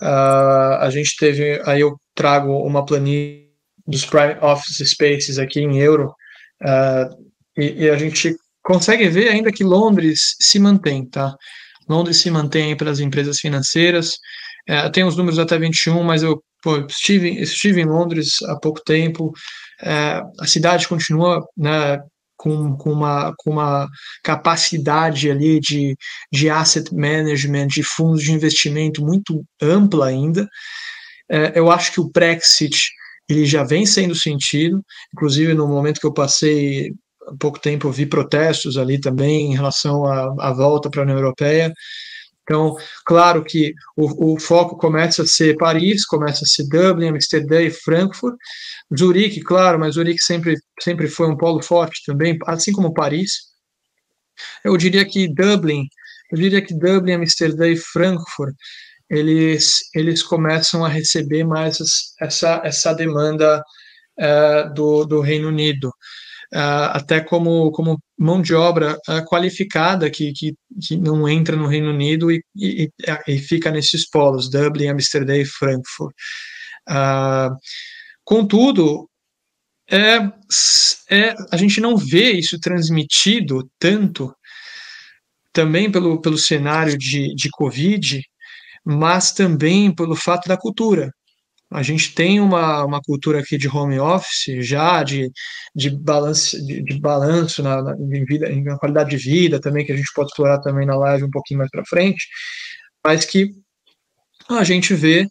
uh, 0.00 0.80
a 0.80 0.88
gente 0.90 1.14
teve, 1.18 1.60
aí 1.66 1.82
eu 1.82 1.94
trago 2.14 2.52
uma 2.66 2.84
planilha 2.84 3.42
dos 3.86 4.06
Prime 4.06 4.36
Office 4.40 4.88
Spaces 4.88 5.38
aqui 5.38 5.60
em 5.60 5.78
euro, 5.78 6.14
uh, 6.62 7.32
e, 7.56 7.84
e, 7.84 7.90
a 7.90 7.98
gente 7.98 8.34
consegue 8.62 9.08
ver 9.08 9.28
ainda 9.28 9.52
que 9.52 9.62
Londres 9.62 10.36
se 10.40 10.58
mantém, 10.58 11.04
tá? 11.04 11.34
Londres 11.86 12.18
se 12.18 12.30
mantém 12.30 12.74
para 12.74 12.90
as 12.90 13.00
empresas 13.00 13.38
financeiras, 13.40 14.14
uh, 14.70 14.90
tem 14.90 15.04
os 15.04 15.16
números 15.16 15.38
até 15.38 15.58
21, 15.58 16.02
mas 16.02 16.22
eu 16.22 16.42
pô, 16.62 16.78
estive, 16.86 17.28
estive 17.40 17.82
em 17.82 17.86
Londres 17.86 18.40
há 18.44 18.56
pouco 18.58 18.80
tempo, 18.82 19.28
uh, 19.82 20.40
a 20.40 20.46
cidade 20.46 20.88
continua 20.88 21.46
né, 21.56 22.00
com, 22.42 22.76
com, 22.76 22.90
uma, 22.90 23.32
com 23.38 23.52
uma 23.52 23.88
capacidade 24.20 25.30
ali 25.30 25.60
de, 25.60 25.96
de 26.32 26.50
asset 26.50 26.92
management, 26.92 27.68
de 27.68 27.84
fundos 27.84 28.24
de 28.24 28.32
investimento 28.32 29.00
muito 29.00 29.44
ampla 29.60 30.06
ainda. 30.06 30.48
É, 31.30 31.52
eu 31.54 31.70
acho 31.70 31.92
que 31.92 32.00
o 32.00 32.10
Brexit 32.10 32.90
ele 33.28 33.46
já 33.46 33.62
vem 33.62 33.86
sendo 33.86 34.12
sentido, 34.16 34.82
inclusive 35.14 35.54
no 35.54 35.68
momento 35.68 36.00
que 36.00 36.06
eu 36.06 36.12
passei 36.12 36.90
há 37.28 37.32
pouco 37.38 37.60
tempo, 37.60 37.86
eu 37.86 37.92
vi 37.92 38.06
protestos 38.06 38.76
ali 38.76 39.00
também 39.00 39.52
em 39.52 39.54
relação 39.54 40.04
à, 40.04 40.34
à 40.40 40.52
volta 40.52 40.90
para 40.90 41.02
a 41.02 41.04
União 41.04 41.18
Europeia. 41.18 41.72
Então, 42.42 42.76
claro 43.06 43.44
que 43.44 43.72
o, 43.96 44.34
o, 44.34 44.40
foco 44.40 44.76
começa 44.76 45.22
a 45.22 45.26
ser 45.26 45.56
Paris, 45.56 46.04
começa 46.04 46.44
a 46.44 46.46
ser 46.46 46.68
Dublin, 46.68 47.08
Amsterdã 47.08 47.62
e 47.62 47.70
Frankfurt. 47.70 48.36
Zurique, 48.96 49.40
claro, 49.40 49.78
mas 49.78 49.94
Zurique 49.94 50.22
sempre, 50.22 50.56
sempre 50.80 51.08
foi 51.08 51.28
um 51.28 51.36
polo 51.36 51.62
forte 51.62 52.02
também, 52.04 52.36
assim 52.46 52.72
como 52.72 52.92
Paris. 52.92 53.52
Eu 54.64 54.76
diria 54.76 55.04
que 55.04 55.32
Dublin, 55.32 55.86
eu 56.32 56.38
diria 56.38 56.60
que 56.60 56.74
Dublin, 56.74 57.12
Amsterdã 57.12 57.68
e 57.68 57.76
Frankfurt, 57.76 58.54
eles, 59.08 59.80
eles 59.94 60.22
começam 60.22 60.84
a 60.84 60.88
receber 60.88 61.44
mais 61.44 61.78
essa, 62.20 62.60
essa 62.64 62.92
demanda 62.94 63.62
uh, 64.18 64.74
do, 64.74 65.04
do 65.04 65.20
Reino 65.20 65.48
Unido. 65.48 65.92
Uh, 66.54 66.92
até 66.92 67.20
como, 67.20 67.70
como 67.72 67.98
mão 68.18 68.40
de 68.42 68.54
obra 68.54 68.96
uh, 69.08 69.24
qualificada 69.26 70.10
que, 70.10 70.32
que, 70.32 70.54
que, 70.80 70.96
não 70.96 71.28
entra 71.28 71.56
no 71.56 71.66
Reino 71.66 71.90
Unido 71.90 72.30
e, 72.30 72.42
e, 72.56 72.90
e 73.26 73.38
fica 73.38 73.70
nesses 73.70 74.08
polos, 74.08 74.50
Dublin, 74.50 74.88
Amsterdã 74.88 75.36
e 75.36 75.44
Frankfurt. 75.44 76.14
Uh, 76.88 77.56
contudo, 78.24 79.08
é, 79.90 80.16
é, 81.10 81.34
a 81.50 81.56
gente 81.56 81.80
não 81.80 81.96
vê 81.96 82.32
isso 82.32 82.58
transmitido 82.58 83.68
tanto 83.78 84.34
também 85.52 85.90
pelo, 85.90 86.20
pelo 86.20 86.38
cenário 86.38 86.96
de, 86.96 87.34
de 87.34 87.50
Covid, 87.50 88.22
mas 88.84 89.32
também 89.32 89.94
pelo 89.94 90.16
fato 90.16 90.48
da 90.48 90.56
cultura. 90.56 91.12
A 91.72 91.82
gente 91.82 92.14
tem 92.14 92.40
uma, 92.40 92.84
uma 92.84 93.00
cultura 93.00 93.40
aqui 93.40 93.56
de 93.56 93.68
home 93.68 93.98
office 93.98 94.64
já, 94.66 95.02
de, 95.02 95.30
de, 95.74 95.90
balance, 95.90 96.64
de, 96.66 96.82
de 96.82 97.00
balanço 97.00 97.62
na, 97.62 97.82
na, 97.82 97.94
em 97.96 98.24
vida, 98.24 98.48
qualidade 98.78 99.10
de 99.10 99.16
vida 99.16 99.60
também, 99.60 99.84
que 99.84 99.92
a 99.92 99.96
gente 99.96 100.12
pode 100.14 100.28
explorar 100.28 100.60
também 100.60 100.86
na 100.86 100.96
live 100.96 101.24
um 101.24 101.30
pouquinho 101.30 101.58
mais 101.58 101.70
para 101.70 101.84
frente, 101.84 102.26
mas 103.04 103.24
que 103.24 103.50
a 104.48 104.64
gente 104.64 104.94
vê 104.94 105.26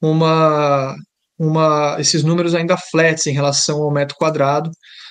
uma, 0.00 0.94
uma, 1.38 1.96
esses 1.98 2.22
números 2.22 2.54
ainda 2.54 2.76
flats 2.76 3.26
em 3.26 3.32
relação 3.32 3.82
ao 3.82 3.90
metro 3.90 4.16
quadrado 4.16 4.70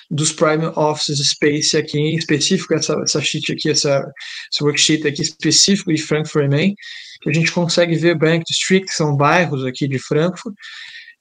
dos 0.09 0.31
Prime 0.31 0.65
Office 0.75 1.19
Space 1.29 1.77
aqui, 1.77 1.99
em 1.99 2.15
específico 2.15 2.73
essa, 2.73 2.93
essa 3.03 3.21
sheet 3.21 3.53
aqui, 3.53 3.69
essa, 3.69 4.03
esse 4.51 4.63
worksheet 4.63 5.07
aqui 5.07 5.21
específico 5.21 5.93
de 5.93 6.01
Frankfurt 6.01 6.49
Main, 6.49 6.73
que 7.21 7.29
a 7.29 7.33
gente 7.33 7.51
consegue 7.51 7.95
ver 7.95 8.17
Bank 8.17 8.43
District, 8.47 8.87
que 8.87 8.93
são 8.93 9.15
bairros 9.15 9.63
aqui 9.65 9.87
de 9.87 9.99
Frankfurt, 9.99 10.55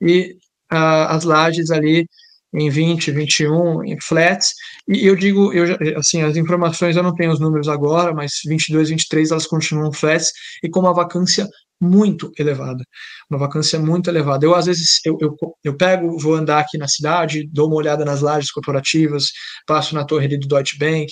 e 0.00 0.36
uh, 0.72 1.08
as 1.08 1.24
lajes 1.24 1.70
ali 1.70 2.06
em 2.54 2.70
20, 2.70 3.10
21, 3.10 3.84
em 3.84 4.00
flats, 4.00 4.54
e 4.88 5.06
eu 5.06 5.14
digo, 5.14 5.52
eu, 5.52 5.76
assim, 5.98 6.22
as 6.22 6.34
informações 6.34 6.96
eu 6.96 7.02
não 7.02 7.14
tenho 7.14 7.30
os 7.30 7.38
números 7.38 7.68
agora, 7.68 8.14
mas 8.14 8.40
22, 8.46 8.88
23 8.88 9.30
elas 9.30 9.46
continuam 9.46 9.92
flats, 9.92 10.32
e 10.62 10.68
com 10.70 10.80
uma 10.80 10.94
vacância 10.94 11.46
muito 11.80 12.32
elevada, 12.38 12.84
uma 13.30 13.38
vacância 13.38 13.78
muito 13.78 14.10
elevada. 14.10 14.44
Eu, 14.44 14.54
às 14.54 14.66
vezes, 14.66 15.00
eu, 15.04 15.16
eu, 15.20 15.36
eu 15.62 15.76
pego, 15.76 16.18
vou 16.18 16.34
andar 16.34 16.60
aqui 16.60 16.76
na 16.76 16.88
cidade, 16.88 17.48
dou 17.52 17.68
uma 17.68 17.76
olhada 17.76 18.04
nas 18.04 18.20
lajes 18.20 18.50
corporativas, 18.50 19.26
passo 19.66 19.94
na 19.94 20.04
torre 20.04 20.28
do 20.36 20.48
Deutsche 20.48 20.78
Bank, 20.78 21.06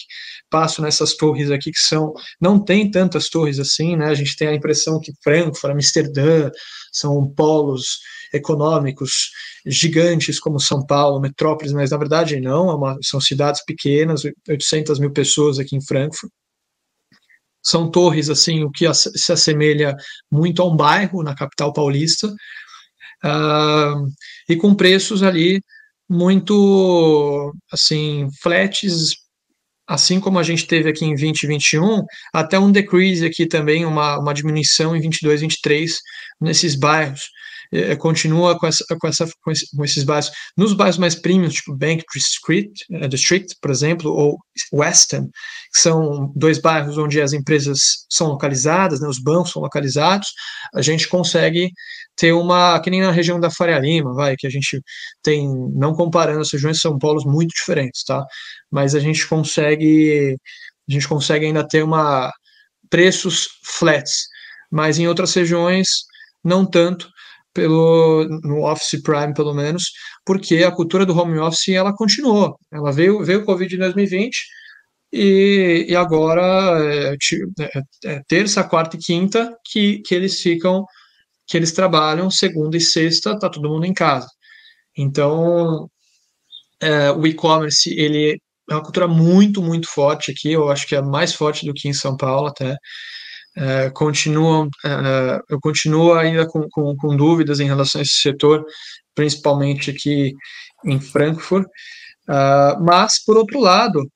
passo 0.51 0.83
nessas 0.83 1.17
torres 1.17 1.51
aqui 1.51 1.71
que 1.71 1.79
são, 1.79 2.13
não 2.41 2.63
tem 2.63 2.91
tantas 2.91 3.29
torres 3.29 3.59
assim, 3.59 3.97
né, 3.97 4.07
a 4.07 4.15
gente 4.15 4.37
tem 4.37 4.49
a 4.49 4.55
impressão 4.55 5.01
que 5.01 5.13
Frankfurt, 5.23 5.73
Amsterdã, 5.73 6.51
são 6.93 7.29
polos 7.35 7.99
econômicos 8.33 9.31
gigantes 9.67 10.39
como 10.41 10.61
São 10.61 10.85
Paulo, 10.85 11.21
metrópoles, 11.21 11.73
mas 11.73 11.91
na 11.91 11.97
verdade 11.97 12.41
não, 12.41 12.71
é 12.71 12.75
uma, 12.75 12.99
são 13.03 13.21
cidades 13.21 13.65
pequenas, 13.65 14.23
800 14.49 14.99
mil 14.99 15.13
pessoas 15.13 15.59
aqui 15.59 15.77
em 15.77 15.85
Frankfurt, 15.85 16.31
são 17.67 17.91
torres 17.91 18.31
assim 18.31 18.63
o 18.63 18.71
que 18.71 18.87
se 18.95 19.33
assemelha 19.33 19.95
muito 20.31 20.63
a 20.63 20.67
um 20.67 20.77
bairro 20.77 21.23
na 21.23 21.35
capital 21.35 21.73
paulista 21.73 22.29
uh, 23.25 24.07
e 24.49 24.57
com 24.57 24.75
preços 24.75 25.23
ali 25.23 25.61
muito 26.09 27.53
assim 27.73 28.29
flats 28.41 29.15
assim 29.89 30.21
como 30.21 30.39
a 30.39 30.43
gente 30.43 30.67
teve 30.67 30.89
aqui 30.89 31.05
em 31.05 31.15
2021 31.15 32.05
até 32.33 32.59
um 32.59 32.71
decrease 32.71 33.27
aqui 33.27 33.47
também 33.47 33.85
uma, 33.85 34.19
uma 34.19 34.33
diminuição 34.33 34.95
em 34.95 35.01
22 35.01 35.41
23 35.41 35.99
nesses 36.41 36.77
bairros 36.77 37.23
é, 37.73 37.93
é, 37.93 37.97
continua 37.97 38.59
com, 38.59 38.67
essa, 38.67 38.85
com, 39.01 39.09
essa, 39.09 39.29
com, 39.43 39.51
esse, 39.51 39.77
com, 39.77 39.85
esses 39.85 40.05
bairros. 40.05 40.31
Nos 40.57 40.73
bairros 40.73 40.99
mais 40.99 41.15
premium, 41.15 41.49
tipo 41.49 41.77
Bank 41.77 42.05
District, 42.15 42.85
District, 43.09 43.55
por 43.61 43.71
exemplo, 43.71 44.11
ou 44.13 44.39
Weston, 44.73 45.29
que 45.73 45.81
são 45.81 46.33
dois 46.35 46.61
bairros 46.61 46.99
onde 46.99 47.21
as 47.21 47.33
empresas 47.33 47.79
são 48.11 48.29
localizadas, 48.29 49.01
né, 49.01 49.09
os 49.09 49.19
bancos 49.19 49.53
são 49.53 49.63
localizados, 49.63 50.29
a 50.75 50.83
gente 50.83 51.09
consegue 51.09 51.71
ter 52.17 52.33
uma, 52.33 52.81
que 52.81 52.91
nem 52.91 53.03
na 53.03 53.11
região 53.11 53.39
da 53.39 53.51
Faria 53.51 53.79
Lima, 53.79 54.15
vai, 54.15 54.37
que 54.37 54.47
a 54.47 54.51
gente 54.51 54.81
tem, 55.23 55.49
não 55.75 55.95
comparando 55.95 56.41
as 56.41 56.51
regiões, 56.51 56.81
são 56.81 56.99
polos 56.99 57.25
muito 57.25 57.51
diferentes, 57.51 58.03
tá? 58.05 58.25
Mas 58.71 58.95
a 58.95 59.01
gente 59.01 59.27
consegue, 59.27 60.37
a 60.89 60.93
gente 60.93 61.07
consegue 61.07 61.47
ainda 61.47 61.67
ter 61.67 61.83
uma 61.83 62.33
preços 62.89 63.49
flats, 63.65 64.27
mas 64.71 64.99
em 64.99 65.09
outras 65.09 65.35
regiões 65.35 65.89
não 66.43 66.65
tanto, 66.65 67.09
pelo 67.57 68.29
no 68.45 68.65
Office 68.65 69.03
Prime 69.03 69.33
pelo 69.35 69.55
menos, 69.55 69.85
porque 70.25 70.57
a 70.63 70.71
cultura 70.71 71.07
do 71.07 71.19
home 71.19 71.39
office 71.39 71.69
ela 71.71 71.95
continuou. 71.95 72.59
Ela 72.71 72.93
veio 72.93 73.25
veio 73.25 73.41
o 73.41 73.45
Covid 73.45 73.75
em 73.75 73.79
2020 73.79 74.37
e, 75.13 75.87
e 75.89 75.97
agora 75.97 76.43
é, 76.85 77.17
é, 77.61 77.83
é, 78.05 78.23
terça, 78.29 78.63
quarta 78.65 78.97
e 78.97 79.01
quinta 79.01 79.51
que, 79.65 80.01
que 80.07 80.15
eles 80.15 80.41
ficam 80.41 80.85
que 81.49 81.57
eles 81.57 81.73
trabalham 81.73 82.31
segunda 82.31 82.77
e 82.77 82.81
sexta, 82.81 83.39
tá 83.39 83.49
todo 83.49 83.69
mundo 83.71 83.87
em 83.87 83.95
casa. 83.95 84.29
Então 84.97 85.89
é, 86.81 87.11
o 87.13 87.27
e-commerce 87.27 87.91
ele 87.99 88.39
é 88.71 88.75
uma 88.75 88.83
cultura 88.83 89.09
muito 89.09 89.63
muito 89.63 89.89
forte 89.89 90.31
aqui. 90.31 90.53
Eu 90.53 90.71
acho 90.71 90.87
que 90.87 90.97
é 90.97 91.03
mais 91.03 91.35
forte 91.35 91.65
do 91.67 91.75
que 91.75 91.89
em 91.89 91.95
São 91.95 92.17
Paulo 92.17 92.49
até. 92.49 92.77
Uh, 93.57 93.91
continuam, 93.95 94.67
uh, 94.67 95.43
eu 95.49 95.59
continuo 95.61 96.13
ainda 96.13 96.47
com, 96.47 96.69
com, 96.71 96.95
com, 96.95 97.17
dúvidas 97.17 97.59
em 97.59 97.65
relação 97.65 98.01
a 98.01 98.03
esse 98.03 98.21
setor, 98.21 98.63
principalmente 99.15 99.91
aqui 99.91 100.35
em 100.85 101.01
Frankfurt, 101.01 101.65
uh, 102.29 102.85
mas, 102.85 103.25
por 103.25 103.37
outro 103.37 103.59
lado, 103.59 104.07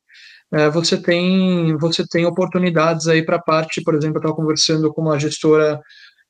você, 0.73 1.01
tem, 1.01 1.77
você 1.77 2.05
tem 2.09 2.27
oportunidades 2.27 3.07
aí 3.07 3.25
para 3.25 3.37
a 3.37 3.43
parte, 3.43 3.81
por 3.85 3.95
exemplo, 3.95 4.17
eu 4.17 4.19
estava 4.19 4.35
conversando 4.35 4.93
com 4.93 5.01
uma 5.01 5.17
gestora 5.17 5.81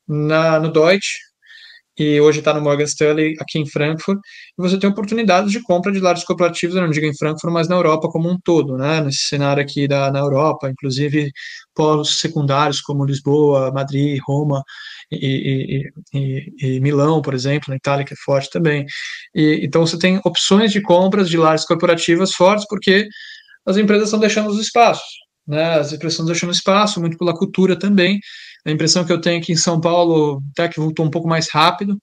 na, 0.07 0.61
no 0.61 0.71
Deutsche, 0.71 1.30
e 2.01 2.19
hoje 2.19 2.39
está 2.39 2.55
no 2.55 2.63
Morgan 2.63 2.85
Stanley 2.85 3.35
aqui 3.39 3.59
em 3.59 3.67
Frankfurt, 3.67 4.19
e 4.19 4.63
você 4.63 4.79
tem 4.79 4.89
oportunidades 4.89 5.53
de 5.53 5.61
compra 5.63 5.93
de 5.93 6.01
lares 6.01 6.25
corporativos, 6.25 6.75
eu 6.75 6.81
não 6.81 6.89
digo 6.89 7.05
em 7.05 7.15
Frankfurt, 7.15 7.53
mas 7.53 7.69
na 7.69 7.77
Europa 7.77 8.09
como 8.09 8.31
um 8.31 8.39
todo, 8.43 8.79
né? 8.79 9.03
Nesse 9.03 9.27
cenário 9.29 9.63
aqui 9.63 9.87
da, 9.87 10.11
na 10.11 10.21
Europa, 10.21 10.71
inclusive 10.71 11.31
polos 11.75 12.19
secundários 12.19 12.81
como 12.81 13.05
Lisboa, 13.05 13.71
Madrid, 13.71 14.19
Roma 14.27 14.63
e, 15.11 15.91
e, 16.15 16.19
e, 16.19 16.77
e 16.77 16.81
Milão, 16.81 17.21
por 17.21 17.35
exemplo, 17.35 17.67
na 17.69 17.77
Itália, 17.77 18.05
que 18.05 18.15
é 18.15 18.17
forte 18.25 18.49
também. 18.51 18.87
então 19.35 19.87
você 19.87 19.99
tem 19.99 20.21
opções 20.25 20.73
de 20.73 20.81
compras 20.81 21.29
de 21.29 21.37
lares 21.37 21.67
corporativas 21.67 22.33
fortes, 22.33 22.67
porque 22.67 23.09
as 23.67 23.77
empresas 23.77 24.05
estão 24.07 24.21
deixando 24.21 24.49
os 24.49 24.59
espaços, 24.59 25.05
né? 25.51 25.75
As 25.79 25.93
empresas 25.93 26.15
estão 26.15 26.27
deixando 26.27 26.53
espaço, 26.53 27.01
muito 27.01 27.19
pela 27.19 27.37
cultura 27.37 27.79
também, 27.79 28.19
a 28.65 28.71
impressão 28.71 29.05
que 29.05 29.13
eu 29.13 29.21
tenho 29.21 29.41
aqui 29.41 29.53
em 29.53 29.57
São 29.57 29.81
Paulo 29.81 30.41
até 30.53 30.69
que 30.69 30.81
voltou 30.81 31.05
um 31.05 31.11
pouco 31.11 31.29
mais 31.29 31.49
rápido, 31.51 31.99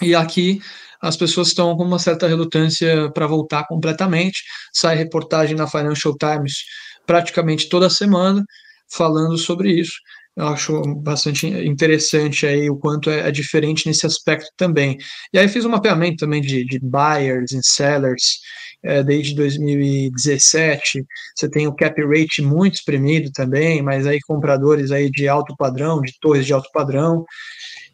e 0.00 0.14
aqui 0.14 0.60
as 1.00 1.16
pessoas 1.16 1.48
estão 1.48 1.76
com 1.76 1.84
uma 1.84 1.98
certa 1.98 2.28
relutância 2.28 3.10
para 3.12 3.26
voltar 3.26 3.66
completamente. 3.66 4.42
Sai 4.72 4.96
reportagem 4.96 5.56
na 5.56 5.66
Financial 5.66 6.14
Times 6.16 6.64
praticamente 7.06 7.68
toda 7.68 7.88
semana 7.88 8.44
falando 8.92 9.38
sobre 9.38 9.72
isso. 9.72 9.94
Eu 10.36 10.46
acho 10.48 10.80
bastante 11.02 11.46
interessante 11.46 12.46
aí 12.46 12.70
o 12.70 12.76
quanto 12.76 13.10
é, 13.10 13.28
é 13.28 13.30
diferente 13.30 13.86
nesse 13.86 14.06
aspecto 14.06 14.48
também. 14.56 14.96
E 15.32 15.38
aí 15.38 15.48
fiz 15.48 15.64
um 15.64 15.70
mapeamento 15.70 16.18
também 16.18 16.40
de, 16.40 16.64
de 16.64 16.78
buyers 16.80 17.52
e 17.52 17.60
sellers 17.62 18.38
é, 18.82 19.02
desde 19.02 19.34
2017. 19.34 21.04
Você 21.36 21.50
tem 21.50 21.66
o 21.66 21.74
cap 21.74 22.00
rate 22.02 22.42
muito 22.42 22.74
espremido 22.74 23.30
também, 23.32 23.82
mas 23.82 24.06
aí 24.06 24.18
compradores 24.26 24.90
aí 24.90 25.10
de 25.10 25.28
alto 25.28 25.54
padrão, 25.56 26.00
de 26.00 26.12
torres 26.20 26.46
de 26.46 26.52
alto 26.52 26.70
padrão, 26.72 27.24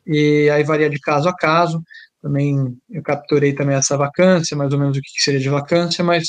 e 0.06 0.48
aí 0.50 0.62
varia 0.62 0.90
de 0.90 1.00
caso 1.00 1.28
a 1.28 1.34
caso. 1.34 1.82
Também 2.22 2.76
eu 2.90 3.02
capturei 3.02 3.54
também 3.54 3.76
essa 3.76 3.96
vacância, 3.96 4.56
mais 4.56 4.72
ou 4.72 4.78
menos 4.78 4.96
o 4.96 5.00
que 5.00 5.22
seria 5.22 5.40
de 5.40 5.48
vacância, 5.48 6.04
mas 6.04 6.28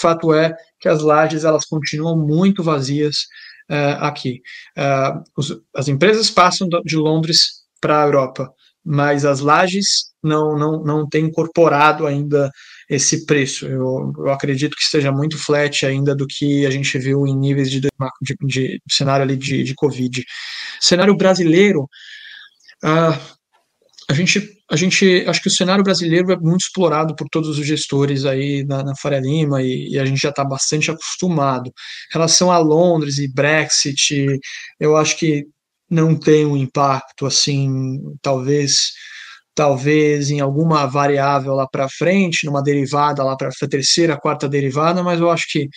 fato 0.00 0.32
é 0.32 0.54
que 0.80 0.88
as 0.88 1.02
lajes 1.02 1.44
elas 1.44 1.64
continuam 1.64 2.16
muito 2.16 2.62
vazias 2.62 3.26
uh, 3.70 4.04
aqui. 4.04 4.40
Uh, 4.76 5.22
os, 5.36 5.56
as 5.74 5.88
empresas 5.88 6.30
passam 6.30 6.68
de 6.84 6.96
Londres 6.96 7.62
para 7.80 8.02
a 8.02 8.06
Europa, 8.06 8.52
mas 8.84 9.24
as 9.24 9.40
lajes 9.40 10.12
não, 10.22 10.56
não, 10.56 10.84
não 10.84 11.08
têm 11.08 11.26
incorporado 11.26 12.06
ainda 12.06 12.50
esse 12.88 13.26
preço. 13.26 13.66
Eu, 13.66 14.12
eu, 14.16 14.30
acredito 14.30 14.76
que 14.76 14.82
esteja 14.82 15.10
muito 15.10 15.38
flat 15.38 15.84
ainda 15.84 16.14
do 16.14 16.26
que 16.26 16.66
a 16.66 16.70
gente 16.70 16.98
viu 16.98 17.26
em 17.26 17.36
níveis 17.36 17.70
de, 17.70 17.80
de, 17.80 17.90
de 18.42 18.80
cenário 18.90 19.24
ali 19.24 19.36
de, 19.36 19.62
de 19.64 19.74
Covid. 19.74 20.24
Cenário 20.80 21.16
brasileiro, 21.16 21.82
uh, 22.84 23.42
a 24.08 24.14
gente, 24.14 24.40
a 24.72 24.76
gente, 24.76 25.22
acho 25.28 25.42
que 25.42 25.48
o 25.48 25.50
cenário 25.50 25.84
brasileiro 25.84 26.32
é 26.32 26.36
muito 26.36 26.62
explorado 26.62 27.14
por 27.14 27.28
todos 27.28 27.58
os 27.58 27.66
gestores 27.66 28.24
aí 28.24 28.64
na, 28.64 28.82
na 28.82 28.96
Faria 28.96 29.20
Lima 29.20 29.60
e, 29.62 29.90
e 29.90 29.98
a 29.98 30.04
gente 30.06 30.18
já 30.18 30.30
está 30.30 30.42
bastante 30.42 30.90
acostumado. 30.90 31.68
Em 31.68 32.14
relação 32.14 32.50
a 32.50 32.56
Londres 32.56 33.18
e 33.18 33.30
Brexit, 33.30 34.38
eu 34.80 34.96
acho 34.96 35.18
que 35.18 35.44
não 35.90 36.18
tem 36.18 36.46
um 36.46 36.56
impacto 36.56 37.26
assim, 37.26 37.98
talvez 38.22 38.92
talvez 39.54 40.30
em 40.30 40.40
alguma 40.40 40.86
variável 40.86 41.52
lá 41.52 41.68
para 41.70 41.86
frente, 41.90 42.46
numa 42.46 42.62
derivada 42.62 43.22
lá 43.22 43.36
para 43.36 43.48
a 43.48 43.68
terceira, 43.68 44.18
quarta 44.18 44.48
derivada, 44.48 45.02
mas 45.02 45.20
eu 45.20 45.30
acho 45.30 45.44
que 45.50 45.68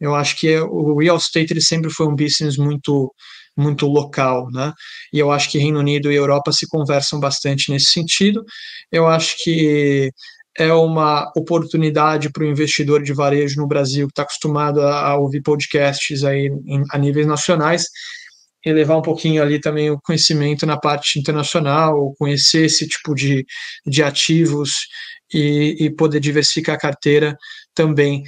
eu 0.00 0.14
acho 0.14 0.36
que 0.38 0.56
o 0.60 0.96
real 1.00 1.16
estate 1.16 1.52
ele 1.52 1.60
sempre 1.60 1.90
foi 1.90 2.06
um 2.06 2.14
business 2.14 2.56
muito 2.56 3.12
muito 3.56 3.86
local, 3.86 4.48
né? 4.50 4.72
E 5.12 5.18
eu 5.18 5.30
acho 5.32 5.50
que 5.50 5.58
Reino 5.58 5.78
Unido 5.78 6.12
e 6.12 6.16
Europa 6.16 6.52
se 6.52 6.68
conversam 6.68 7.18
bastante 7.18 7.70
nesse 7.70 7.86
sentido. 7.86 8.44
Eu 8.92 9.06
acho 9.06 9.36
que 9.42 10.10
é 10.58 10.72
uma 10.72 11.30
oportunidade 11.36 12.30
para 12.30 12.42
o 12.42 12.46
investidor 12.46 13.02
de 13.02 13.12
varejo 13.12 13.60
no 13.60 13.68
Brasil 13.68 14.06
que 14.06 14.12
está 14.12 14.22
acostumado 14.22 14.80
a, 14.80 15.08
a, 15.08 15.16
ouvir 15.16 15.42
podcasts 15.42 16.24
aí 16.24 16.50
em, 16.66 16.82
a 16.90 16.98
níveis 16.98 17.26
nacionais 17.26 17.86
e 18.64 18.72
levar 18.72 18.96
um 18.96 19.02
pouquinho 19.02 19.42
ali 19.42 19.60
também 19.60 19.90
o 19.90 20.00
conhecimento 20.00 20.66
na 20.66 20.78
parte 20.78 21.18
internacional, 21.18 22.14
conhecer 22.18 22.64
esse 22.64 22.88
tipo 22.88 23.14
de, 23.14 23.44
de 23.86 24.02
ativos 24.02 24.86
e, 25.32 25.76
e 25.78 25.90
poder 25.90 26.20
diversificar 26.20 26.74
a 26.74 26.78
carteira 26.78 27.36
também 27.74 28.24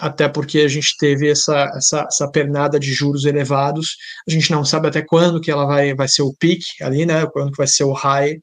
até 0.00 0.28
porque 0.28 0.60
a 0.60 0.68
gente 0.68 0.96
teve 0.98 1.30
essa, 1.30 1.70
essa, 1.76 2.06
essa, 2.08 2.30
pernada 2.30 2.78
de 2.78 2.92
juros 2.92 3.24
elevados, 3.24 3.96
a 4.26 4.30
gente 4.30 4.50
não 4.50 4.64
sabe 4.64 4.88
até 4.88 5.02
quando 5.02 5.40
que 5.40 5.50
ela 5.50 5.66
vai, 5.66 5.94
vai 5.94 6.08
ser 6.08 6.22
o 6.22 6.34
pique 6.34 6.82
ali, 6.82 7.04
né, 7.04 7.26
quando 7.26 7.50
que 7.50 7.58
vai 7.58 7.66
ser 7.66 7.84
o 7.84 7.92
high 7.92 8.34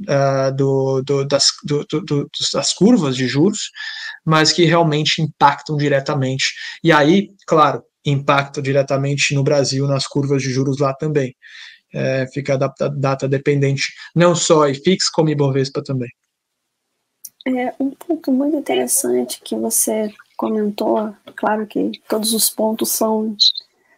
uh, 0.00 0.54
do, 0.56 1.02
do, 1.02 1.24
das, 1.24 1.46
do, 1.64 1.84
do, 1.84 2.28
das 2.52 2.72
curvas 2.72 3.16
de 3.16 3.28
juros, 3.28 3.70
mas 4.24 4.52
que 4.52 4.64
realmente 4.64 5.22
impactam 5.22 5.76
diretamente, 5.76 6.46
e 6.82 6.90
aí, 6.90 7.28
claro, 7.46 7.82
impacta 8.04 8.60
diretamente 8.60 9.34
no 9.34 9.42
Brasil, 9.42 9.86
nas 9.86 10.06
curvas 10.06 10.42
de 10.42 10.50
juros 10.50 10.78
lá 10.78 10.92
também, 10.94 11.34
é, 11.94 12.26
fica 12.32 12.58
data, 12.58 12.90
data 12.90 13.28
dependente, 13.28 13.92
não 14.14 14.34
só 14.34 14.68
IFIX, 14.68 15.08
como 15.10 15.30
Ibovespa 15.30 15.82
também. 15.82 16.10
É 17.46 17.74
um 17.78 17.90
ponto 17.90 18.32
muito 18.32 18.56
interessante 18.56 19.40
que 19.44 19.54
você 19.54 20.10
comentou, 20.36 21.14
claro 21.36 21.66
que 21.66 21.92
todos 22.08 22.32
os 22.32 22.50
pontos 22.50 22.90
são, 22.90 23.36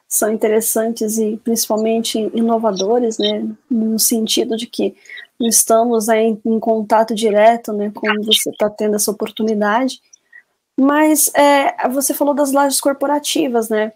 são 0.08 0.32
interessantes 0.32 1.18
e 1.18 1.36
principalmente 1.42 2.18
inovadores, 2.34 3.18
né, 3.18 3.46
no 3.70 3.98
sentido 3.98 4.56
de 4.56 4.66
que 4.66 4.94
não 5.38 5.48
estamos 5.48 6.08
aí 6.08 6.38
em, 6.44 6.60
contato 6.60 7.14
direto, 7.14 7.72
né, 7.72 7.90
quando 7.94 8.24
você 8.24 8.50
está 8.50 8.70
tendo 8.70 8.96
essa 8.96 9.10
oportunidade, 9.10 10.00
mas 10.78 11.30
é, 11.34 11.88
você 11.88 12.12
falou 12.14 12.34
das 12.34 12.52
lajes 12.52 12.80
corporativas, 12.80 13.68
né, 13.68 13.92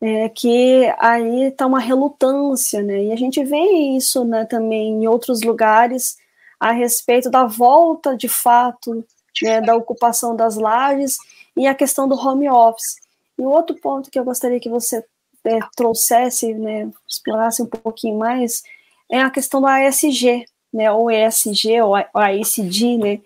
é, 0.00 0.28
que 0.28 0.92
aí 0.98 1.44
está 1.44 1.66
uma 1.66 1.80
relutância, 1.80 2.82
né, 2.82 3.04
e 3.04 3.12
a 3.12 3.16
gente 3.16 3.42
vê 3.44 3.60
isso, 3.96 4.24
né, 4.24 4.44
também 4.44 5.02
em 5.02 5.06
outros 5.06 5.42
lugares 5.42 6.16
a 6.58 6.72
respeito 6.72 7.30
da 7.30 7.44
volta, 7.44 8.16
de 8.16 8.28
fato, 8.28 9.04
né, 9.42 9.60
da 9.60 9.74
ocupação 9.74 10.34
das 10.34 10.56
lajes 10.56 11.16
e 11.56 11.66
a 11.66 11.74
questão 11.74 12.08
do 12.08 12.14
home 12.14 12.48
office. 12.48 12.96
E 13.38 13.42
o 13.42 13.48
outro 13.48 13.76
ponto 13.80 14.10
que 14.10 14.18
eu 14.18 14.24
gostaria 14.24 14.60
que 14.60 14.68
você 14.68 15.04
é, 15.44 15.58
trouxesse, 15.76 16.54
né, 16.54 16.90
explorasse 17.08 17.62
um 17.62 17.66
pouquinho 17.66 18.18
mais, 18.18 18.62
é 19.10 19.20
a 19.20 19.30
questão 19.30 19.60
do 19.60 19.66
ASG, 19.66 20.44
né, 20.72 20.90
ou 20.90 21.10
ESG, 21.10 21.80
ou 21.80 21.94
AICD, 22.14 22.98
né, 22.98 23.20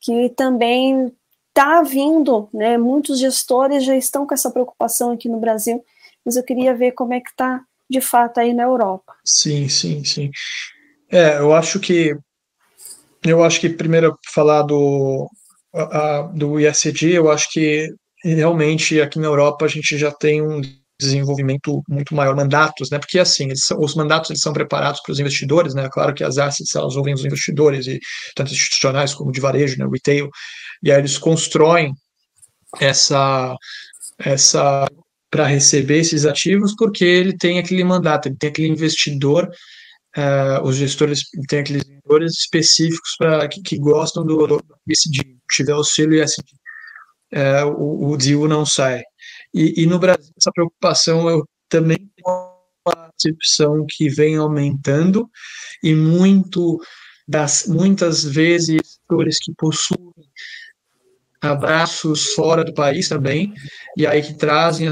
que 0.00 0.28
também 0.30 1.12
está 1.48 1.82
vindo, 1.82 2.48
né, 2.52 2.76
muitos 2.78 3.18
gestores 3.18 3.84
já 3.84 3.96
estão 3.96 4.26
com 4.26 4.34
essa 4.34 4.50
preocupação 4.50 5.12
aqui 5.12 5.28
no 5.28 5.40
Brasil, 5.40 5.84
mas 6.24 6.36
eu 6.36 6.42
queria 6.42 6.74
ver 6.74 6.92
como 6.92 7.14
é 7.14 7.20
que 7.20 7.30
está 7.30 7.62
de 7.88 8.00
fato 8.00 8.38
aí 8.38 8.54
na 8.54 8.62
Europa. 8.62 9.14
Sim, 9.24 9.68
sim, 9.68 10.04
sim. 10.04 10.30
É, 11.10 11.38
eu 11.38 11.52
acho 11.52 11.78
que 11.78 12.16
eu 13.24 13.44
acho 13.44 13.60
que 13.60 13.68
primeiro 13.68 14.18
falar 14.32 14.62
do 14.62 15.30
a, 15.74 16.22
do 16.34 16.60
ISD, 16.60 17.12
eu 17.12 17.30
acho 17.30 17.50
que 17.50 17.88
realmente 18.22 19.00
aqui 19.00 19.18
na 19.18 19.26
Europa 19.26 19.64
a 19.64 19.68
gente 19.68 19.96
já 19.98 20.10
tem 20.10 20.42
um 20.42 20.60
desenvolvimento 21.00 21.82
muito 21.88 22.14
maior, 22.14 22.36
mandatos, 22.36 22.90
né? 22.90 22.98
Porque 22.98 23.18
assim, 23.18 23.48
os 23.78 23.94
mandatos 23.94 24.30
eles 24.30 24.40
são 24.40 24.52
preparados 24.52 25.00
para 25.02 25.12
os 25.12 25.18
investidores, 25.18 25.74
né? 25.74 25.88
Claro 25.90 26.14
que 26.14 26.22
as 26.22 26.38
assets 26.38 26.74
elas 26.74 26.94
ouvem 26.94 27.14
os 27.14 27.24
investidores 27.24 27.86
e 27.86 27.98
tanto 28.36 28.52
institucionais 28.52 29.12
como 29.14 29.32
de 29.32 29.40
varejo, 29.40 29.76
né? 29.78 29.86
Retail, 29.90 30.30
e 30.82 30.92
aí 30.92 30.98
eles 30.98 31.18
constroem 31.18 31.92
essa 32.80 33.56
essa 34.18 34.86
para 35.30 35.46
receber 35.46 35.98
esses 35.98 36.24
ativos 36.26 36.74
porque 36.76 37.04
ele 37.04 37.36
tem 37.36 37.58
aquele 37.58 37.82
mandato, 37.82 38.28
ele 38.28 38.36
tem 38.36 38.50
aquele 38.50 38.68
investidor 38.68 39.50
uh, 40.16 40.62
os 40.62 40.76
gestores 40.76 41.22
têm 41.48 41.60
aqueles 41.60 41.82
investidores 41.82 42.32
específicos 42.38 43.16
para 43.18 43.48
que, 43.48 43.62
que, 43.62 43.78
gostam 43.78 44.24
do, 44.24 44.46
do 44.46 44.60
SD. 44.88 45.36
Tiver 45.50 45.72
auxílio 45.72 46.22
ESG, 46.22 46.42
uh, 47.34 47.68
o, 47.76 48.12
o 48.12 48.16
deal 48.16 48.48
não 48.48 48.64
sai. 48.64 49.02
E, 49.54 49.82
e, 49.82 49.86
no 49.86 49.98
Brasil, 49.98 50.32
essa 50.36 50.50
preocupação 50.52 51.28
eu 51.28 51.46
também 51.68 51.98
tenho 51.98 52.52
uma 52.86 53.10
percepção 53.12 53.84
que 53.88 54.08
vem 54.08 54.36
aumentando 54.36 55.28
e 55.82 55.94
muito 55.94 56.80
das 57.28 57.66
muitas 57.66 58.24
vezes 58.24 58.80
gestores 58.82 59.38
que 59.38 59.52
possuem 59.56 60.12
abraços 61.40 62.32
fora 62.34 62.64
do 62.64 62.72
país 62.72 63.08
também, 63.08 63.52
e 63.96 64.06
aí 64.06 64.22
que 64.22 64.34
trazem 64.34 64.88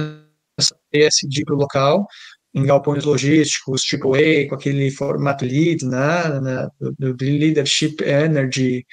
essa 0.59 0.77
ESG 0.93 1.45
para 1.45 1.55
o 1.55 1.59
local, 1.59 2.07
em 2.55 2.64
galpões 2.64 3.05
logísticos, 3.05 3.82
tipo 3.82 4.14
A, 4.14 4.48
com 4.48 4.55
aquele 4.55 4.90
formato 4.90 5.44
lead, 5.44 5.84
né, 5.84 6.40
né 6.40 6.68
do, 6.80 7.14
do 7.14 7.24
leadership 7.24 8.03
energy, 8.03 8.84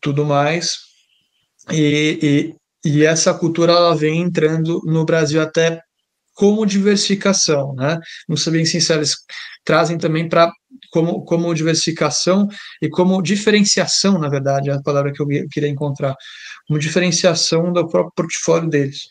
tudo 0.00 0.24
mais. 0.24 0.78
E, 1.70 2.54
e, 2.84 2.90
e, 2.90 3.04
essa 3.04 3.34
cultura 3.34 3.72
ela 3.72 3.94
vem 3.94 4.22
entrando 4.22 4.80
no 4.84 5.04
Brasil 5.04 5.40
até 5.40 5.82
como 6.34 6.64
diversificação, 6.64 7.74
né? 7.74 7.98
Não 8.28 8.36
ser 8.36 8.52
bem 8.52 8.64
sincero, 8.64 9.00
eles 9.00 9.16
trazem 9.64 9.98
também 9.98 10.28
para 10.28 10.50
como, 10.90 11.24
como 11.24 11.52
diversificação 11.52 12.46
e 12.80 12.88
como 12.88 13.20
diferenciação, 13.20 14.18
na 14.18 14.28
verdade, 14.28 14.70
é 14.70 14.74
a 14.74 14.82
palavra 14.82 15.12
que 15.12 15.20
eu 15.20 15.26
queria 15.50 15.68
encontrar, 15.68 16.14
como 16.66 16.78
diferenciação 16.78 17.72
do 17.72 17.88
próprio 17.88 18.12
portfólio 18.14 18.70
deles. 18.70 19.08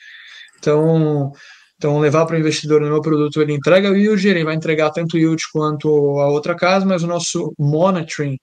Então, 0.58 1.32
então, 1.78 2.00
levar 2.00 2.26
para 2.26 2.36
o 2.36 2.40
investidor 2.40 2.82
no 2.82 2.88
meu 2.88 3.02
produto, 3.02 3.40
ele 3.40 3.54
entrega 3.54 3.92
o 3.92 3.96
yield, 3.96 4.28
ele 4.28 4.44
vai 4.44 4.56
entregar 4.56 4.90
tanto 4.90 5.16
o 5.16 5.20
yield 5.20 5.42
quanto 5.54 5.88
a 6.20 6.28
outra 6.28 6.56
casa, 6.56 6.86
mas 6.86 7.04
o 7.04 7.08
nosso 7.08 7.54
monitoring 7.58 8.38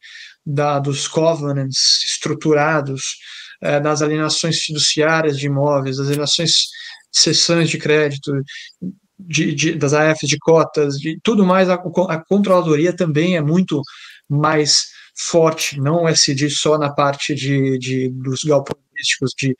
da, 0.46 0.78
dos 0.78 1.08
covenants 1.08 2.04
estruturados, 2.04 3.16
é, 3.60 3.80
das 3.80 4.02
alienações 4.02 4.60
fiduciárias 4.60 5.36
de 5.36 5.46
imóveis, 5.46 5.96
das 5.96 6.06
alienações 6.06 6.50
de 7.12 7.20
sessões 7.20 7.68
de 7.68 7.78
crédito, 7.78 8.32
de, 9.18 9.52
de, 9.52 9.74
das 9.74 9.94
AFs 9.94 10.28
de 10.28 10.38
cotas, 10.38 10.94
de 10.96 11.18
tudo 11.22 11.44
mais, 11.44 11.68
a, 11.68 11.74
a 11.74 12.24
controladoria 12.24 12.94
também 12.94 13.36
é 13.36 13.40
muito 13.40 13.80
mais 14.28 14.86
forte, 15.16 15.80
não 15.80 16.04
o 16.04 16.08
SD 16.08 16.50
só 16.50 16.78
na 16.78 16.92
parte 16.92 17.34
de, 17.34 17.78
de 17.78 18.10
dos 18.10 18.44
galpões 18.44 18.83
de, 19.36 19.54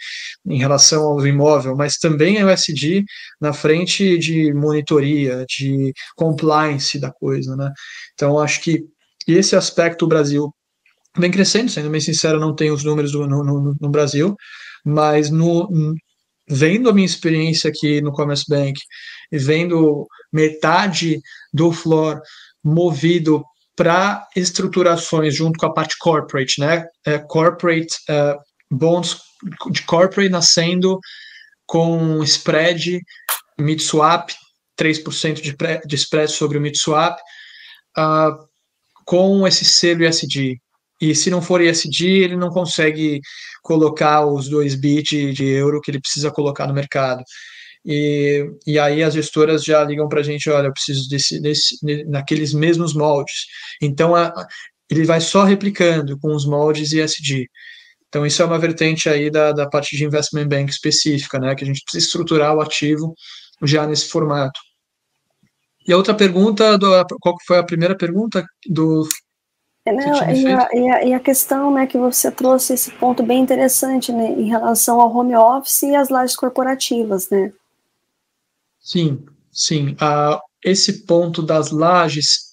em 0.47 0.59
relação 0.59 1.05
ao 1.05 1.27
imóvel, 1.27 1.77
mas 1.77 1.97
também 1.97 2.39
é 2.39 2.45
o 2.45 2.51
SD 2.51 3.05
na 3.41 3.53
frente 3.53 4.19
de 4.19 4.53
monitoria, 4.53 5.45
de 5.49 5.93
compliance 6.17 6.99
da 6.99 7.11
coisa, 7.11 7.57
né? 7.57 7.71
Então, 8.15 8.39
acho 8.39 8.61
que 8.61 8.85
esse 9.27 9.57
aspecto 9.57 10.05
o 10.05 10.09
Brasil 10.09 10.53
vem 11.17 11.31
crescendo, 11.31 11.71
sendo 11.71 11.91
bem 11.91 12.01
sincero, 12.01 12.41
não 12.41 12.55
tenho 12.55 12.75
os 12.75 12.85
números 12.85 13.15
no, 13.15 13.27
no, 13.27 13.77
no 13.81 13.89
Brasil, 13.89 14.37
mas 14.85 15.31
no, 15.31 15.69
vendo 16.49 16.91
a 16.91 16.93
minha 16.93 17.07
experiência 17.07 17.71
aqui 17.71 18.01
no 18.01 18.13
Commerce 18.13 18.45
Bank 18.49 18.81
e 19.33 19.39
vendo 19.39 20.07
metade 20.33 21.21
do 21.53 21.73
floor 21.73 22.21
movido 22.63 23.45
para 23.77 24.27
estruturações 24.37 25.35
junto 25.35 25.59
com 25.59 25.67
a 25.67 25.73
parte 25.73 25.97
corporate, 25.99 26.61
né? 26.61 26.85
É, 27.05 27.19
corporate 27.19 27.95
uh, 28.09 28.39
bonds 28.75 29.19
de 29.71 29.83
corporate 29.83 30.31
nascendo 30.31 30.99
com 31.67 32.23
spread 32.23 33.01
mid-swap, 33.59 34.31
3% 34.79 35.41
de, 35.41 35.57
de 35.87 35.97
spread 35.97 36.31
sobre 36.31 36.59
o 36.59 36.61
mid-swap, 36.61 37.19
uh, 37.99 38.37
com 39.05 39.47
esse 39.47 39.65
selo 39.65 40.05
ISD. 40.05 40.59
E 41.01 41.15
se 41.15 41.31
não 41.31 41.43
for 41.43 41.61
ISD, 41.61 42.07
ele 42.07 42.37
não 42.37 42.51
consegue 42.51 43.21
colocar 43.63 44.27
os 44.27 44.49
2 44.49 44.75
bit 44.75 45.33
de 45.33 45.45
euro 45.45 45.81
que 45.81 45.91
ele 45.91 46.01
precisa 46.01 46.31
colocar 46.31 46.67
no 46.67 46.75
mercado. 46.75 47.23
E, 47.85 48.47
e 48.67 48.79
aí 48.79 49.03
as 49.03 49.13
gestoras 49.13 49.63
já 49.63 49.85
ligam 49.85 50.09
para 50.09 50.21
a 50.21 50.23
gente, 50.23 50.49
olha, 50.49 50.69
eu 50.69 50.73
preciso 50.73 51.09
desse, 51.09 51.41
desse, 51.41 51.77
naqueles 52.07 52.55
mesmos 52.55 52.95
moldes. 52.95 53.47
Então 53.83 54.15
a, 54.15 54.33
ele 54.91 55.05
vai 55.05 55.21
só 55.21 55.45
replicando 55.45 56.19
com 56.19 56.35
os 56.35 56.47
moldes 56.47 56.93
ISD. 56.93 57.49
Então, 58.15 58.25
isso 58.25 58.41
é 58.41 58.45
uma 58.45 58.61
vertente 58.61 59.09
aí 59.09 59.29
da, 59.29 59.51
da 59.51 59.69
parte 59.69 59.97
de 59.97 60.05
investment 60.05 60.47
bank 60.47 60.71
específica, 60.71 61.37
né? 61.37 61.53
Que 61.57 61.65
a 61.65 61.67
gente 61.67 61.83
precisa 61.83 62.07
estruturar 62.07 62.55
o 62.55 62.61
ativo 62.61 63.13
já 63.61 63.89
nesse 63.89 64.09
formato. 64.09 64.61
E 65.85 65.93
a 65.93 65.97
outra 65.97 66.15
pergunta, 66.15 66.79
do, 66.79 66.87
qual 67.21 67.35
foi 67.45 67.59
a 67.59 67.65
primeira 67.65 67.97
pergunta 67.97 68.45
do 68.69 69.05
É, 69.85 69.93
não, 69.93 70.31
e, 70.33 70.47
a, 70.47 70.69
e, 70.73 70.91
a, 70.93 71.05
e, 71.07 71.13
a, 71.13 71.19
questão 71.19 71.75
né, 71.75 71.89
que 71.89 71.99
você 71.99 72.31
trouxe 72.31 72.75
esse 72.75 72.93
ponto 72.93 73.21
bem 73.25 73.43
interessante 73.43 74.13
né, 74.13 74.27
em 74.27 74.49
relação 74.49 75.01
ao 75.01 75.13
home 75.13 75.35
office 75.35 75.83
e 75.83 75.97
as 75.97 76.09
lajes 76.09 76.37
corporativas, 76.37 77.29
né? 77.31 77.53
Sim, 78.79 79.27
sim. 79.51 79.95
Uh, 79.95 80.39
esse 80.65 81.05
ponto 81.05 81.43
das 81.43 81.73
lajes, 81.73 82.44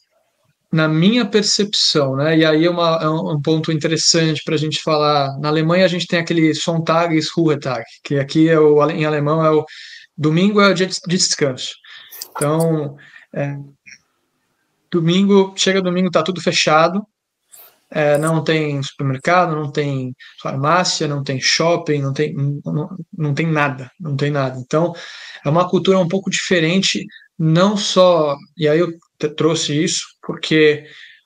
na 0.72 0.88
minha 0.88 1.26
percepção, 1.26 2.15
né, 2.15 2.38
e 2.38 2.45
aí 2.45 2.65
é, 2.65 2.69
uma, 2.69 2.99
é 3.01 3.09
um 3.09 3.41
ponto 3.41 3.72
interessante 3.72 4.41
para 4.43 4.55
a 4.55 4.57
gente 4.57 4.82
falar. 4.82 5.38
Na 5.39 5.49
Alemanha 5.49 5.86
a 5.86 5.88
gente 5.88 6.07
tem 6.07 6.19
aquele 6.19 6.53
Sonntags 6.55 7.30
Ruhetag, 7.36 7.84
que 8.03 8.17
aqui 8.17 8.47
é 8.49 8.59
o, 8.59 8.89
em 8.89 9.05
alemão 9.05 9.43
é 9.43 9.51
o 9.51 9.65
domingo 10.17 10.61
é 10.61 10.69
o 10.69 10.74
dia 10.74 10.88
de 10.88 10.99
descanso. 11.07 11.74
Então, 12.32 12.95
é, 13.36 13.55
domingo, 14.89 15.53
chega 15.57 15.82
domingo, 15.82 16.09
tá 16.09 16.24
tudo 16.24 16.41
fechado, 16.41 17.05
é, 17.91 18.17
não 18.17 18.41
tem 18.41 18.82
supermercado, 18.82 19.55
não 19.55 19.69
tem 19.69 20.15
farmácia, 20.41 21.07
não 21.07 21.24
tem 21.24 21.39
shopping, 21.41 22.01
não 22.01 22.13
tem, 22.13 22.34
não, 22.34 22.89
não 23.17 23.34
tem 23.34 23.47
nada, 23.47 23.91
não 23.99 24.15
tem 24.15 24.32
nada. 24.32 24.57
Então, 24.57 24.93
é 25.45 25.49
uma 25.49 25.67
cultura 25.69 25.99
um 25.99 26.07
pouco 26.07 26.30
diferente, 26.30 27.05
não 27.38 27.76
só, 27.76 28.36
e 28.57 28.67
aí 28.67 28.80
eu 28.80 28.93
trouxe 29.36 29.84
isso, 29.84 30.05
porque 30.22 30.86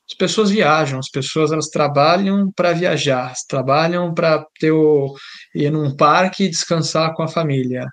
as 0.10 0.16
pessoas 0.16 0.52
viajam, 0.52 1.00
as 1.00 1.10
pessoas 1.10 1.52
elas 1.52 1.70
trabalham 1.70 2.52
para 2.52 2.74
viajar, 2.74 3.34
trabalham 3.48 4.14
para 4.14 4.46
ter 4.60 4.72
o, 4.72 5.16
ir 5.54 5.72
num 5.72 5.96
parque 5.96 6.44
e 6.44 6.50
descansar 6.50 7.14
com 7.16 7.24
a 7.24 7.28
família. 7.28 7.88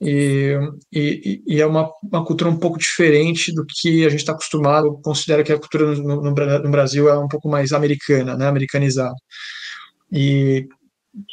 E, 0.00 0.58
e, 0.92 1.42
e, 1.46 1.60
é 1.60 1.66
uma, 1.66 1.90
uma 2.02 2.24
cultura 2.24 2.50
um 2.50 2.58
pouco 2.58 2.78
diferente 2.78 3.54
do 3.54 3.64
que 3.64 4.04
a 4.04 4.10
gente 4.10 4.20
está 4.20 4.32
acostumado, 4.32 5.00
considera 5.02 5.42
que 5.42 5.52
a 5.52 5.58
cultura 5.58 5.94
no, 5.94 6.20
no, 6.20 6.34
no, 6.34 6.70
Brasil 6.70 7.08
é 7.08 7.18
um 7.18 7.28
pouco 7.28 7.48
mais 7.48 7.72
americana, 7.72 8.36
né, 8.36 8.46
americanizada. 8.46 9.14
E 10.12 10.66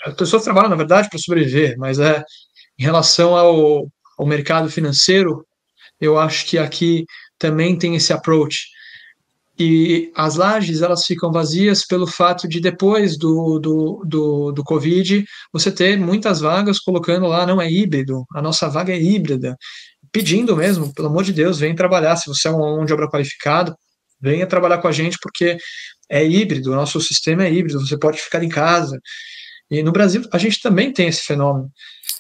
as 0.05 0.13
pessoas 0.15 0.43
trabalham, 0.43 0.69
na 0.69 0.77
verdade, 0.77 1.09
para 1.09 1.19
sobreviver, 1.19 1.75
mas 1.77 1.99
é 1.99 2.23
em 2.79 2.83
relação 2.83 3.35
ao, 3.35 3.87
ao 4.17 4.25
mercado 4.25 4.69
financeiro, 4.69 5.45
eu 5.99 6.17
acho 6.17 6.45
que 6.45 6.57
aqui 6.57 7.05
também 7.37 7.77
tem 7.77 7.95
esse 7.95 8.13
approach 8.13 8.67
e 9.57 10.11
as 10.15 10.35
lajes 10.35 10.81
elas 10.81 11.05
ficam 11.05 11.31
vazias 11.31 11.85
pelo 11.85 12.07
fato 12.07 12.47
de 12.47 12.59
depois 12.59 13.17
do, 13.17 13.59
do, 13.59 14.03
do, 14.05 14.51
do 14.51 14.63
Covid 14.63 15.23
você 15.51 15.71
ter 15.71 15.97
muitas 15.97 16.39
vagas 16.39 16.79
colocando 16.79 17.27
lá, 17.27 17.45
não 17.45 17.61
é 17.61 17.71
híbrido, 17.71 18.25
a 18.33 18.41
nossa 18.41 18.67
vaga 18.67 18.91
é 18.91 18.99
híbrida, 18.99 19.55
pedindo 20.11 20.55
mesmo, 20.55 20.93
pelo 20.93 21.07
amor 21.07 21.23
de 21.23 21.33
Deus, 21.33 21.59
vem 21.59 21.75
trabalhar, 21.75 22.15
se 22.15 22.27
você 22.27 22.47
é 22.47 22.51
um 22.51 22.57
mão 22.57 22.85
de 22.85 22.93
obra 22.93 23.09
qualificado, 23.09 23.75
venha 24.19 24.47
trabalhar 24.47 24.79
com 24.79 24.87
a 24.87 24.91
gente 24.91 25.17
porque 25.21 25.57
é 26.09 26.25
híbrido, 26.25 26.71
o 26.71 26.75
nosso 26.75 26.99
sistema 26.99 27.43
é 27.45 27.53
híbrido, 27.53 27.79
você 27.79 27.97
pode 27.97 28.19
ficar 28.19 28.43
em 28.43 28.49
casa. 28.49 28.99
E 29.69 29.81
no 29.81 29.91
Brasil 29.91 30.23
a 30.31 30.37
gente 30.37 30.61
também 30.61 30.91
tem 30.91 31.07
esse 31.07 31.21
fenômeno, 31.21 31.69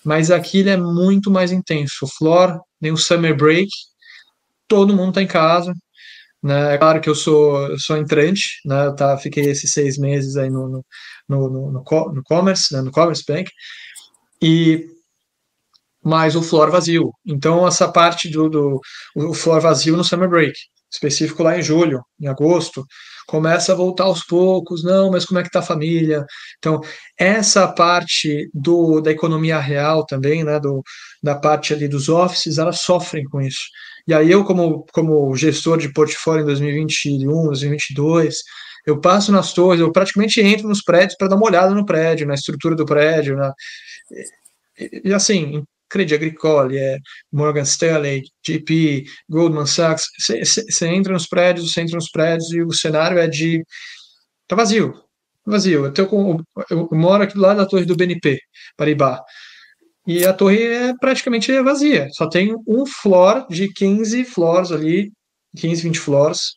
mas 0.03 0.31
aqui 0.31 0.59
ele 0.59 0.69
é 0.69 0.77
muito 0.77 1.29
mais 1.29 1.51
intenso. 1.51 1.93
O 2.03 2.07
floor, 2.07 2.59
nem 2.81 2.91
o 2.91 2.97
summer 2.97 3.35
break, 3.35 3.69
todo 4.67 4.95
mundo 4.95 5.09
está 5.09 5.21
em 5.21 5.27
casa, 5.27 5.73
né? 6.43 6.75
É 6.75 6.77
claro 6.77 6.99
que 6.99 7.09
eu 7.09 7.15
sou, 7.15 7.77
sou 7.79 7.97
entrante, 7.97 8.59
né? 8.65 8.87
Eu 8.87 8.95
tá, 8.95 9.17
fiquei 9.17 9.45
esses 9.45 9.71
seis 9.71 9.97
meses 9.97 10.35
aí 10.35 10.49
no, 10.49 10.67
no, 10.67 10.85
no, 11.29 11.49
no, 11.71 11.71
no 12.13 12.23
commerce, 12.23 12.73
né? 12.73 12.81
no 12.81 12.91
commerce 12.91 13.23
bank, 13.25 13.49
e 14.41 14.85
mais 16.03 16.35
o 16.35 16.43
floor 16.43 16.69
vazio. 16.69 17.11
Então, 17.25 17.65
essa 17.65 17.89
parte 17.89 18.29
do, 18.29 18.49
do 18.49 18.81
o 19.15 19.33
floor 19.33 19.61
vazio 19.61 19.95
no 19.95 20.03
summer 20.03 20.29
break, 20.29 20.53
específico 20.91 21.43
lá 21.43 21.57
em 21.57 21.63
julho, 21.63 22.01
em 22.19 22.27
agosto, 22.27 22.85
começa 23.25 23.71
a 23.71 23.75
voltar 23.75 24.03
aos 24.03 24.25
poucos. 24.25 24.83
Não, 24.83 25.09
mas 25.11 25.25
como 25.25 25.39
é 25.39 25.43
que 25.43 25.47
está 25.47 25.59
a 25.59 25.63
família? 25.63 26.25
Então, 26.57 26.81
essa 27.17 27.67
parte 27.69 28.49
do, 28.53 28.99
da 28.99 29.11
economia 29.11 29.59
real 29.59 30.05
também, 30.05 30.43
né, 30.43 30.59
do, 30.59 30.83
da 31.21 31.35
parte 31.35 31.73
ali 31.73 31.87
dos 31.87 32.09
offices, 32.09 32.57
elas 32.57 32.81
sofrem 32.81 33.23
com 33.23 33.41
isso. 33.41 33.63
E 34.07 34.13
aí 34.13 34.31
eu, 34.31 34.43
como, 34.43 34.85
como 34.91 35.35
gestor 35.35 35.77
de 35.77 35.91
portfólio 35.93 36.43
em 36.43 36.45
2021, 36.45 37.45
2022, 37.45 38.35
eu 38.85 38.99
passo 38.99 39.31
nas 39.31 39.53
torres, 39.53 39.79
eu 39.79 39.91
praticamente 39.91 40.41
entro 40.41 40.67
nos 40.67 40.83
prédios 40.83 41.15
para 41.17 41.29
dar 41.29 41.35
uma 41.37 41.45
olhada 41.45 41.73
no 41.73 41.85
prédio, 41.85 42.27
na 42.27 42.33
estrutura 42.33 42.75
do 42.75 42.85
prédio, 42.85 43.37
na, 43.37 43.53
e, 44.77 45.01
e 45.05 45.13
assim, 45.13 45.63
Crédit 45.89 46.15
Agricole, 46.15 46.77
é 46.77 46.97
Morgan 47.31 47.63
Stanley, 47.63 48.23
JP, 48.45 49.05
Goldman 49.29 49.65
Sachs, 49.65 50.05
você 50.19 50.87
entra 50.87 51.13
nos 51.13 51.27
prédios, 51.27 51.71
você 51.71 51.81
entra 51.81 51.95
nos 51.95 52.09
prédios 52.09 52.51
e 52.51 52.61
o 52.61 52.73
cenário 52.73 53.19
é 53.19 53.27
de 53.27 53.63
tá 54.47 54.55
vazio, 54.55 54.93
vazio. 55.45 55.85
Eu, 55.85 55.93
tenho, 55.93 56.43
eu 56.69 56.89
moro 56.91 57.23
aqui 57.23 57.35
do 57.35 57.41
lado 57.41 57.57
da 57.57 57.65
torre 57.65 57.85
do 57.85 57.95
BNP, 57.95 58.39
Paribas. 58.75 59.19
E 60.05 60.25
a 60.25 60.33
torre 60.33 60.63
é 60.63 60.93
praticamente 60.99 61.51
vazia. 61.61 62.07
Só 62.11 62.27
tem 62.27 62.55
um 62.67 62.85
floor 62.85 63.47
de 63.49 63.71
15 63.71 64.25
floors 64.25 64.71
ali, 64.71 65.11
15, 65.57 65.81
20 65.83 65.99
floors. 65.99 66.55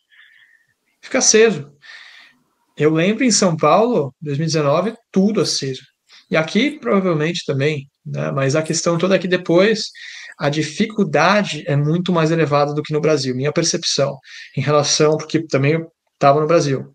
Fica 1.01 1.19
aceso. 1.19 1.71
Eu 2.77 2.93
lembro 2.93 3.25
em 3.25 3.31
São 3.31 3.57
Paulo, 3.57 4.15
2019, 4.21 4.95
tudo 5.13 5.41
aceso. 5.41 5.83
E 6.31 6.37
aqui 6.37 6.73
provavelmente 6.79 7.45
também, 7.47 7.89
né? 8.05 8.33
mas 8.33 8.57
a 8.57 8.63
questão 8.63 8.99
toda 8.99 9.15
é 9.15 9.19
que 9.19 9.29
depois 9.29 9.91
a 10.39 10.51
dificuldade 10.51 11.65
é 11.67 11.77
muito 11.77 12.13
mais 12.13 12.31
elevada 12.31 12.75
do 12.75 12.83
que 12.83 12.93
no 12.93 13.01
Brasil. 13.01 13.35
Minha 13.35 13.53
percepção 13.53 14.19
em 14.57 14.61
relação, 14.61 15.17
porque 15.17 15.47
também 15.47 15.75
eu 15.75 15.91
estava 16.15 16.41
no 16.41 16.47
Brasil. 16.47 16.93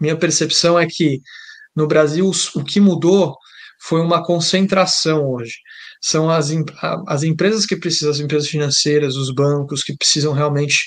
Minha 0.00 0.16
percepção 0.16 0.78
é 0.78 0.86
que 0.86 1.20
no 1.74 1.86
Brasil 1.86 2.30
o 2.54 2.62
que 2.62 2.80
mudou 2.80 3.36
foi 3.88 4.00
uma 4.00 4.24
concentração 4.24 5.26
hoje. 5.26 5.54
São 6.00 6.30
as, 6.30 6.50
as 7.06 7.22
empresas 7.22 7.66
que 7.66 7.76
precisam, 7.76 8.10
as 8.10 8.20
empresas 8.20 8.48
financeiras, 8.48 9.16
os 9.16 9.32
bancos 9.32 9.82
que 9.82 9.96
precisam 9.96 10.32
realmente 10.32 10.86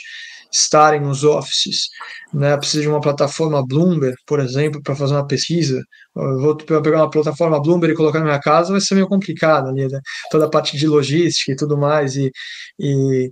estarem 0.52 1.02
nos 1.02 1.24
offices, 1.24 1.90
né? 2.34 2.56
Precisa 2.58 2.82
de 2.82 2.88
uma 2.88 3.02
plataforma 3.02 3.66
Bloomberg, 3.66 4.16
por 4.26 4.40
exemplo, 4.40 4.82
para 4.82 4.96
fazer 4.96 5.14
uma 5.14 5.28
pesquisa. 5.28 5.82
Eu 6.16 6.40
vou 6.40 6.56
pegar 6.56 6.98
uma 6.98 7.10
plataforma 7.10 7.62
Bloomberg 7.62 7.94
e 7.94 7.98
colocar 7.98 8.20
na 8.20 8.26
minha 8.26 8.40
casa, 8.40 8.72
vai 8.72 8.82
ser 8.82 8.96
meio 8.96 9.08
complicado 9.08 9.70
ali, 9.70 9.88
né? 9.88 10.00
toda 10.32 10.46
a 10.46 10.50
parte 10.50 10.78
de 10.78 10.88
logística 10.88 11.52
e 11.52 11.56
tudo 11.56 11.78
mais, 11.78 12.16
e, 12.16 12.32
e, 12.80 13.30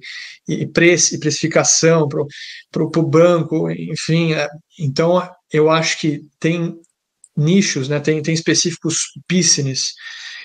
e, 0.48 0.68
preço, 0.68 1.16
e 1.16 1.20
precificação 1.20 2.08
para 2.08 2.84
o 2.84 3.10
banco, 3.10 3.70
enfim. 3.72 4.34
É, 4.34 4.48
então, 4.80 5.28
eu 5.52 5.70
acho 5.70 6.00
que 6.00 6.22
tem 6.40 6.76
nichos, 7.36 7.90
né, 7.90 8.00
tem, 8.00 8.22
tem 8.22 8.34
específicos 8.34 8.98
business 9.30 9.94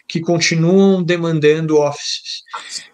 que 0.09 0.20
continuam 0.20 1.03
demandando 1.03 1.78
offices. 1.78 2.43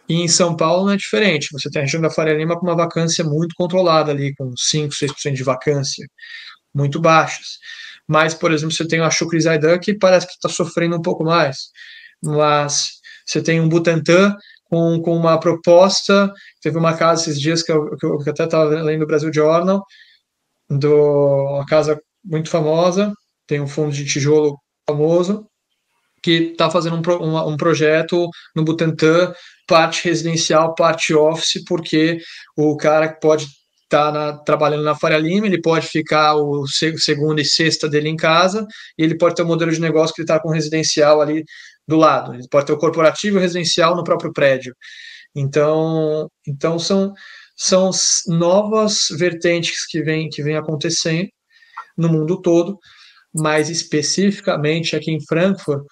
E 0.09 0.17
em 0.17 0.29
São 0.29 0.55
Paulo 0.55 0.87
não 0.87 0.93
é 0.93 0.97
diferente. 0.97 1.49
Você 1.53 1.71
tem 1.71 1.81
a 1.81 1.85
região 1.85 2.03
da 2.03 2.11
Faria 2.11 2.35
Lima 2.35 2.59
com 2.59 2.67
uma 2.67 2.77
vacância 2.77 3.25
muito 3.25 3.55
controlada 3.57 4.13
ali, 4.13 4.35
com 4.37 4.53
5, 4.57 4.95
6% 4.95 5.33
de 5.33 5.43
vacância, 5.43 6.07
muito 6.75 7.01
baixas. 7.01 7.59
Mas, 8.07 8.35
por 8.35 8.53
exemplo, 8.53 8.75
você 8.75 8.87
tem 8.87 9.01
a 9.01 9.11
Shukri 9.11 9.41
Zaidan 9.41 9.79
que 9.79 9.95
parece 9.95 10.27
que 10.27 10.35
está 10.35 10.49
sofrendo 10.49 10.97
um 10.97 11.03
pouco 11.03 11.25
mais. 11.25 11.71
Mas 12.23 13.01
você 13.25 13.43
tem 13.43 13.61
um 13.61 13.69
Butantan 13.69 14.37
com, 14.65 15.01
com 15.01 15.17
uma 15.17 15.41
proposta. 15.41 16.31
Teve 16.63 16.79
uma 16.79 16.97
casa 16.97 17.23
esses 17.23 17.41
dias 17.41 17.63
que 17.63 17.73
eu, 17.73 17.97
que 17.97 18.07
eu 18.07 18.21
até 18.29 18.45
estava 18.45 18.65
lendo 18.83 19.03
o 19.03 19.07
Brasil 19.07 19.33
Journal, 19.33 19.83
do, 20.69 21.57
uma 21.57 21.67
casa 21.67 22.01
muito 22.25 22.49
famosa, 22.51 23.13
tem 23.47 23.61
um 23.61 23.67
fundo 23.67 23.93
de 23.93 24.05
tijolo 24.05 24.59
famoso, 24.89 25.47
que 26.23 26.51
está 26.53 26.71
fazendo 26.71 26.97
um, 26.97 27.25
um, 27.25 27.49
um, 27.51 27.57
projeto 27.57 28.29
no 28.55 28.65
Butantã, 28.65 29.33
parte 29.67 30.05
residencial, 30.05 30.75
parte 30.75 31.15
office, 31.15 31.63
porque 31.65 32.19
o 32.57 32.77
cara 32.77 33.13
pode 33.21 33.47
estar 33.85 34.13
tá 34.13 34.39
trabalhando 34.39 34.83
na 34.83 34.97
Faria 34.97 35.19
Lima, 35.19 35.47
ele 35.47 35.61
pode 35.61 35.87
ficar 35.87 36.35
o 36.35 36.67
segunda 36.97 37.41
e 37.41 37.45
sexta 37.45 37.89
dele 37.89 38.09
em 38.09 38.17
casa, 38.17 38.67
e 38.99 39.05
ele 39.05 39.17
pode 39.17 39.37
ter 39.37 39.43
um 39.43 39.47
modelo 39.47 39.71
de 39.71 39.81
negócio 39.81 40.15
que 40.15 40.23
ele 40.23 40.25
está 40.25 40.41
com 40.41 40.51
residencial 40.51 41.21
ali 41.21 41.45
do 41.87 41.97
lado. 41.97 42.35
Ele 42.35 42.49
pode 42.51 42.67
ter 42.67 42.73
o 42.73 42.79
corporativo 42.79 43.37
e 43.37 43.39
o 43.39 43.43
residencial 43.43 43.95
no 43.95 44.05
próprio 44.05 44.33
prédio. 44.33 44.75
Então, 45.35 46.29
então 46.47 46.79
são, 46.79 47.13
são 47.57 47.91
novas 48.27 49.07
vertentes 49.17 49.87
que 49.87 50.03
vêm 50.03 50.29
que 50.29 50.43
vem 50.43 50.57
acontecendo 50.57 51.29
no 51.97 52.09
mundo 52.09 52.41
todo, 52.43 52.79
mas 53.37 53.69
especificamente 53.69 54.97
aqui 54.97 55.11
em 55.11 55.25
Frankfurt, 55.25 55.85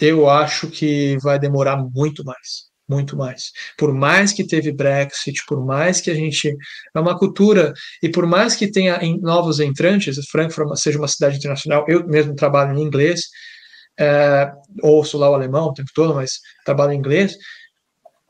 eu 0.00 0.28
acho 0.28 0.68
que 0.68 1.16
vai 1.22 1.38
demorar 1.38 1.76
muito 1.76 2.22
mais, 2.24 2.66
muito 2.88 3.16
mais. 3.16 3.50
Por 3.78 3.92
mais 3.92 4.32
que 4.32 4.46
teve 4.46 4.72
Brexit, 4.72 5.42
por 5.46 5.64
mais 5.64 6.00
que 6.00 6.10
a 6.10 6.14
gente 6.14 6.54
é 6.94 7.00
uma 7.00 7.18
cultura 7.18 7.72
e 8.02 8.08
por 8.08 8.26
mais 8.26 8.54
que 8.54 8.70
tenha 8.70 9.00
novos 9.20 9.60
entrantes, 9.60 10.16
Frankfurt 10.30 10.76
seja 10.76 10.98
uma 10.98 11.08
cidade 11.08 11.38
internacional, 11.38 11.84
eu 11.88 12.06
mesmo 12.06 12.34
trabalho 12.34 12.78
em 12.78 12.82
inglês, 12.82 13.22
é, 13.98 14.52
ouço 14.82 15.16
lá 15.16 15.30
o 15.30 15.34
alemão 15.34 15.68
o 15.68 15.72
tempo 15.72 15.90
todo, 15.94 16.14
mas 16.14 16.32
trabalho 16.64 16.92
em 16.92 16.98
inglês. 16.98 17.34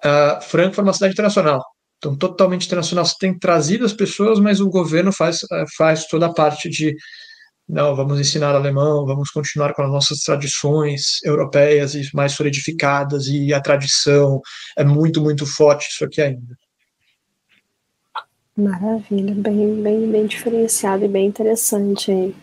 Uh, 0.05 0.41
Frankfurt 0.43 0.79
é 0.79 0.83
uma 0.83 0.93
cidade 0.93 1.15
internacional. 1.15 1.63
Então, 1.99 2.17
totalmente 2.17 2.67
internacional, 2.67 3.05
você 3.05 3.17
tem 3.19 3.37
trazido 3.39 3.85
as 3.85 3.93
pessoas, 3.93 4.39
mas 4.39 4.61
o 4.61 4.69
governo 4.69 5.13
faz, 5.13 5.41
eh, 5.51 5.65
faz 5.77 6.07
toda 6.07 6.27
a 6.27 6.33
parte 6.33 6.69
de 6.69 6.95
não, 7.69 7.97
vamos 7.97 8.21
ensinar 8.21 8.55
alemão, 8.55 9.05
vamos 9.05 9.31
continuar 9.31 9.75
com 9.75 9.83
as 9.83 9.91
nossas 9.91 10.21
tradições 10.21 11.23
europeias 11.25 11.95
e 11.95 12.09
mais 12.15 12.33
solidificadas, 12.33 13.27
e 13.27 13.53
a 13.53 13.61
tradição 13.61 14.41
é 14.79 14.85
muito, 14.85 15.21
muito 15.21 15.45
forte 15.45 15.89
isso 15.89 16.05
aqui 16.05 16.23
ainda. 16.23 16.57
Maravilha, 18.57 19.35
bem, 19.35 19.83
bem, 19.83 20.11
bem 20.11 20.27
diferenciado 20.27 21.05
e 21.05 21.09
bem 21.09 21.27
interessante 21.27 22.11
aí. 22.11 22.35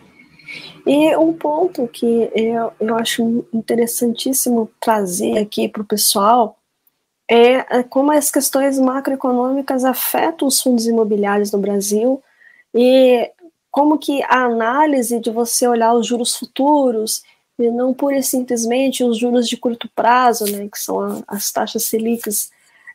E 0.86 1.16
um 1.16 1.32
ponto 1.32 1.88
que 1.88 2.30
eu, 2.34 2.72
eu 2.78 2.96
acho 2.96 3.46
interessantíssimo 3.52 4.70
trazer 4.78 5.38
aqui 5.38 5.68
para 5.68 5.82
o 5.82 5.86
pessoal 5.86 6.58
é, 7.28 7.78
é 7.78 7.82
como 7.82 8.12
as 8.12 8.30
questões 8.30 8.78
macroeconômicas 8.78 9.84
afetam 9.84 10.46
os 10.46 10.60
fundos 10.60 10.86
imobiliários 10.86 11.50
no 11.50 11.58
Brasil 11.58 12.22
e 12.74 13.30
como 13.74 13.98
que 13.98 14.22
a 14.28 14.44
análise 14.44 15.18
de 15.18 15.32
você 15.32 15.66
olhar 15.66 15.92
os 15.94 16.06
juros 16.06 16.36
futuros 16.36 17.24
e 17.58 17.68
não 17.72 17.92
pura 17.92 18.16
e 18.16 18.22
simplesmente 18.22 19.02
os 19.02 19.18
juros 19.18 19.48
de 19.48 19.56
curto 19.56 19.90
prazo, 19.96 20.44
né, 20.44 20.68
que 20.68 20.78
são 20.78 21.24
as 21.26 21.50
taxas 21.50 21.82
Selics 21.86 22.52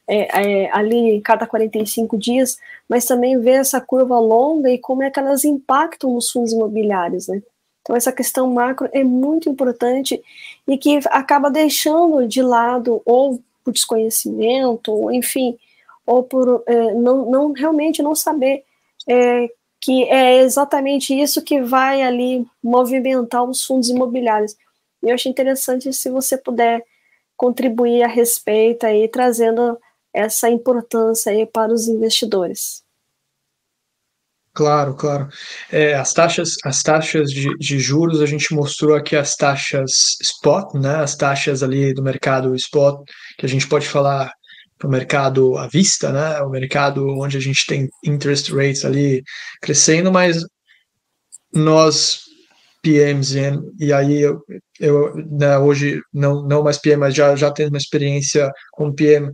é, 0.08 0.64
é, 0.64 0.72
ali 0.72 1.20
cada 1.20 1.46
45 1.46 2.18
dias, 2.18 2.58
mas 2.88 3.04
também 3.04 3.38
ver 3.42 3.60
essa 3.60 3.82
curva 3.82 4.22
longa 4.22 4.72
e 4.72 4.78
como 4.78 5.04
é 5.04 5.12
que 5.12 5.20
elas 5.20 5.44
impactam 5.44 6.14
nos 6.14 6.32
fundos 6.32 6.54
imobiliários, 6.54 7.28
né? 7.28 7.44
Então 7.82 7.94
essa 7.94 8.14
questão 8.14 8.50
macro 8.50 8.88
é 8.94 9.04
muito 9.04 9.50
importante 9.50 10.24
e 10.66 10.78
que 10.78 10.98
acaba 11.08 11.52
deixando 11.52 12.26
de 12.26 12.42
lado 12.42 13.02
ou 13.04 13.44
por 13.66 13.74
desconhecimento, 13.74 14.94
ou 14.94 15.12
enfim, 15.12 15.58
ou 16.06 16.24
por 16.24 16.64
é, 16.66 16.94
não, 16.94 17.30
não, 17.30 17.52
realmente 17.52 18.02
não 18.02 18.16
saber 18.16 18.64
é, 19.06 19.50
que 19.82 20.04
é 20.04 20.42
exatamente 20.42 21.14
isso 21.14 21.44
que 21.44 21.62
vai 21.62 22.02
ali 22.02 22.46
movimentar 22.62 23.44
os 23.44 23.64
fundos 23.64 23.90
imobiliários. 23.90 24.56
E 25.02 25.10
eu 25.10 25.14
acho 25.14 25.30
interessante 25.30 25.92
se 25.94 26.10
você 26.10 26.38
puder 26.38 26.84
contribuir 27.38 28.04
a 28.04 28.08
respeito 28.08 28.86
aí, 28.86 29.08
trazendo 29.08 29.80
essa 30.14 30.50
importância 30.50 31.32
aí 31.32 31.46
para 31.46 31.74
os 31.74 31.88
investidores. 31.88 32.84
Claro, 34.54 34.94
claro. 34.96 35.30
É, 35.72 35.94
as 35.94 36.12
taxas, 36.12 36.56
as 36.66 36.84
taxas 36.84 37.32
de, 37.32 37.56
de, 37.58 37.80
juros, 37.80 38.20
a 38.22 38.26
gente 38.26 38.54
mostrou 38.54 38.96
aqui 38.96 39.16
as 39.16 39.36
taxas 39.36 40.18
spot, 40.22 40.74
né? 40.74 40.96
As 40.96 41.16
taxas 41.16 41.64
ali 41.64 41.94
do 41.94 42.04
mercado 42.04 42.54
spot, 42.56 43.02
que 43.38 43.46
a 43.46 43.50
gente 43.50 43.68
pode 43.70 43.88
falar 43.88 44.34
para 44.80 44.88
o 44.88 44.92
mercado 44.92 45.58
à 45.58 45.68
vista, 45.68 46.12
né? 46.12 46.42
O 46.42 46.50
mercado 46.50 47.06
onde 47.20 47.38
a 47.38 47.40
gente 47.40 47.66
tem 47.68 47.90
interest 48.04 48.52
rates 48.52 48.86
ali 48.86 49.22
crescendo, 49.62 50.12
mas 50.12 50.42
nós 51.54 52.22
PMs 52.82 53.36
e 53.78 53.92
aí 53.92 54.22
eu, 54.22 54.42
eu 54.80 55.14
né, 55.16 55.58
hoje 55.58 56.02
não 56.14 56.48
não 56.48 56.64
mais 56.64 56.78
PM, 56.78 57.02
mas 57.02 57.14
já 57.14 57.36
já 57.36 57.52
tenho 57.52 57.70
uma 57.70 57.78
experiência 57.78 58.50
com 58.72 58.94
PM. 58.94 59.30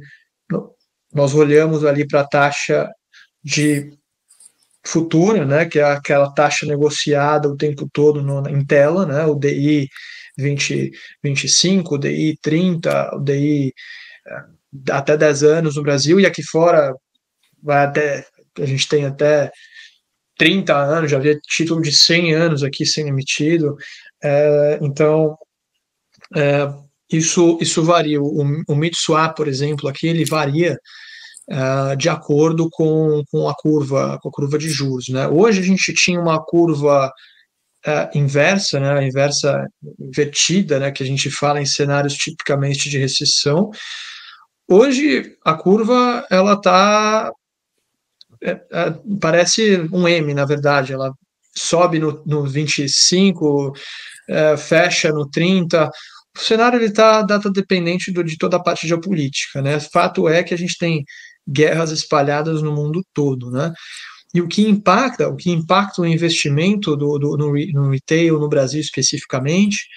Nós 1.14 1.34
olhamos 1.36 1.86
ali 1.86 2.08
para 2.08 2.22
a 2.22 2.28
taxa 2.28 2.89
de 3.43 3.91
futura, 4.86 5.46
né, 5.46 5.66
que 5.66 5.80
é 5.80 5.84
aquela 5.84 6.32
taxa 6.34 6.66
negociada 6.66 7.48
o 7.50 7.58
tempo 7.58 7.88
todo 7.91 8.22
no, 8.22 8.48
em 8.50 8.64
tela, 8.66 9.06
né, 9.06 9.26
o 9.26 9.36
DI 9.36 9.88
2025, 10.38 11.96
o 11.96 11.98
DI 11.98 12.38
30, 12.41 13.16
o 13.16 13.20
DI 13.20 13.74
até 14.89 15.17
10 15.17 15.43
anos 15.43 15.76
no 15.76 15.84
Brasil, 15.84 16.19
e 16.19 16.26
aqui 16.26 16.43
fora 16.43 16.93
vai 17.61 17.86
até, 17.86 18.26
a 18.59 18.65
gente 18.65 18.88
tem 18.88 19.05
até 19.05 19.51
30 20.38 20.76
anos, 20.76 21.11
já 21.11 21.17
havia 21.17 21.39
título 21.39 21.82
de 21.82 21.95
100 21.95 22.34
anos 22.34 22.63
aqui 22.63 22.86
sendo 22.86 23.09
emitido, 23.09 23.76
é, 24.23 24.80
então 24.82 25.38
é, 26.36 26.67
isso, 27.11 27.57
isso 27.61 27.84
varia, 27.84 28.21
o, 28.21 28.41
o 28.67 28.76
MITSWAP, 28.76 29.36
por 29.36 29.47
exemplo, 29.47 29.88
aqui 29.88 30.07
ele 30.07 30.26
varia 30.26 30.78
uh, 31.49 31.95
de 31.95 32.09
acordo 32.09 32.69
com, 32.71 33.23
com, 33.32 33.47
a 33.47 33.55
curva, 33.55 34.17
com 34.21 34.30
a 34.30 34.32
curva 34.32 34.57
de 34.57 34.69
juros. 34.69 35.09
Né? 35.09 35.28
Hoje 35.28 35.59
a 35.59 35.63
gente 35.63 35.93
tinha 35.93 36.19
uma 36.19 36.43
curva 36.43 37.11
uh, 37.86 38.17
inversa, 38.17 38.80
né, 38.80 39.07
inversa 39.07 39.67
invertida, 39.99 40.80
né, 40.80 40.91
que 40.91 41.03
a 41.03 41.05
gente 41.05 41.30
fala 41.30 41.61
em 41.61 41.65
cenários 41.65 42.15
tipicamente 42.15 42.89
de 42.89 42.97
recessão. 42.97 43.69
Hoje 44.68 45.38
a 45.43 45.53
curva 45.53 46.26
ela 46.30 46.53
está 46.53 47.32
é, 48.41 48.51
é, 48.72 48.99
parece 49.20 49.82
um 49.91 50.07
M, 50.07 50.34
na 50.34 50.45
verdade, 50.45 50.93
ela 50.93 51.11
sobe 51.55 51.99
no, 51.99 52.24
no 52.26 52.45
25, 52.45 53.74
é, 54.30 54.57
fecha 54.57 55.11
no 55.11 55.30
30. 55.30 55.89
O 56.38 56.39
cenário 56.39 56.82
está 56.82 57.22
data 57.22 57.49
dependente 57.49 58.11
do, 58.11 58.24
de 58.24 58.38
toda 58.38 58.57
a 58.57 58.63
parte 58.63 58.88
geopolítica, 58.88 59.61
né? 59.61 59.80
Fato 59.80 60.28
é 60.28 60.43
que 60.43 60.53
a 60.53 60.57
gente 60.57 60.78
tem 60.78 61.03
guerras 61.47 61.91
espalhadas 61.91 62.61
no 62.61 62.74
mundo 62.74 63.01
todo, 63.13 63.49
né? 63.51 63.74
E 64.34 64.41
o 64.41 64.47
que 64.47 64.68
impacta, 64.68 65.30
o 65.30 65.36
que 65.36 65.49
impacta 65.49 66.01
o 66.01 66.05
investimento 66.05 66.95
do, 66.97 67.18
do 67.18 67.38
no, 67.38 67.53
no, 67.53 67.89
retail 67.89 68.38
no 68.38 68.49
Brasil 68.49 68.82
especificamente, 68.82 69.88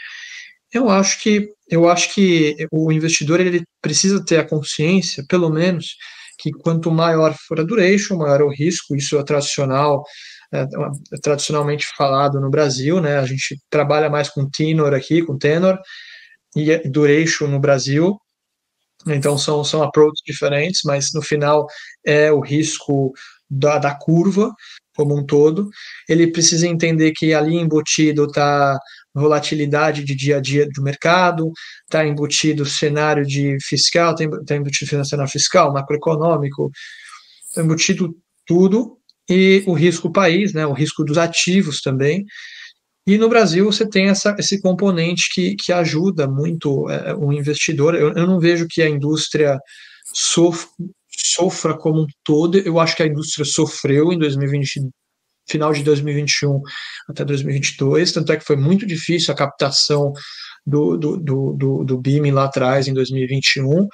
eu 0.72 0.88
acho 0.88 1.20
que 1.22 1.48
eu 1.70 1.88
acho 1.88 2.14
que 2.14 2.56
o 2.72 2.90
investidor 2.90 3.40
ele 3.40 3.62
precisa 3.82 4.24
ter 4.24 4.38
a 4.38 4.48
consciência, 4.48 5.24
pelo 5.28 5.50
menos, 5.50 5.96
que 6.38 6.50
quanto 6.50 6.90
maior 6.90 7.34
for 7.46 7.60
a 7.60 7.62
duration, 7.64 8.16
maior 8.16 8.42
o 8.42 8.48
risco. 8.48 8.96
Isso 8.96 9.18
é 9.18 9.24
tradicional, 9.24 10.02
é, 10.52 10.62
é 10.62 11.18
tradicionalmente 11.22 11.86
falado 11.96 12.40
no 12.40 12.50
Brasil, 12.50 13.00
né? 13.00 13.18
A 13.18 13.26
gente 13.26 13.58
trabalha 13.68 14.08
mais 14.08 14.30
com 14.30 14.48
tenor 14.48 14.94
aqui, 14.94 15.22
com 15.22 15.36
tenor 15.36 15.78
e 16.56 16.78
duration 16.88 17.48
no 17.48 17.60
Brasil. 17.60 18.18
Então 19.06 19.36
são, 19.38 19.62
são 19.62 19.82
approaches 19.82 20.22
diferentes, 20.26 20.80
mas 20.84 21.12
no 21.14 21.22
final 21.22 21.66
é 22.04 22.32
o 22.32 22.40
risco 22.40 23.12
da, 23.48 23.78
da 23.78 23.94
curva 23.94 24.52
como 24.96 25.16
um 25.16 25.24
todo. 25.24 25.68
Ele 26.08 26.26
precisa 26.32 26.66
entender 26.66 27.12
que 27.12 27.32
ali 27.32 27.56
embutido 27.56 28.24
está 28.24 28.78
volatilidade 29.14 30.04
de 30.04 30.14
dia 30.14 30.36
a 30.36 30.40
dia 30.40 30.68
do 30.74 30.82
mercado, 30.82 31.50
está 31.84 32.06
embutido 32.06 32.64
cenário 32.64 33.24
de 33.24 33.56
fiscal, 33.62 34.14
está 34.14 34.24
tá 34.46 34.56
embutido 34.56 35.04
cenário 35.04 35.30
fiscal, 35.30 35.72
macroeconômico, 35.72 36.70
está 37.48 37.62
embutido 37.62 38.14
tudo, 38.46 38.96
e 39.28 39.62
o 39.66 39.74
risco 39.74 40.10
país, 40.10 40.54
né, 40.54 40.66
o 40.66 40.72
risco 40.72 41.04
dos 41.04 41.18
ativos 41.18 41.80
também, 41.80 42.24
e 43.08 43.16
no 43.16 43.26
Brasil 43.26 43.64
você 43.64 43.88
tem 43.88 44.08
essa, 44.08 44.36
esse 44.38 44.60
componente 44.60 45.30
que, 45.32 45.56
que 45.56 45.72
ajuda 45.72 46.28
muito 46.28 46.90
é, 46.90 47.14
o 47.14 47.32
investidor. 47.32 47.94
Eu, 47.94 48.12
eu, 48.12 48.26
não 48.26 48.38
vejo 48.38 48.66
que 48.68 48.82
a 48.82 48.88
indústria 48.88 49.58
sof, 50.12 50.66
sofra 51.08 51.74
como 51.74 52.02
um 52.02 52.06
todo. 52.22 52.58
Eu 52.58 52.78
acho 52.78 52.94
que 52.94 53.02
a 53.02 53.06
indústria 53.06 53.46
sofreu 53.46 54.12
em 54.12 54.18
2020, 54.18 54.90
final 55.48 55.72
de 55.72 55.82
2021 55.82 56.60
até 57.08 57.24
2022. 57.24 58.12
Tanto 58.12 58.32
é 58.32 58.36
que 58.36 58.44
foi 58.44 58.56
muito 58.56 58.86
difícil 58.86 59.32
a 59.32 59.36
captação 59.36 60.12
do, 60.66 60.96
do, 60.96 61.16
do, 61.16 61.52
do, 61.52 61.84
do 61.84 61.98
BIM 61.98 62.30
lá 62.30 62.44
atrás, 62.44 62.88
em 62.88 62.94
2021 62.94 63.88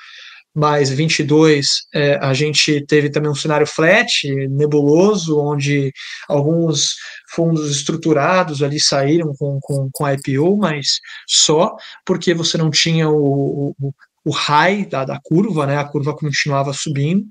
mais 0.54 0.88
22, 0.88 1.66
é, 1.92 2.14
a 2.22 2.32
gente 2.32 2.86
teve 2.86 3.10
também 3.10 3.28
um 3.28 3.34
cenário 3.34 3.66
flat, 3.66 4.24
nebuloso, 4.48 5.40
onde 5.40 5.92
alguns 6.28 6.94
fundos 7.30 7.70
estruturados 7.76 8.62
ali 8.62 8.78
saíram 8.78 9.32
com, 9.36 9.58
com, 9.60 9.88
com 9.92 10.08
IPO, 10.08 10.56
mas 10.56 11.00
só 11.26 11.74
porque 12.06 12.32
você 12.32 12.56
não 12.56 12.70
tinha 12.70 13.08
o, 13.10 13.74
o, 13.80 13.94
o 14.24 14.30
high 14.30 14.86
da, 14.86 15.04
da 15.04 15.18
curva, 15.24 15.66
né, 15.66 15.76
a 15.76 15.84
curva 15.84 16.14
continuava 16.14 16.72
subindo, 16.72 17.26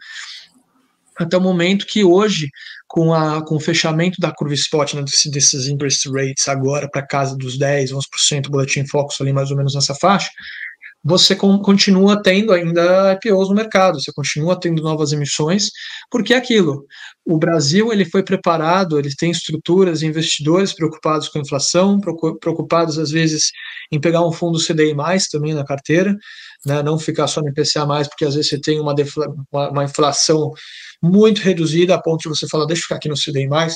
até 1.18 1.38
o 1.38 1.42
momento 1.42 1.86
que 1.86 2.04
hoje, 2.04 2.50
com, 2.88 3.14
a, 3.14 3.44
com 3.46 3.56
o 3.56 3.60
fechamento 3.60 4.20
da 4.20 4.32
curva 4.32 4.54
spot, 4.54 4.94
né, 4.94 5.04
desses 5.32 5.68
interest 5.68 6.10
rates 6.10 6.48
agora 6.48 6.90
para 6.90 7.06
casa 7.06 7.36
dos 7.38 7.58
10, 7.58 7.92
11%, 7.92 8.50
boletim 8.50 8.86
Focus 8.88 9.20
ali 9.22 9.34
mais 9.34 9.52
ou 9.52 9.58
menos 9.58 9.76
nessa 9.76 9.96
faixa, 9.96 10.30
você 11.04 11.36
continua 11.36 12.22
tendo 12.22 12.54
ainda 12.54 13.14
IPOs 13.14 13.50
no 13.50 13.56
mercado, 13.56 14.02
você 14.02 14.12
continua 14.14 14.58
tendo 14.58 14.82
novas 14.82 15.12
emissões, 15.12 15.70
porque 16.10 16.34
é 16.34 16.38
aquilo. 16.38 16.86
O 17.26 17.38
Brasil 17.38 17.92
ele 17.92 18.06
foi 18.06 18.24
preparado, 18.24 18.98
ele 18.98 19.14
tem 19.16 19.30
estruturas, 19.30 20.02
investidores 20.02 20.74
preocupados 20.74 21.28
com 21.28 21.40
inflação, 21.40 22.00
preocupados 22.40 22.98
às 22.98 23.12
vezes 23.12 23.52
em 23.92 24.00
pegar 24.00 24.26
um 24.26 24.32
fundo 24.32 24.60
CDI 24.60 24.94
mais 24.94 25.28
também 25.28 25.54
na 25.54 25.66
carteira, 25.66 26.16
né, 26.66 26.82
não 26.82 26.98
ficar 26.98 27.28
só 27.28 27.42
no 27.42 27.50
IPCA 27.50 27.86
mais, 27.86 28.08
porque 28.08 28.24
às 28.24 28.36
vezes 28.36 28.50
você 28.50 28.62
tem 28.62 28.80
uma, 28.80 28.96
uma, 29.52 29.70
uma 29.72 29.84
inflação 29.84 30.52
muito 31.02 31.42
reduzida 31.42 31.96
a 31.96 32.02
ponto 32.02 32.22
de 32.22 32.30
você 32.30 32.48
falar, 32.48 32.66
deixa 32.66 32.82
eu 32.82 32.84
ficar 32.84 32.96
aqui 32.96 33.10
no 33.10 33.16
CDI 33.16 33.48
mais, 33.48 33.76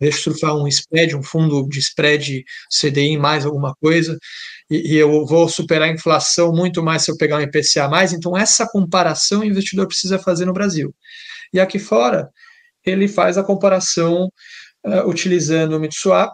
deixa 0.00 0.18
eu 0.18 0.22
surfar 0.22 0.56
um 0.56 0.66
spread, 0.66 1.14
um 1.14 1.22
fundo 1.22 1.68
de 1.68 1.78
spread 1.78 2.44
CDI 2.68 3.16
mais 3.16 3.46
alguma 3.46 3.74
coisa, 3.76 4.18
e, 4.70 4.94
e, 4.94 4.96
eu 4.96 5.26
vou 5.26 5.48
superar 5.48 5.88
a 5.88 5.92
inflação 5.92 6.52
muito 6.52 6.82
mais 6.82 7.02
se 7.02 7.10
eu 7.10 7.16
pegar 7.16 7.36
um 7.36 7.40
IPCA 7.40 7.88
mais. 7.88 8.12
Então, 8.12 8.36
essa 8.36 8.66
comparação 8.66 9.40
o 9.40 9.44
investidor 9.44 9.86
precisa 9.86 10.18
fazer 10.18 10.46
no 10.46 10.52
Brasil. 10.52 10.94
E 11.52 11.60
aqui 11.60 11.78
fora, 11.78 12.30
ele 12.84 13.06
faz 13.06 13.36
a 13.36 13.44
comparação 13.44 14.28
uh, 14.86 15.08
utilizando 15.08 15.76
o 15.76 15.80
Mitswap. 15.80 16.32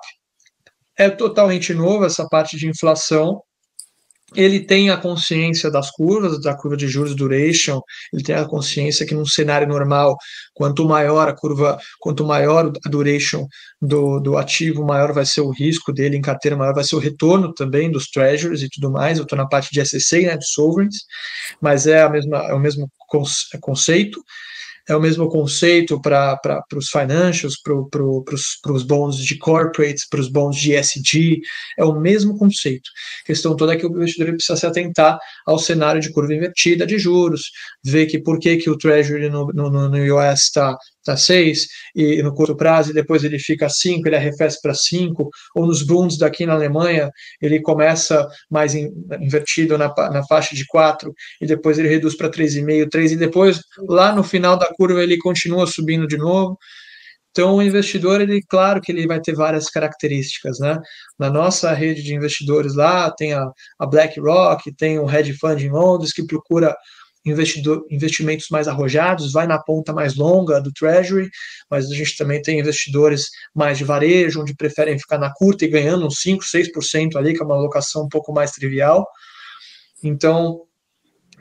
É 0.96 1.10
totalmente 1.10 1.74
novo 1.74 2.04
essa 2.04 2.28
parte 2.28 2.56
de 2.56 2.68
inflação, 2.68 3.42
ele 4.34 4.60
tem 4.60 4.90
a 4.90 4.96
consciência 4.96 5.70
das 5.70 5.90
curvas, 5.90 6.40
da 6.40 6.54
curva 6.54 6.76
de 6.76 6.88
juros 6.88 7.14
duration, 7.14 7.80
ele 8.12 8.22
tem 8.22 8.34
a 8.34 8.46
consciência 8.46 9.06
que 9.06 9.14
num 9.14 9.26
cenário 9.26 9.66
normal, 9.66 10.16
quanto 10.54 10.84
maior 10.84 11.28
a 11.28 11.34
curva, 11.34 11.78
quanto 11.98 12.24
maior 12.24 12.72
a 12.84 12.88
duration 12.88 13.46
do, 13.80 14.20
do 14.20 14.36
ativo, 14.36 14.84
maior 14.84 15.12
vai 15.12 15.26
ser 15.26 15.40
o 15.40 15.50
risco 15.50 15.92
dele 15.92 16.16
em 16.16 16.22
carteira, 16.22 16.56
maior 16.56 16.74
vai 16.74 16.84
ser 16.84 16.96
o 16.96 17.00
retorno 17.00 17.52
também 17.52 17.90
dos 17.90 18.06
treasuries 18.08 18.62
e 18.62 18.68
tudo 18.68 18.90
mais. 18.90 19.18
Eu 19.18 19.24
estou 19.24 19.38
na 19.38 19.46
parte 19.46 19.70
de 19.72 19.84
SEC, 19.84 20.26
né, 20.26 20.36
de 20.36 20.46
sovereigns, 20.46 20.96
mas 21.60 21.86
é, 21.86 22.02
a 22.02 22.08
mesma, 22.08 22.38
é 22.48 22.54
o 22.54 22.60
mesmo 22.60 22.90
conceito 23.60 24.20
é 24.90 24.96
o 24.96 25.00
mesmo 25.00 25.28
conceito 25.28 26.00
para 26.00 26.64
os 26.74 26.88
financials, 26.88 27.60
para 27.62 27.74
pro, 27.90 28.24
os 28.74 28.82
bonds 28.82 29.18
de 29.18 29.38
corporates, 29.38 30.08
para 30.08 30.20
os 30.20 30.28
bonds 30.28 30.60
de 30.60 30.74
ESG, 30.74 31.40
é 31.78 31.84
o 31.84 31.98
mesmo 31.98 32.36
conceito. 32.36 32.90
A 33.22 33.26
questão 33.26 33.56
toda 33.56 33.74
é 33.74 33.76
que 33.76 33.86
o 33.86 33.90
investidor 33.90 34.34
precisa 34.34 34.56
se 34.56 34.66
atentar 34.66 35.18
ao 35.46 35.58
cenário 35.58 36.00
de 36.00 36.12
curva 36.12 36.34
invertida 36.34 36.86
de 36.86 36.98
juros, 36.98 37.50
ver 37.84 38.06
que 38.06 38.18
por 38.18 38.38
que, 38.38 38.56
que 38.56 38.70
o 38.70 38.76
Treasury 38.76 39.30
no, 39.30 39.46
no, 39.52 39.70
no 39.70 40.16
US 40.16 40.42
está 40.42 40.76
tá 41.04 41.16
6 41.16 41.66
e 41.94 42.22
no 42.22 42.34
curto 42.34 42.56
prazo 42.56 42.90
e 42.90 42.94
depois 42.94 43.24
ele 43.24 43.38
fica 43.38 43.68
5, 43.68 44.06
ele 44.06 44.16
arrefece 44.16 44.60
para 44.60 44.74
5, 44.74 45.28
ou 45.54 45.66
nos 45.66 45.82
Bunds 45.82 46.18
daqui 46.18 46.46
na 46.46 46.54
Alemanha, 46.54 47.10
ele 47.40 47.60
começa 47.60 48.26
mais 48.50 48.74
in, 48.74 48.90
invertido 49.20 49.76
na, 49.78 49.92
na 50.10 50.24
faixa 50.26 50.54
de 50.54 50.66
4 50.66 51.12
e 51.40 51.46
depois 51.46 51.78
ele 51.78 51.88
reduz 51.88 52.16
para 52.16 52.30
3,5, 52.30 52.88
3 52.88 53.12
e 53.12 53.16
depois 53.16 53.60
lá 53.88 54.14
no 54.14 54.22
final 54.22 54.58
da 54.58 54.72
curva 54.74 55.02
ele 55.02 55.18
continua 55.18 55.66
subindo 55.66 56.06
de 56.06 56.16
novo. 56.16 56.58
Então, 57.30 57.56
o 57.56 57.62
investidor, 57.62 58.20
ele, 58.20 58.42
claro 58.42 58.80
que 58.80 58.90
ele 58.90 59.06
vai 59.06 59.20
ter 59.20 59.34
várias 59.34 59.70
características, 59.70 60.58
né? 60.58 60.76
Na 61.18 61.30
nossa 61.30 61.72
rede 61.72 62.02
de 62.02 62.12
investidores 62.12 62.74
lá, 62.74 63.08
tem 63.12 63.32
a, 63.32 63.44
a 63.78 63.86
BlackRock, 63.86 64.74
tem 64.74 64.98
o 64.98 65.08
Hedge 65.08 65.34
Fund 65.34 65.62
em 65.62 65.70
Londres, 65.70 66.12
que 66.12 66.26
procura 66.26 66.76
investimentos 67.24 68.46
mais 68.50 68.66
arrojados, 68.66 69.32
vai 69.32 69.46
na 69.46 69.58
ponta 69.58 69.92
mais 69.92 70.16
longa 70.16 70.60
do 70.60 70.72
Treasury, 70.72 71.28
mas 71.70 71.90
a 71.90 71.94
gente 71.94 72.16
também 72.16 72.40
tem 72.40 72.58
investidores 72.58 73.28
mais 73.54 73.78
de 73.78 73.84
varejo, 73.84 74.40
onde 74.40 74.54
preferem 74.54 74.98
ficar 74.98 75.18
na 75.18 75.32
curta 75.32 75.64
e 75.64 75.68
ganhando 75.68 76.06
uns 76.06 76.20
5, 76.20 76.42
6% 76.44 77.16
ali, 77.16 77.34
que 77.34 77.42
é 77.42 77.44
uma 77.44 77.56
alocação 77.56 78.04
um 78.04 78.08
pouco 78.08 78.32
mais 78.32 78.52
trivial. 78.52 79.06
Então, 80.02 80.62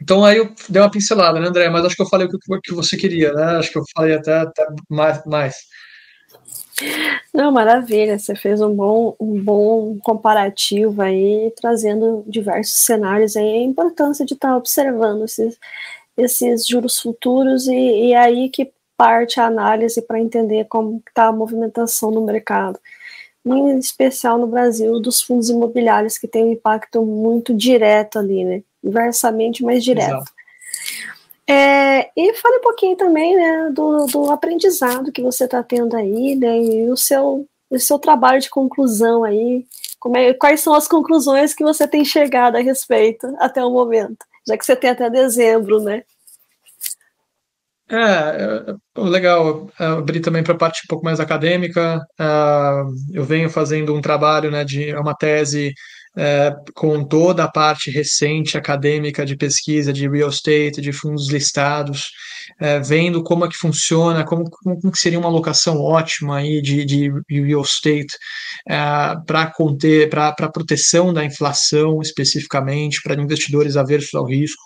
então 0.01 0.23
aí 0.23 0.37
eu 0.37 0.53
dei 0.67 0.81
uma 0.81 0.91
pincelada, 0.91 1.39
né, 1.39 1.47
André? 1.47 1.69
Mas 1.69 1.85
acho 1.85 1.95
que 1.95 2.01
eu 2.01 2.09
falei 2.09 2.27
o 2.27 2.61
que, 2.61 2.73
você 2.73 2.97
queria, 2.97 3.33
né? 3.33 3.43
Acho 3.57 3.71
que 3.71 3.77
eu 3.77 3.83
falei 3.95 4.15
até, 4.15 4.39
até 4.39 4.65
mais. 4.89 5.23
mais. 5.25 5.55
Não, 7.33 7.51
maravilha. 7.51 8.17
Você 8.17 8.35
fez 8.35 8.61
um 8.61 8.73
bom, 8.73 9.15
um 9.19 9.41
bom 9.41 9.97
comparativo 9.99 11.01
aí, 11.01 11.53
trazendo 11.59 12.23
diversos 12.27 12.85
cenários 12.85 13.35
aí, 13.35 13.45
a 13.45 13.63
importância 13.63 14.25
de 14.25 14.33
estar 14.33 14.55
observando 14.55 15.25
esses, 15.25 15.57
esses 16.17 16.65
juros 16.65 16.99
futuros 16.99 17.67
e, 17.67 18.09
e 18.09 18.15
aí 18.15 18.49
que 18.49 18.71
parte 18.97 19.39
a 19.39 19.45
análise 19.45 20.01
para 20.01 20.19
entender 20.19 20.65
como 20.65 21.01
está 21.07 21.27
a 21.27 21.31
movimentação 21.31 22.11
no 22.11 22.25
mercado. 22.25 22.79
Em 23.45 23.79
especial 23.79 24.37
no 24.37 24.47
Brasil, 24.47 24.99
dos 24.99 25.21
fundos 25.21 25.49
imobiliários, 25.49 26.17
que 26.17 26.27
tem 26.27 26.43
um 26.43 26.51
impacto 26.51 27.03
muito 27.05 27.53
direto 27.53 28.19
ali, 28.19 28.43
né? 28.43 28.61
Inversamente, 28.83 29.63
mas 29.63 29.83
direto. 29.83 30.09
Exato. 30.09 30.31
É, 31.49 32.11
e 32.15 32.33
fale 32.35 32.57
um 32.57 32.61
pouquinho 32.61 32.95
também 32.95 33.35
né, 33.35 33.71
do, 33.71 34.05
do 34.05 34.29
aprendizado 34.29 35.11
que 35.11 35.23
você 35.23 35.45
está 35.45 35.63
tendo 35.63 35.95
aí, 35.95 36.35
né, 36.35 36.61
e 36.61 36.91
o 36.91 36.95
seu, 36.95 37.47
o 37.71 37.79
seu 37.79 37.97
trabalho 37.97 38.39
de 38.39 38.51
conclusão 38.51 39.23
aí. 39.23 39.65
É, 40.15 40.33
quais 40.35 40.61
são 40.61 40.75
as 40.75 40.87
conclusões 40.87 41.55
que 41.55 41.63
você 41.63 41.87
tem 41.87 42.05
chegado 42.05 42.55
a 42.55 42.61
respeito 42.61 43.25
até 43.39 43.65
o 43.65 43.71
momento? 43.71 44.17
Já 44.47 44.55
que 44.55 44.63
você 44.63 44.75
tem 44.75 44.91
até 44.91 45.09
dezembro, 45.09 45.81
né? 45.81 46.03
É, 47.89 47.97
é, 47.97 48.75
é 48.97 49.01
legal, 49.01 49.71
abrir 49.79 50.19
também 50.19 50.43
para 50.43 50.53
a 50.53 50.57
parte 50.57 50.83
um 50.85 50.87
pouco 50.87 51.03
mais 51.03 51.19
acadêmica. 51.19 51.99
eu 53.11 53.23
venho 53.23 53.49
fazendo 53.49 53.95
um 53.95 54.01
trabalho, 54.01 54.51
né, 54.51 54.63
de 54.63 54.93
uma 54.93 55.15
tese 55.15 55.73
é, 56.21 56.53
com 56.75 57.01
toda 57.05 57.45
a 57.45 57.47
parte 57.47 57.89
recente 57.89 58.57
acadêmica 58.57 59.25
de 59.25 59.37
pesquisa 59.37 59.93
de 59.93 60.05
real 60.09 60.29
estate, 60.29 60.81
de 60.81 60.91
fundos 60.91 61.29
listados, 61.29 62.11
é, 62.59 62.77
vendo 62.81 63.23
como 63.23 63.45
é 63.45 63.47
que 63.47 63.55
funciona, 63.55 64.25
como, 64.25 64.49
como 64.49 64.81
seria 64.95 65.17
uma 65.17 65.29
alocação 65.29 65.77
ótima 65.79 66.39
aí 66.39 66.61
de, 66.61 66.83
de 66.83 67.09
real 67.29 67.61
estate 67.61 68.17
é, 68.67 68.75
para 69.25 69.47
conter, 69.47 70.09
para 70.09 70.51
proteção 70.51 71.13
da 71.13 71.23
inflação 71.23 72.01
especificamente, 72.01 73.01
para 73.01 73.21
investidores 73.21 73.77
aversos 73.77 74.13
ao 74.13 74.25
risco. 74.25 74.61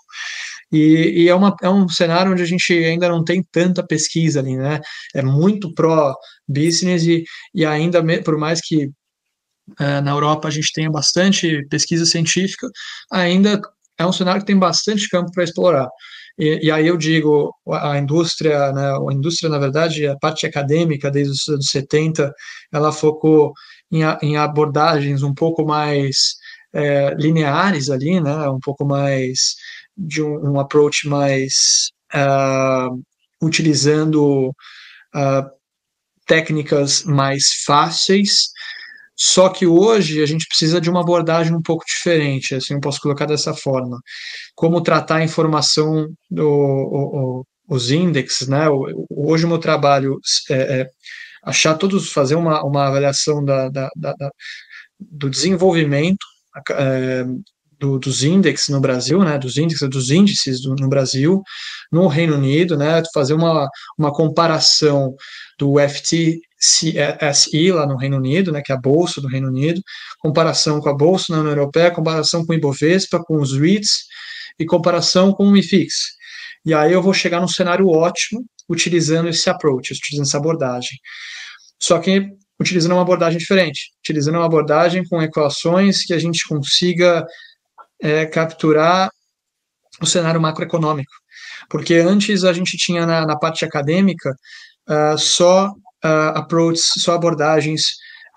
E, 0.72 1.22
e, 1.22 1.28
é, 1.28 1.34
uma, 1.36 1.54
é 1.62 1.70
um 1.70 1.88
cenário 1.88 2.32
onde 2.32 2.42
a 2.42 2.46
gente 2.46 2.72
ainda 2.72 3.08
não 3.08 3.22
tem 3.22 3.44
tanta 3.52 3.86
pesquisa 3.86 4.40
ali, 4.40 4.56
né? 4.56 4.80
É 5.14 5.22
muito 5.22 5.72
pró-business 5.72 7.04
e, 7.06 7.22
e 7.54 7.64
ainda, 7.64 8.02
por 8.24 8.36
mais 8.36 8.60
que 8.60 8.90
na 9.78 10.10
Europa 10.10 10.48
a 10.48 10.50
gente 10.50 10.72
tenha 10.72 10.90
bastante 10.90 11.66
pesquisa 11.68 12.04
científica, 12.04 12.68
ainda 13.10 13.60
é 13.98 14.06
um 14.06 14.12
cenário 14.12 14.40
que 14.40 14.46
tem 14.46 14.58
bastante 14.58 15.08
campo 15.08 15.30
para 15.32 15.44
explorar. 15.44 15.88
E, 16.38 16.66
e, 16.66 16.70
aí 16.70 16.86
eu 16.86 16.96
digo, 16.96 17.54
a 17.70 17.96
indústria, 17.96 18.72
né, 18.72 18.90
a 18.90 19.12
indústria, 19.12 19.48
na 19.48 19.58
verdade, 19.58 20.06
a 20.06 20.16
parte 20.18 20.46
acadêmica, 20.46 21.10
desde 21.10 21.32
os 21.32 21.48
anos 21.48 21.68
70, 21.70 22.32
ela 22.72 22.92
focou 22.92 23.52
em, 23.90 24.00
em 24.22 24.36
abordagens 24.36 25.22
um 25.22 25.32
pouco 25.32 25.64
mais 25.64 26.34
é, 26.72 27.14
lineares 27.14 27.88
ali, 27.88 28.20
né, 28.20 28.48
um 28.48 28.58
pouco 28.58 28.84
mais 28.84 29.54
de 29.96 30.22
um, 30.22 30.54
um 30.54 30.60
approach 30.60 31.08
mais 31.08 31.90
uh, 32.12 33.00
utilizando 33.40 34.48
uh, 35.14 35.50
técnicas 36.26 37.04
mais 37.04 37.62
fáceis 37.64 38.48
só 39.16 39.48
que 39.48 39.66
hoje 39.66 40.22
a 40.22 40.26
gente 40.26 40.46
precisa 40.48 40.80
de 40.80 40.90
uma 40.90 41.00
abordagem 41.00 41.54
um 41.54 41.62
pouco 41.62 41.84
diferente, 41.86 42.54
assim, 42.54 42.74
eu 42.74 42.80
posso 42.80 43.00
colocar 43.00 43.26
dessa 43.26 43.54
forma. 43.54 43.98
Como 44.54 44.82
tratar 44.82 45.16
a 45.16 45.24
informação 45.24 46.08
do 46.30 46.48
o, 46.48 47.40
o, 47.40 47.46
os 47.68 47.90
índices, 47.90 48.48
né? 48.48 48.66
Hoje 49.10 49.44
o 49.44 49.48
meu 49.48 49.58
trabalho 49.58 50.18
é, 50.50 50.80
é 50.80 50.90
achar 51.42 51.74
todos, 51.76 52.12
fazer 52.12 52.34
uma, 52.34 52.62
uma 52.64 52.88
avaliação 52.88 53.44
da, 53.44 53.68
da, 53.68 53.88
da, 53.96 54.12
da 54.14 54.30
do 54.98 55.28
desenvolvimento 55.30 56.24
é, 56.70 57.24
do, 57.84 57.98
dos 57.98 58.24
índices 58.24 58.68
no 58.68 58.80
Brasil, 58.80 59.22
né, 59.22 59.38
dos 59.38 59.58
índices, 59.58 59.88
dos 59.90 60.10
índices 60.10 60.62
do, 60.62 60.74
no 60.74 60.88
Brasil, 60.88 61.42
no 61.92 62.06
Reino 62.08 62.36
Unido, 62.36 62.78
né, 62.78 63.02
fazer 63.12 63.34
uma, 63.34 63.68
uma 63.98 64.10
comparação 64.10 65.14
do 65.58 65.74
FTSE 65.78 67.70
lá 67.70 67.86
no 67.86 67.96
Reino 67.96 68.16
Unido, 68.16 68.50
né, 68.50 68.62
que 68.64 68.72
é 68.72 68.74
a 68.74 68.80
bolsa 68.80 69.20
do 69.20 69.28
Reino 69.28 69.48
Unido, 69.48 69.82
comparação 70.18 70.80
com 70.80 70.88
a 70.88 70.96
bolsa 70.96 71.26
na 71.30 71.40
União 71.40 71.52
Europeia, 71.52 71.90
comparação 71.90 72.46
com 72.46 72.52
o 72.52 72.56
Ibovespa, 72.56 73.22
com 73.22 73.36
os 73.36 73.52
REITs 73.52 74.04
e 74.58 74.64
comparação 74.64 75.32
com 75.32 75.44
o 75.44 75.50
MIFIX. 75.50 75.94
E 76.64 76.72
aí 76.72 76.92
eu 76.92 77.02
vou 77.02 77.12
chegar 77.12 77.40
num 77.40 77.48
cenário 77.48 77.88
ótimo 77.88 78.42
utilizando 78.66 79.28
esse 79.28 79.50
approach, 79.50 79.92
utilizando 79.92 80.26
essa 80.26 80.38
abordagem. 80.38 80.98
Só 81.78 81.98
que 81.98 82.30
utilizando 82.58 82.92
uma 82.92 83.02
abordagem 83.02 83.38
diferente, 83.38 83.90
utilizando 83.98 84.36
uma 84.36 84.46
abordagem 84.46 85.04
com 85.04 85.20
equações 85.20 86.02
que 86.04 86.14
a 86.14 86.18
gente 86.18 86.48
consiga 86.48 87.26
é, 88.04 88.26
capturar 88.26 89.10
o 90.00 90.06
cenário 90.06 90.40
macroeconômico. 90.40 91.12
Porque 91.70 91.94
antes 91.94 92.44
a 92.44 92.52
gente 92.52 92.76
tinha 92.76 93.06
na, 93.06 93.26
na 93.26 93.38
parte 93.38 93.64
acadêmica 93.64 94.36
uh, 94.88 95.16
só 95.16 95.68
uh, 95.68 96.36
approaches, 96.36 96.84
só 96.98 97.14
abordagens 97.14 97.82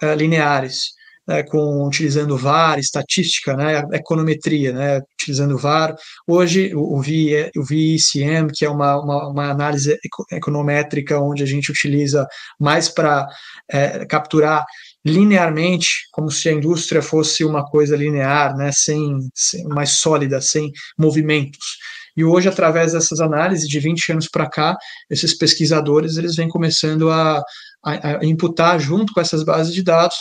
uh, 0.01 0.13
lineares, 0.13 0.91
né, 1.27 1.43
com 1.43 1.85
utilizando 1.85 2.37
VAR, 2.37 2.79
estatística, 2.79 3.53
né, 3.57 3.83
econometria, 3.91 4.71
né, 4.71 5.01
utilizando 5.19 5.57
VAR. 5.57 5.93
Hoje 6.25 6.73
o, 6.73 6.97
o, 6.97 7.01
VI, 7.01 7.51
o 7.57 7.63
VICM, 7.63 8.47
que 8.53 8.63
é 8.63 8.69
uma, 8.69 8.97
uma, 9.01 9.27
uma, 9.27 9.51
análise 9.51 9.99
econométrica 10.31 11.19
onde 11.19 11.43
a 11.43 11.45
gente 11.45 11.69
utiliza 11.69 12.25
mais 12.57 12.87
para 12.87 13.27
é, 13.69 14.05
capturar 14.05 14.63
linearmente, 15.07 16.07
como 16.11 16.29
se 16.29 16.49
a 16.49 16.53
indústria 16.53 17.01
fosse 17.01 17.43
uma 17.45 17.65
coisa 17.65 17.95
linear, 17.95 18.55
né, 18.55 18.71
sem, 18.73 19.17
sem 19.33 19.63
mais 19.65 19.91
sólida, 19.91 20.41
sem 20.41 20.71
movimentos. 20.97 21.77
E 22.15 22.23
hoje, 22.23 22.49
através 22.49 22.93
dessas 22.93 23.19
análises 23.19 23.67
de 23.67 23.79
20 23.79 24.13
anos 24.13 24.27
para 24.27 24.49
cá, 24.49 24.75
esses 25.09 25.37
pesquisadores 25.37 26.17
eles 26.17 26.35
vêm 26.35 26.49
começando 26.49 27.11
a, 27.11 27.43
a, 27.85 28.17
a, 28.17 28.25
imputar 28.25 28.79
junto 28.79 29.13
com 29.13 29.21
essas 29.21 29.43
bases 29.43 29.73
de 29.73 29.83
dados 29.83 30.15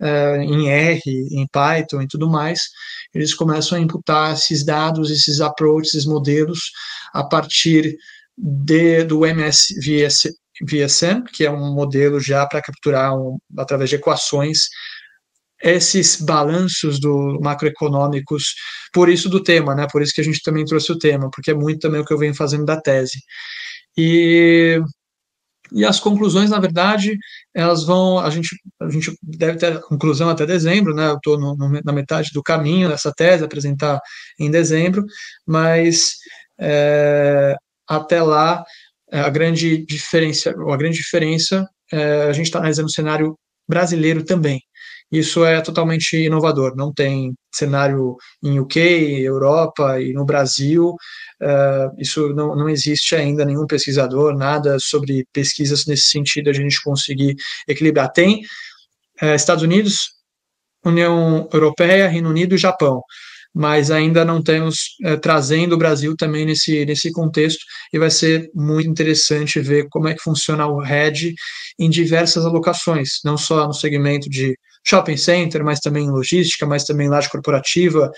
uh, 0.00 0.40
em 0.40 0.68
R, 0.68 1.02
em 1.04 1.46
Python 1.48 2.02
e 2.02 2.06
tudo 2.06 2.30
mais, 2.30 2.60
eles 3.12 3.34
começam 3.34 3.76
a 3.76 3.80
imputar 3.80 4.34
esses 4.34 4.64
dados, 4.64 5.10
esses 5.10 5.40
approaches, 5.40 5.94
esses 5.94 6.06
modelos 6.06 6.70
a 7.12 7.24
partir 7.24 7.96
de, 8.38 9.02
do 9.04 9.26
MSVSN, 10.60 11.24
que 11.32 11.44
é 11.44 11.50
um 11.50 11.74
modelo 11.74 12.20
já 12.20 12.46
para 12.46 12.62
capturar, 12.62 13.16
um, 13.16 13.38
através 13.58 13.90
de 13.90 13.96
equações, 13.96 14.68
esses 15.62 16.20
balanços 16.20 16.98
do 17.00 17.38
macroeconômicos, 17.40 18.54
por 18.92 19.08
isso 19.08 19.28
do 19.28 19.42
tema, 19.42 19.74
né? 19.74 19.86
Por 19.90 20.02
isso 20.02 20.12
que 20.12 20.20
a 20.20 20.24
gente 20.24 20.42
também 20.42 20.64
trouxe 20.64 20.90
o 20.90 20.98
tema, 20.98 21.30
porque 21.32 21.52
é 21.52 21.54
muito 21.54 21.80
também 21.80 22.00
o 22.00 22.04
que 22.04 22.12
eu 22.12 22.18
venho 22.18 22.34
fazendo 22.34 22.64
da 22.64 22.80
tese. 22.80 23.20
E 23.96 24.80
e 25.74 25.84
as 25.84 25.98
conclusões, 25.98 26.50
na 26.50 26.58
verdade, 26.60 27.16
elas 27.54 27.84
vão. 27.84 28.18
A 28.18 28.28
gente, 28.30 28.54
a 28.80 28.90
gente 28.90 29.16
deve 29.22 29.58
ter 29.58 29.72
a 29.72 29.80
conclusão 29.80 30.28
até 30.28 30.44
dezembro, 30.44 30.94
né? 30.94 31.08
Eu 31.08 31.16
estou 31.16 31.38
na 31.84 31.92
metade 31.92 32.30
do 32.34 32.42
caminho 32.42 32.88
dessa 32.88 33.12
tese, 33.12 33.44
apresentar 33.44 33.98
em 34.38 34.50
dezembro, 34.50 35.04
mas 35.46 36.12
é, 36.60 37.54
até 37.88 38.22
lá 38.22 38.62
a 39.20 39.28
grande 39.28 39.84
diferença, 39.84 40.50
a 40.50 40.76
grande 40.76 40.96
diferença, 40.96 41.68
é, 41.92 42.22
a 42.22 42.32
gente 42.32 42.46
está 42.46 42.58
analisando 42.58 42.88
o 42.88 42.92
cenário 42.92 43.38
brasileiro 43.68 44.24
também. 44.24 44.60
Isso 45.10 45.44
é 45.44 45.60
totalmente 45.60 46.16
inovador. 46.16 46.74
Não 46.74 46.90
tem 46.90 47.34
cenário 47.54 48.16
em 48.42 48.58
UK, 48.58 48.78
Europa 49.20 50.00
e 50.00 50.14
no 50.14 50.24
Brasil. 50.24 50.94
Uh, 51.42 52.00
isso 52.00 52.30
não, 52.30 52.56
não 52.56 52.66
existe 52.66 53.14
ainda 53.14 53.44
nenhum 53.44 53.66
pesquisador, 53.66 54.34
nada 54.34 54.78
sobre 54.80 55.26
pesquisas 55.30 55.84
nesse 55.84 56.08
sentido 56.08 56.48
a 56.48 56.52
gente 56.54 56.82
conseguir 56.82 57.34
equilibrar. 57.68 58.10
Tem 58.10 58.40
uh, 59.22 59.34
Estados 59.34 59.62
Unidos, 59.62 60.12
União 60.82 61.46
Europeia, 61.52 62.08
Reino 62.08 62.30
Unido 62.30 62.54
e 62.54 62.58
Japão 62.58 63.02
mas 63.54 63.90
ainda 63.90 64.24
não 64.24 64.42
temos 64.42 64.96
é, 65.04 65.16
trazendo 65.16 65.74
o 65.74 65.78
Brasil 65.78 66.14
também 66.16 66.46
nesse, 66.46 66.84
nesse 66.84 67.12
contexto, 67.12 67.64
e 67.92 67.98
vai 67.98 68.10
ser 68.10 68.50
muito 68.54 68.88
interessante 68.88 69.60
ver 69.60 69.86
como 69.90 70.08
é 70.08 70.14
que 70.14 70.22
funciona 70.22 70.66
o 70.66 70.80
RED 70.80 71.34
em 71.78 71.90
diversas 71.90 72.44
alocações, 72.44 73.20
não 73.24 73.36
só 73.36 73.66
no 73.66 73.74
segmento 73.74 74.28
de 74.28 74.56
shopping 74.84 75.16
center, 75.16 75.64
mas 75.64 75.80
também 75.80 76.04
em 76.04 76.10
logística, 76.10 76.66
mas 76.66 76.84
também 76.84 77.08
laje 77.08 77.30
corporativa. 77.30 78.10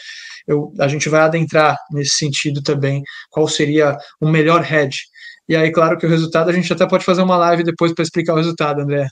Eu, 0.47 0.72
a 0.78 0.89
gente 0.89 1.09
vai 1.09 1.22
adentrar 1.22 1.76
nesse 1.91 2.16
sentido 2.16 2.62
também, 2.62 3.03
qual 3.30 3.49
seria 3.49 3.97
o 4.20 4.28
melhor 4.28 4.62
RED. 4.62 4.95
E 5.49 5.55
aí, 5.55 5.70
claro 5.70 5.99
que 5.99 6.07
o 6.07 6.09
resultado, 6.09 6.49
a 6.49 6.53
gente 6.53 6.72
até 6.72 6.87
pode 6.87 7.05
fazer 7.05 7.22
uma 7.22 7.37
live 7.37 7.64
depois 7.64 7.93
para 7.93 8.03
explicar 8.03 8.32
o 8.32 8.37
resultado, 8.37 8.80
André. 8.80 9.07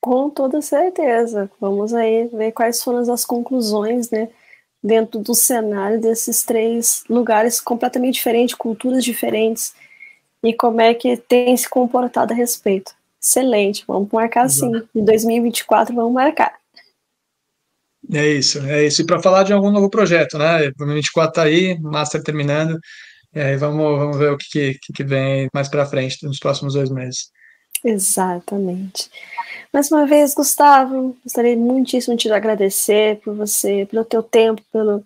Com 0.00 0.30
toda 0.30 0.60
certeza. 0.60 1.50
Vamos 1.60 1.92
aí 1.92 2.28
ver 2.28 2.52
quais 2.52 2.82
foram 2.82 3.00
as 3.12 3.24
conclusões, 3.24 4.10
né? 4.10 4.28
Dentro 4.82 5.20
do 5.20 5.34
cenário 5.34 6.00
desses 6.00 6.42
três 6.42 7.02
lugares 7.08 7.60
completamente 7.60 8.14
diferentes, 8.14 8.54
culturas 8.54 9.04
diferentes, 9.04 9.74
e 10.42 10.54
como 10.54 10.80
é 10.80 10.94
que 10.94 11.16
tem 11.16 11.56
se 11.56 11.68
comportado 11.68 12.32
a 12.32 12.36
respeito. 12.36 12.92
Excelente, 13.20 13.84
vamos 13.86 14.08
marcar 14.12 14.46
Exato. 14.46 14.78
sim. 14.78 14.88
Em 14.94 15.04
2024 15.04 15.94
vamos 15.94 16.12
marcar. 16.12 16.54
É 18.12 18.26
isso, 18.26 18.58
é 18.60 18.86
isso. 18.86 19.02
E 19.02 19.06
para 19.06 19.20
falar 19.20 19.42
de 19.42 19.52
algum 19.52 19.70
novo 19.70 19.90
projeto, 19.90 20.38
né? 20.38 20.70
2024 20.76 21.30
está 21.30 21.42
aí, 21.42 21.78
Master 21.80 22.22
terminando, 22.22 22.78
e 23.34 23.40
aí 23.40 23.56
vamos, 23.56 23.98
vamos 23.98 24.16
ver 24.16 24.32
o 24.32 24.38
que, 24.38 24.78
que, 24.80 24.92
que 24.92 25.04
vem 25.04 25.48
mais 25.52 25.68
para 25.68 25.84
frente 25.84 26.24
nos 26.24 26.38
próximos 26.38 26.74
dois 26.74 26.90
meses. 26.90 27.30
Exatamente. 27.84 29.10
Mais 29.72 29.90
uma 29.90 30.06
vez, 30.06 30.34
Gustavo, 30.34 31.16
gostaria 31.22 31.56
muitíssimo 31.56 32.16
de 32.16 32.22
te 32.22 32.32
agradecer 32.32 33.20
por 33.20 33.34
você, 33.34 33.86
pelo 33.90 34.04
teu 34.04 34.22
tempo, 34.22 34.62
pelos 34.72 35.02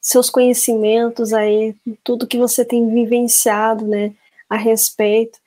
seus 0.00 0.28
conhecimentos 0.28 1.32
aí, 1.32 1.74
tudo 2.02 2.26
que 2.26 2.36
você 2.36 2.64
tem 2.64 2.92
vivenciado, 2.92 3.86
né, 3.86 4.12
a 4.50 4.56
respeito 4.56 5.38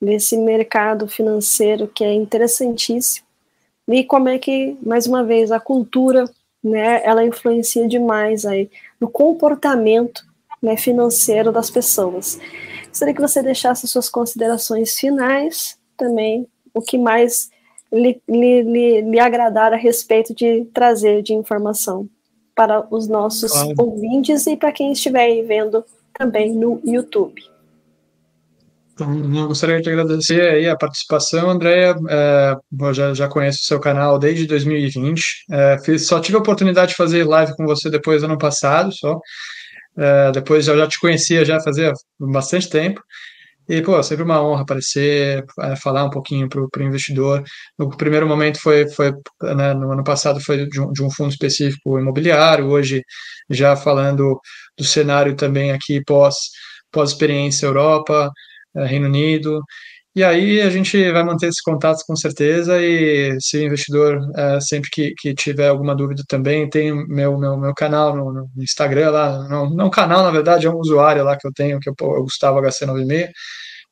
desse 0.00 0.36
mercado 0.36 1.08
financeiro 1.08 1.88
que 1.88 2.04
é 2.04 2.12
interessantíssimo. 2.12 3.26
E 3.88 4.04
como 4.04 4.28
é 4.28 4.38
que, 4.38 4.76
mais 4.82 5.06
uma 5.06 5.24
vez, 5.24 5.50
a 5.50 5.58
cultura, 5.58 6.30
né, 6.62 7.02
ela 7.04 7.24
influencia 7.24 7.88
demais 7.88 8.44
aí 8.44 8.70
no 9.00 9.10
comportamento 9.10 10.24
né, 10.62 10.76
financeiro 10.76 11.50
das 11.50 11.70
pessoas. 11.70 12.38
Gostaria 12.88 13.14
que 13.14 13.20
você 13.20 13.42
deixasse 13.42 13.88
suas 13.88 14.08
considerações 14.08 14.96
finais 14.98 15.76
também, 15.96 16.46
o 16.74 16.80
que 16.80 16.98
mais 16.98 17.50
lhe, 17.92 18.20
lhe, 18.28 19.02
lhe, 19.02 19.20
agradar 19.20 19.72
a 19.72 19.76
respeito 19.76 20.34
de 20.34 20.64
trazer 20.72 21.22
de 21.22 21.34
informação 21.34 22.08
para 22.54 22.86
os 22.90 23.06
nossos 23.06 23.52
claro. 23.52 23.74
ouvintes 23.78 24.46
e 24.46 24.56
para 24.56 24.72
quem 24.72 24.92
estiver 24.92 25.42
vendo 25.42 25.84
também 26.14 26.54
no 26.54 26.80
YouTube. 26.84 27.42
Então, 28.94 29.34
eu 29.34 29.48
gostaria 29.48 29.80
de 29.80 29.88
agradecer 29.88 30.40
aí 30.42 30.68
a 30.68 30.76
participação, 30.76 31.50
Andréia. 31.50 31.94
É, 32.08 32.54
eu 32.78 32.94
já, 32.94 33.14
já 33.14 33.28
conheço 33.28 33.60
o 33.60 33.64
seu 33.64 33.80
canal 33.80 34.18
desde 34.18 34.46
2020. 34.46 35.46
É, 35.50 35.78
fiz, 35.82 36.06
só 36.06 36.20
tive 36.20 36.36
a 36.36 36.40
oportunidade 36.40 36.90
de 36.90 36.96
fazer 36.96 37.24
live 37.24 37.56
com 37.56 37.64
você 37.64 37.90
depois 37.90 38.20
do 38.20 38.26
ano 38.26 38.38
passado, 38.38 38.92
só. 38.92 39.18
É, 39.96 40.30
depois 40.32 40.68
eu 40.68 40.76
já 40.76 40.86
te 40.86 40.98
conhecia 40.98 41.44
já 41.44 41.60
fazia 41.60 41.92
bastante 42.18 42.68
tempo. 42.68 43.02
E, 43.72 43.80
pô, 43.80 44.02
sempre 44.02 44.22
uma 44.22 44.42
honra 44.42 44.62
aparecer, 44.62 45.42
é, 45.60 45.76
falar 45.76 46.04
um 46.04 46.10
pouquinho 46.10 46.46
para 46.46 46.60
o 46.60 46.82
investidor. 46.82 47.42
No 47.78 47.88
primeiro 47.88 48.28
momento 48.28 48.60
foi, 48.60 48.86
foi 48.90 49.12
né, 49.42 49.72
no 49.72 49.90
ano 49.92 50.04
passado 50.04 50.38
foi 50.40 50.66
de 50.68 50.78
um, 50.78 50.92
de 50.92 51.02
um, 51.02 51.10
fundo 51.10 51.30
específico 51.30 51.98
imobiliário, 51.98 52.66
hoje 52.66 53.02
já 53.48 53.74
falando 53.74 54.38
do 54.76 54.84
cenário 54.84 55.34
também 55.34 55.72
aqui 55.72 56.02
pós, 56.04 56.36
pós 56.92 57.12
experiência 57.12 57.64
Europa, 57.64 58.30
é, 58.76 58.84
Reino 58.84 59.06
Unido. 59.06 59.62
E 60.14 60.22
aí 60.22 60.60
a 60.60 60.68
gente 60.68 61.10
vai 61.10 61.24
manter 61.24 61.46
esses 61.46 61.62
contatos 61.62 62.02
com 62.02 62.14
certeza 62.14 62.78
e 62.82 63.40
se 63.40 63.56
o 63.58 63.62
investidor 63.62 64.20
é, 64.36 64.60
sempre 64.60 64.90
que, 64.92 65.14
que 65.18 65.34
tiver 65.34 65.68
alguma 65.68 65.96
dúvida 65.96 66.22
também, 66.28 66.68
tem 66.68 66.92
meu, 67.08 67.38
meu, 67.38 67.56
meu 67.56 67.74
canal 67.74 68.14
no, 68.14 68.32
no 68.32 68.62
Instagram 68.62 69.10
lá, 69.12 69.48
não, 69.48 69.70
não 69.70 69.88
canal, 69.90 70.22
na 70.22 70.30
verdade, 70.30 70.66
é 70.66 70.70
um 70.70 70.76
usuário 70.76 71.24
lá 71.24 71.38
que 71.38 71.46
eu 71.46 71.52
tenho, 71.54 71.80
que 71.80 71.88
é 71.88 71.92
o 72.02 72.22
Gustavo 72.22 72.60
HC96. 72.60 73.30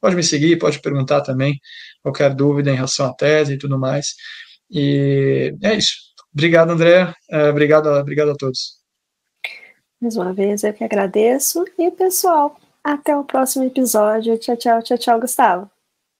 Pode 0.00 0.16
me 0.16 0.22
seguir, 0.22 0.58
pode 0.58 0.80
perguntar 0.80 1.20
também 1.20 1.60
qualquer 2.02 2.34
dúvida 2.34 2.70
em 2.70 2.76
relação 2.76 3.06
à 3.06 3.14
tese 3.14 3.54
e 3.54 3.58
tudo 3.58 3.78
mais. 3.78 4.14
E 4.70 5.54
é 5.62 5.74
isso. 5.74 5.94
Obrigado, 6.32 6.70
André. 6.70 7.12
É, 7.30 7.48
obrigado, 7.48 7.86
obrigado 7.86 8.30
a 8.30 8.36
todos. 8.36 8.80
Mais 10.00 10.16
uma 10.16 10.32
vez 10.32 10.64
eu 10.64 10.72
que 10.72 10.84
agradeço. 10.84 11.64
E, 11.78 11.90
pessoal, 11.90 12.56
até 12.82 13.16
o 13.16 13.24
próximo 13.24 13.64
episódio. 13.64 14.38
Tchau, 14.38 14.56
tchau, 14.56 14.82
tchau, 14.82 14.98
tchau, 14.98 15.20
Gustavo. 15.20 15.70